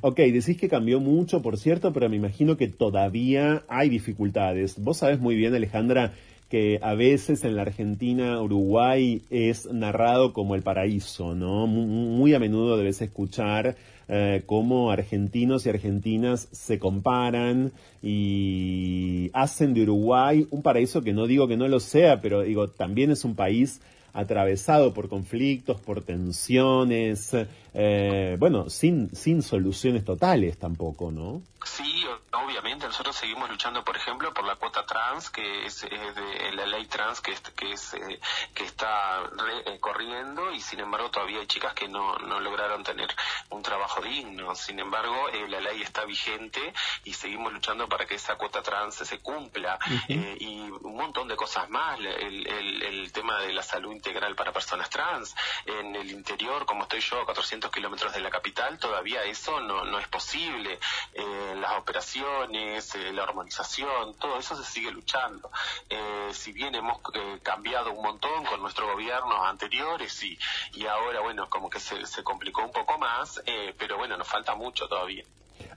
[0.00, 4.82] Ok, decís que cambió mucho, por cierto, pero me imagino que todavía hay dificultades.
[4.82, 6.12] Vos sabés muy bien, Alejandra,
[6.52, 11.66] que a veces en la Argentina, Uruguay es narrado como el paraíso, ¿no?
[11.66, 11.86] Mu-
[12.18, 13.74] Muy, a menudo debes escuchar
[14.08, 17.72] eh, cómo argentinos y argentinas se comparan
[18.02, 22.68] y hacen de Uruguay un paraíso que no digo que no lo sea, pero digo,
[22.68, 23.80] también es un país
[24.12, 27.34] atravesado por conflictos, por tensiones,
[27.72, 31.40] eh, bueno, sin, sin soluciones totales tampoco, ¿no?
[31.64, 36.52] Sí, obviamente nosotros seguimos luchando, por ejemplo, por la cuota trans, que es, eh, de
[36.52, 38.20] la ley trans que, es- que, es, eh,
[38.54, 42.82] que está re- eh, corriendo y sin embargo todavía hay chicas que no, no lograron
[42.82, 43.14] tener
[43.50, 44.54] un trabajo digno.
[44.54, 46.72] Sin embargo, eh, la ley está vigente
[47.04, 49.78] y seguimos luchando para que esa cuota trans se cumpla
[50.08, 51.98] eh, y un montón de cosas más.
[52.00, 55.34] El, el- el tema de la salud integral para personas trans.
[55.66, 59.84] En el interior, como estoy yo, a 400 kilómetros de la capital, todavía eso no,
[59.84, 60.78] no es posible.
[61.14, 65.50] Eh, las operaciones, eh, la hormonización, todo eso se sigue luchando.
[65.88, 70.38] Eh, si bien hemos eh, cambiado un montón con nuestros gobiernos anteriores y,
[70.74, 74.28] y ahora, bueno, como que se, se complicó un poco más, eh, pero bueno, nos
[74.28, 75.24] falta mucho todavía.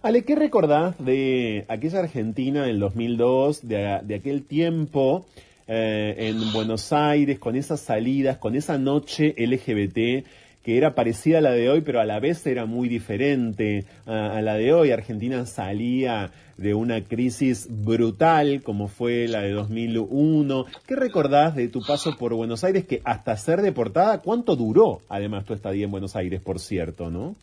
[0.02, 5.26] Ale, ¿qué recordás de aquella Argentina del 2002, de, de aquel tiempo
[5.68, 10.26] eh, en Buenos Aires, con esas salidas, con esa noche LGBT
[10.66, 14.38] que era parecida a la de hoy, pero a la vez era muy diferente a,
[14.38, 14.90] a la de hoy?
[14.90, 20.66] Argentina salía de una crisis brutal como fue la de 2001.
[20.88, 25.46] ¿Qué recordás de tu paso por Buenos Aires que hasta ser deportada, cuánto duró además
[25.46, 27.36] tu estadía en Buenos Aires, por cierto, ¿no?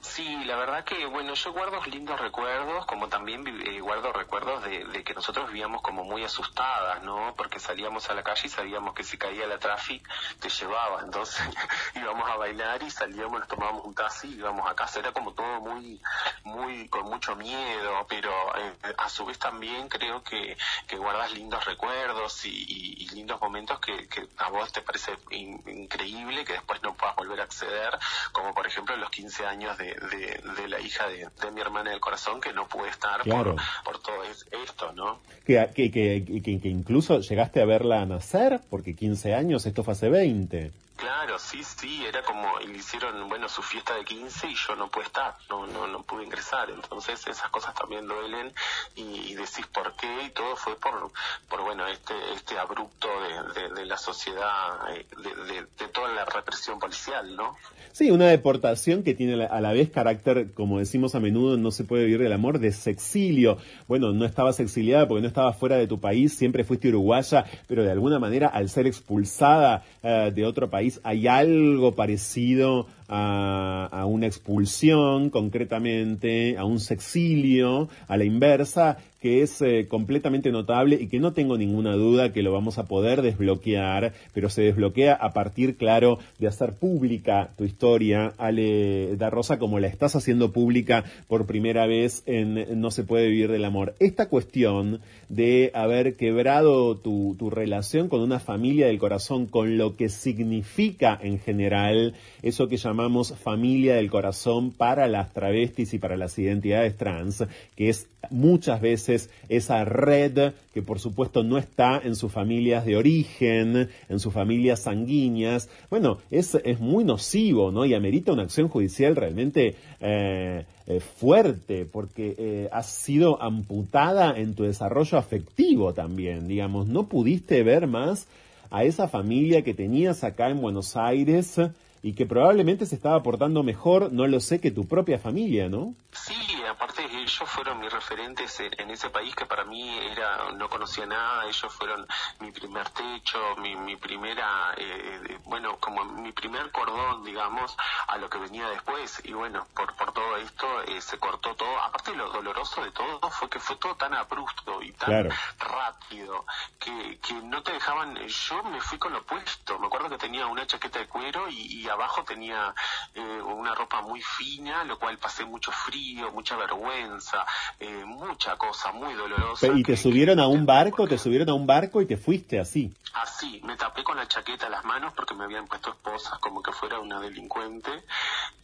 [0.00, 4.84] Sí, la verdad que, bueno, yo guardo lindos recuerdos, como también eh, guardo recuerdos de,
[4.84, 7.34] de que nosotros vivíamos como muy asustadas, ¿no?
[7.36, 10.08] Porque salíamos a la calle y sabíamos que si caía la tráfico
[10.40, 11.40] te llevaba, entonces
[11.94, 15.32] íbamos a bailar y salíamos, nos tomábamos un taxi y íbamos a casa, era como
[15.32, 16.00] todo muy,
[16.44, 20.56] muy, con mucho miedo, pero eh, a su vez también creo que,
[20.86, 25.12] que guardas lindos recuerdos y, y- y lindos momentos que, que a vos te parece
[25.30, 27.90] in- increíble que después no puedas volver a acceder,
[28.32, 31.90] como por ejemplo los 15 años de, de- de la hija de, de mi hermana
[31.90, 33.56] del corazón que no pude estar Claro.
[33.84, 35.20] por, por todo es- esto, ¿no?
[35.46, 39.92] Que, que, que, que- que incluso llegaste a verla nacer, porque 15 años, esto fue
[39.92, 40.72] hace 20.
[40.96, 44.74] Claro, sí, sí, era como, y le hicieron, bueno, su fiesta de 15 y yo
[44.76, 48.50] no pude estar, no, no, no pude ingresar, entonces esas cosas también duelen
[48.94, 51.10] y, y decís por qué y todo fue por,
[51.50, 53.08] por bueno, este, este abrupto
[53.54, 57.56] de, de- la sociedad, eh, de, de- toda la represión policial, ¿no?
[57.92, 61.84] Sí, una deportación que tiene a la vez carácter, como decimos a menudo, no se
[61.84, 63.58] puede vivir del amor, de sexilio.
[63.86, 67.84] Bueno, no estabas exiliada porque no estabas fuera de tu país, siempre fuiste uruguaya, pero
[67.84, 74.26] de alguna manera al ser expulsada de otro país hay algo parecido a, a una
[74.26, 81.18] expulsión concretamente, a un sexilio, a la inversa, que es eh, completamente notable y que
[81.18, 85.76] no tengo ninguna duda que lo vamos a poder desbloquear, pero se desbloquea a partir,
[85.76, 91.46] claro, de hacer pública tu historia, Ale da Rosa, como la estás haciendo pública por
[91.46, 93.94] primera vez en No se puede vivir del amor.
[93.98, 99.96] Esta cuestión de haber quebrado tu, tu relación con una familia del corazón, con lo
[99.96, 102.95] que significa en general eso que llamamos
[103.38, 107.44] familia del corazón para las travestis y para las identidades trans,
[107.76, 112.96] que es muchas veces esa red que por supuesto no está en sus familias de
[112.96, 117.84] origen, en sus familias sanguíneas, bueno, es, es muy nocivo, ¿no?
[117.84, 124.54] Y amerita una acción judicial realmente eh, eh, fuerte, porque eh, has sido amputada en
[124.54, 128.26] tu desarrollo afectivo también, digamos, no pudiste ver más
[128.70, 131.58] a esa familia que tenías acá en Buenos Aires
[132.06, 135.92] y que probablemente se estaba portando mejor, no lo sé, que tu propia familia, ¿no?
[136.12, 141.04] Sí, aparte ellos fueron mis referentes en, ese país que para mí era no conocía
[141.04, 142.06] nada, ellos fueron
[142.38, 147.76] mi primer techo, mi, mi primera, eh, bueno, como mi primer cordón, digamos,
[148.06, 149.20] a lo que venía después.
[149.24, 151.76] Y bueno, por, por todo esto eh, se cortó todo.
[151.80, 155.30] Aparte lo doloroso de todo fue que fue todo tan abrupto y tan Claro.
[155.58, 156.44] rápido
[156.78, 159.78] que, que no te dejaban, yo me fui con lo opuesto.
[159.80, 162.74] Me acuerdo que tenía una chaqueta de cuero y, y abajo tenía
[163.14, 167.44] eh, una ropa muy fina, lo cual pasé mucho frío, mucha vergüenza,
[167.80, 169.66] eh, mucha cosa muy dolorosa.
[169.74, 172.92] Y te subieron a un barco, te subieron a un barco y te fuiste así.
[173.14, 176.72] Así, me tapé con la chaqueta las manos porque me habían puesto esposas como que
[176.72, 177.90] fuera una delincuente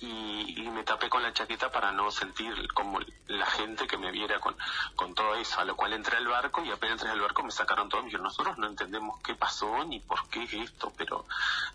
[0.01, 4.11] y, y me tapé con la chaqueta para no sentir como la gente que me
[4.11, 4.55] viera con,
[4.95, 7.51] con todo eso, a lo cual entré al barco y apenas entré al barco me
[7.51, 11.25] sacaron todo, me dijeron, nosotros no entendemos qué pasó ni por qué es esto, pero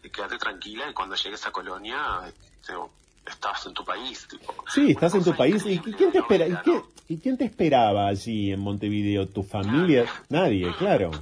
[0.03, 2.21] eh, quédate tranquila y cuando llegues a Colonia
[3.25, 4.27] estás en tu país.
[4.29, 5.65] Tipo, Sí, estás en tu país.
[5.65, 6.47] ¿Y qui- quién te espera?
[6.47, 9.27] ¿Y, qué- y quién te esperaba allí en Montevideo?
[9.27, 10.05] ¿Tu familia?
[10.29, 11.11] Nadie, claro.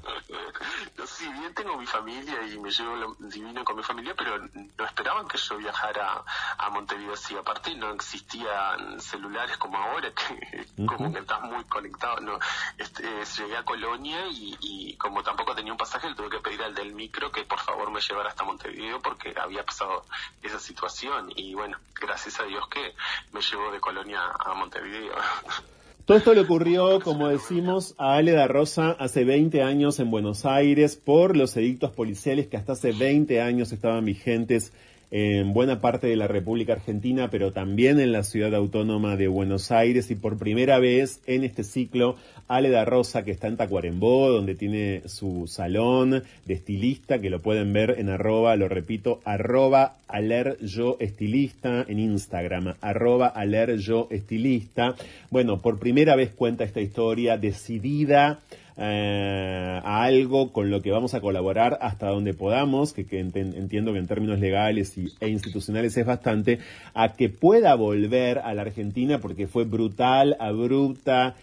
[1.03, 4.37] Si bien tengo mi familia y me llevo lo divino con mi familia, pero
[4.77, 6.23] no esperaban que yo viajara
[6.57, 7.35] a Montevideo así.
[7.35, 12.21] Aparte no existían celulares como ahora, que como que estás muy conectado.
[12.21, 12.39] No,
[12.77, 16.39] este, eh, llegué a Colonia y, y como tampoco tenía un pasaje, le tuve que
[16.39, 20.05] pedir al del micro que por favor me llevara hasta Montevideo porque había pasado
[20.41, 21.31] esa situación.
[21.35, 22.95] Y bueno, gracias a Dios que
[23.31, 25.15] me llevó de Colonia a Montevideo.
[26.05, 30.45] Todo esto le ocurrió, como decimos, a Ale da Rosa hace 20 años en Buenos
[30.45, 34.71] Aires por los edictos policiales que hasta hace 20 años estaban vigentes
[35.11, 39.71] en buena parte de la República Argentina, pero también en la ciudad autónoma de Buenos
[39.71, 42.15] Aires y por primera vez en este ciclo
[42.47, 47.41] Ale da Rosa que está en Tacuarembó, donde tiene su salón de estilista, que lo
[47.41, 54.95] pueden ver en arroba, lo repito, arroba aleryo estilista en Instagram, arroba aleryo estilista.
[55.31, 58.41] Bueno, por primera vez cuenta esta historia decidida
[58.77, 63.93] eh, a algo con lo que vamos a colaborar hasta donde podamos, que, que entiendo
[63.93, 66.59] que en términos legales y, e institucionales es bastante,
[66.93, 71.35] a que pueda volver a la Argentina porque fue brutal, abrupta,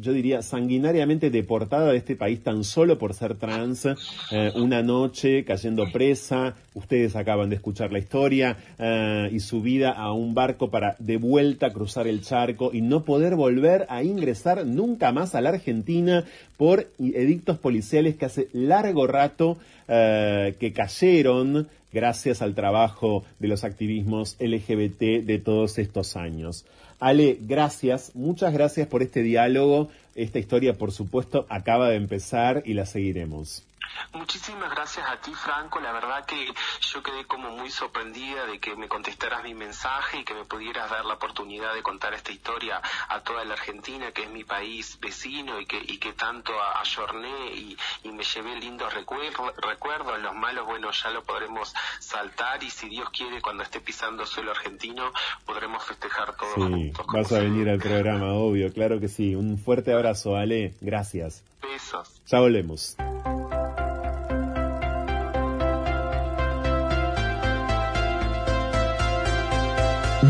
[0.00, 3.86] yo diría sanguinariamente deportada de este país tan solo por ser trans,
[4.30, 10.12] eh, una noche cayendo presa, ustedes acaban de escuchar la historia, eh, y subida a
[10.12, 15.12] un barco para de vuelta cruzar el charco y no poder volver a ingresar nunca
[15.12, 16.24] más a la Argentina
[16.56, 19.58] por edictos policiales que hace largo rato
[19.88, 26.66] eh, que cayeron gracias al trabajo de los activismos LGBT de todos estos años.
[26.98, 29.88] Ale, gracias, muchas gracias por este diálogo.
[30.14, 33.64] Esta historia, por supuesto, acaba de empezar y la seguiremos.
[34.12, 35.80] Muchísimas gracias a ti, Franco.
[35.80, 40.24] La verdad que yo quedé como muy sorprendida de que me contestaras mi mensaje y
[40.24, 44.24] que me pudieras dar la oportunidad de contar esta historia a toda la Argentina, que
[44.24, 48.92] es mi país vecino y que, y que tanto ayorné y, y me llevé lindos
[48.94, 50.18] recuerdos, recuerdos.
[50.20, 54.50] Los malos, bueno, ya lo podremos saltar y si Dios quiere, cuando esté pisando suelo
[54.52, 55.12] argentino,
[55.44, 57.06] podremos festejar todos Sí, juntos.
[57.12, 59.34] vas a venir al programa, obvio, claro que sí.
[59.34, 61.42] Un fuerte abrazo, Ale, gracias.
[61.60, 62.22] Besos.
[62.26, 62.96] Ya volvemos.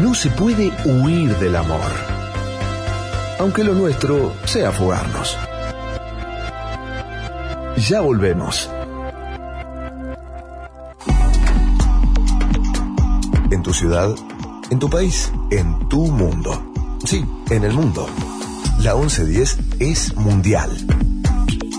[0.02, 1.90] No se puede huir del amor,
[3.38, 5.34] aunque lo nuestro sea fugarnos.
[7.88, 8.70] Ya volvemos.
[13.50, 14.14] En tu ciudad,
[14.70, 16.74] en tu país, en tu mundo.
[17.04, 18.06] Sí, en el mundo.
[18.80, 20.70] La 1110 es mundial.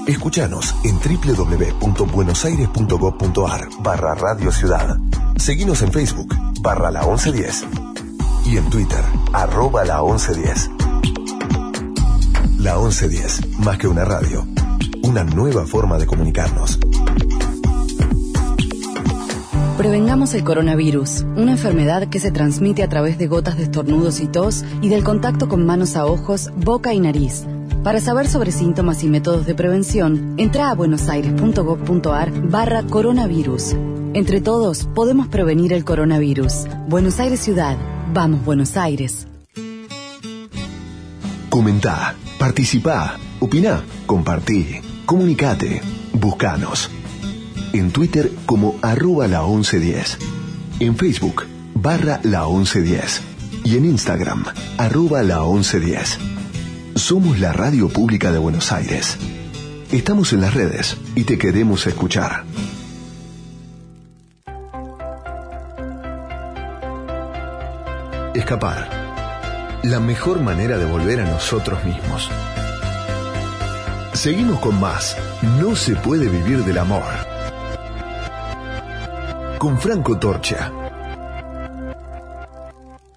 [0.07, 4.97] Escúchanos en www.buenosaires.gov.ar barra Radio Ciudad.
[5.35, 7.86] Seguinos en Facebook barra la 1110.
[8.47, 9.03] Y en Twitter,
[9.33, 10.69] arroba la 1110.
[12.59, 14.47] La 1110, más que una radio,
[15.03, 16.79] una nueva forma de comunicarnos.
[19.77, 24.27] Prevengamos el coronavirus, una enfermedad que se transmite a través de gotas de estornudos y
[24.27, 27.43] tos y del contacto con manos a ojos, boca y nariz.
[27.83, 33.75] Para saber sobre síntomas y métodos de prevención, entra a buenosaires.gov.ar barra coronavirus.
[34.13, 36.65] Entre todos podemos prevenir el coronavirus.
[36.87, 37.77] Buenos Aires Ciudad.
[38.13, 39.27] Vamos Buenos Aires.
[41.49, 45.81] Comentá, participá, opina, compartí, comunicate,
[46.13, 46.89] buscanos.
[47.73, 50.17] En Twitter como arroba la 1110.
[50.79, 51.43] En Facebook
[51.75, 53.21] barra la 1110.
[53.65, 54.45] Y en Instagram
[54.77, 56.19] arroba la 1110.
[56.95, 59.17] Somos la radio pública de Buenos Aires.
[59.91, 62.43] Estamos en las redes y te queremos escuchar.
[68.47, 68.87] Escapar.
[69.83, 72.29] La mejor manera de volver a nosotros mismos.
[74.13, 75.17] Seguimos con más.
[75.59, 77.03] No se puede vivir del amor.
[79.57, 80.71] Con Franco Torcha.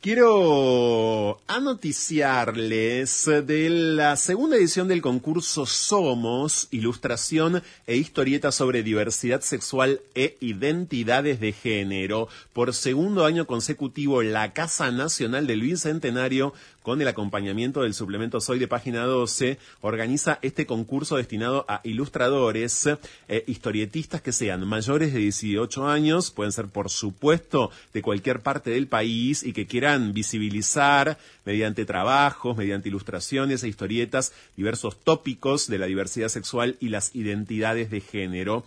[0.02, 10.00] Quiero anoticiarles de la segunda edición del concurso Somos, Ilustración e Historieta sobre Diversidad Sexual
[10.14, 12.28] e Identidades de Género.
[12.54, 18.58] Por segundo año consecutivo, la Casa Nacional del Bicentenario con el acompañamiento del suplemento Soy
[18.58, 22.88] de Página 12, organiza este concurso destinado a ilustradores,
[23.28, 28.70] eh, historietistas que sean mayores de 18 años, pueden ser por supuesto de cualquier parte
[28.70, 35.78] del país y que quieran visibilizar mediante trabajos, mediante ilustraciones e historietas diversos tópicos de
[35.78, 38.64] la diversidad sexual y las identidades de género.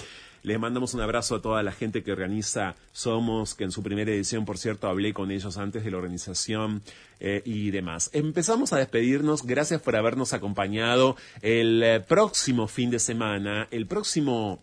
[0.43, 4.11] Les mandamos un abrazo a toda la gente que organiza Somos, que en su primera
[4.11, 6.81] edición, por cierto, hablé con ellos antes de la organización
[7.19, 8.09] eh, y demás.
[8.13, 9.43] Empezamos a despedirnos.
[9.43, 14.61] Gracias por habernos acompañado el eh, próximo fin de semana, el próximo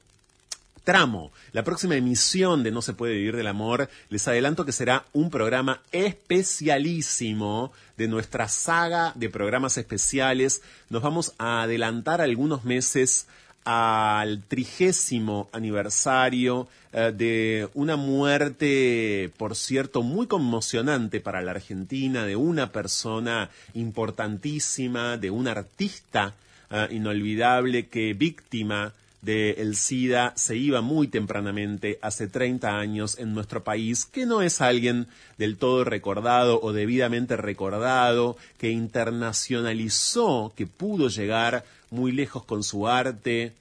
[0.87, 5.05] tramo, la próxima emisión de No se puede vivir del amor, les adelanto que será
[5.13, 10.63] un programa especialísimo de nuestra saga de programas especiales.
[10.89, 13.27] Nos vamos a adelantar algunos meses
[13.65, 22.37] al trigésimo aniversario eh, de una muerte, por cierto, muy conmocionante para la Argentina, de
[22.37, 26.37] una persona importantísima, de un artista
[26.71, 28.95] eh, inolvidable que víctima
[29.27, 34.61] del SIDA se iba muy tempranamente, hace 30 años, en nuestro país, que no es
[34.61, 42.63] alguien del todo recordado o debidamente recordado, que internacionalizó, que pudo llegar muy lejos con
[42.63, 43.53] su arte,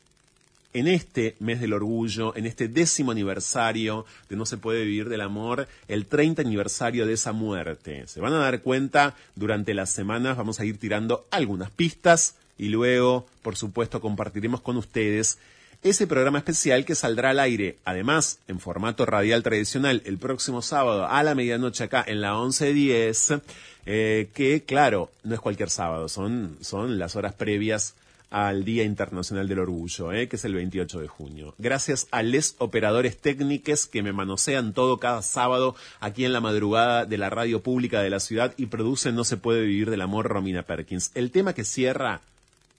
[0.74, 5.22] en este mes del orgullo, en este décimo aniversario de No se puede vivir del
[5.22, 8.06] amor, el 30 aniversario de esa muerte.
[8.08, 12.68] Se van a dar cuenta, durante las semanas vamos a ir tirando algunas pistas y
[12.68, 15.40] luego, por supuesto, compartiremos con ustedes
[15.84, 21.07] ese programa especial que saldrá al aire, además, en formato radial tradicional, el próximo sábado
[21.07, 23.41] a la medianoche acá en la 11.10,
[23.85, 27.95] eh, que claro, no es cualquier sábado, son, son las horas previas
[28.30, 31.56] al Día Internacional del Orgullo, eh, que es el 28 de junio.
[31.57, 37.06] Gracias a les operadores técnicos que me manosean todo cada sábado aquí en la madrugada
[37.06, 40.27] de la radio pública de la ciudad y producen No se puede vivir del amor
[40.27, 41.11] Romina Perkins.
[41.15, 42.22] El tema que cierra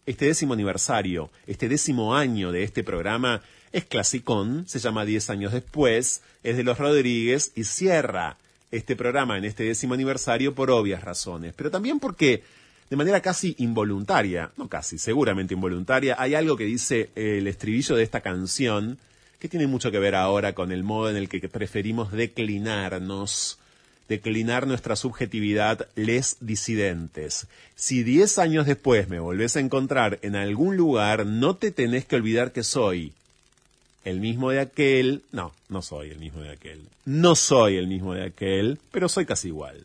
[0.06, 3.42] este décimo aniversario, este décimo año de este programa,
[3.72, 8.38] es clasicón, se llama Diez años después, es de los Rodríguez y cierra
[8.70, 12.42] este programa en este décimo aniversario por obvias razones, pero también porque
[12.88, 18.04] de manera casi involuntaria, no casi, seguramente involuntaria, hay algo que dice el estribillo de
[18.04, 18.98] esta canción,
[19.40, 23.58] que tiene mucho que ver ahora con el modo en el que preferimos declinarnos,
[24.08, 27.46] declinar nuestra subjetividad les disidentes.
[27.74, 32.16] Si diez años después me volvés a encontrar en algún lugar, no te tenés que
[32.16, 33.12] olvidar que soy
[34.04, 35.22] el mismo de aquel.
[35.32, 36.80] No, no soy el mismo de aquel.
[37.04, 39.84] No soy el mismo de aquel, pero soy casi igual.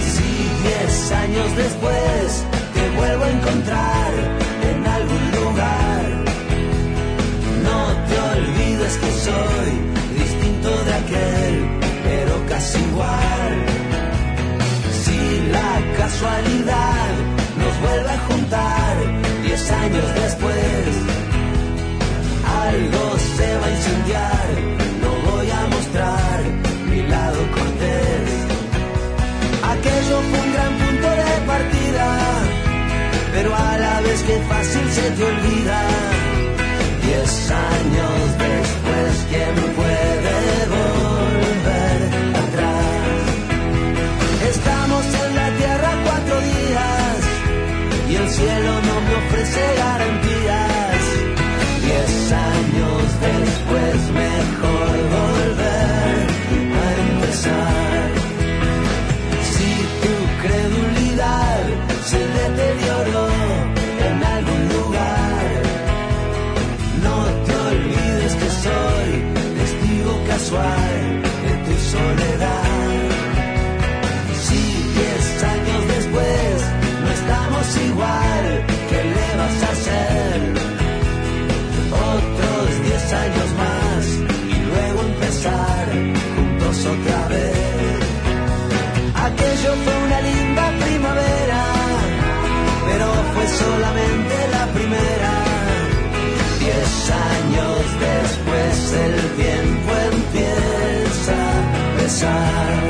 [0.00, 0.22] Si
[0.62, 2.44] diez años después
[2.74, 4.03] te vuelvo a encontrar
[8.94, 9.70] olvides que soy
[10.18, 11.68] distinto de aquel,
[12.04, 13.66] pero casi igual.
[15.02, 15.18] Si
[15.52, 17.10] la casualidad
[17.58, 18.96] nos vuelve a juntar
[19.42, 20.86] diez años después,
[22.66, 24.46] algo se va a incendiar,
[25.02, 26.40] no voy a mostrar
[26.90, 28.28] mi lado cortés.
[29.74, 32.06] Aquello fue un gran punto de partida,
[33.32, 35.82] pero a la vez que fácil se te olvida.
[37.02, 38.53] Diez años después,
[39.34, 40.36] ¿quién puede
[40.78, 42.00] volver
[42.44, 43.26] atrás?
[44.52, 47.16] Estamos en la tierra cuatro días
[48.10, 49.64] y el cielo no me ofrece
[81.92, 84.04] Otros diez años más
[84.48, 85.86] y luego empezar
[86.36, 88.00] juntos otra vez.
[89.14, 91.62] Aquello fue una linda primavera,
[92.86, 95.32] pero fue solamente la primera.
[96.60, 97.78] Diez años
[98.08, 102.80] después el tiempo empieza a pesar.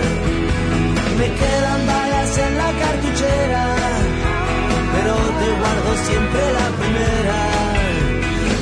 [1.18, 3.62] Me quedan balas en la cartuchera,
[6.06, 7.40] siempre la primera.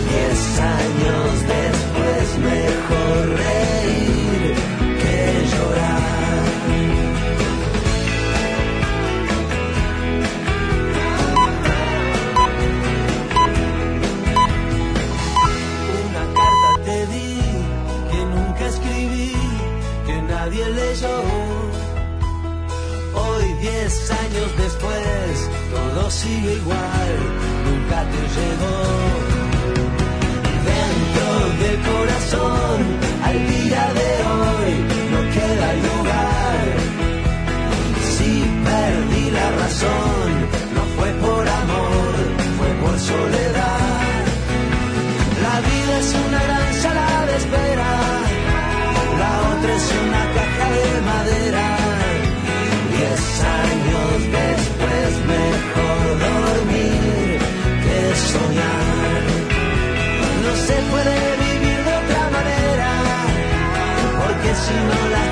[0.09, 4.55] Diez años después mejor reír
[5.03, 5.17] que
[5.53, 6.43] llorar.
[16.05, 17.33] Una carta te di
[18.11, 19.33] que nunca escribí,
[20.07, 21.17] que nadie leyó.
[23.15, 26.92] Hoy, diez años después, todo sigue igual,
[27.67, 28.77] nunca te llegó.
[30.71, 31.29] Dentro
[31.63, 32.77] del corazón,
[33.25, 34.12] al día de
[64.63, 65.32] 起落来。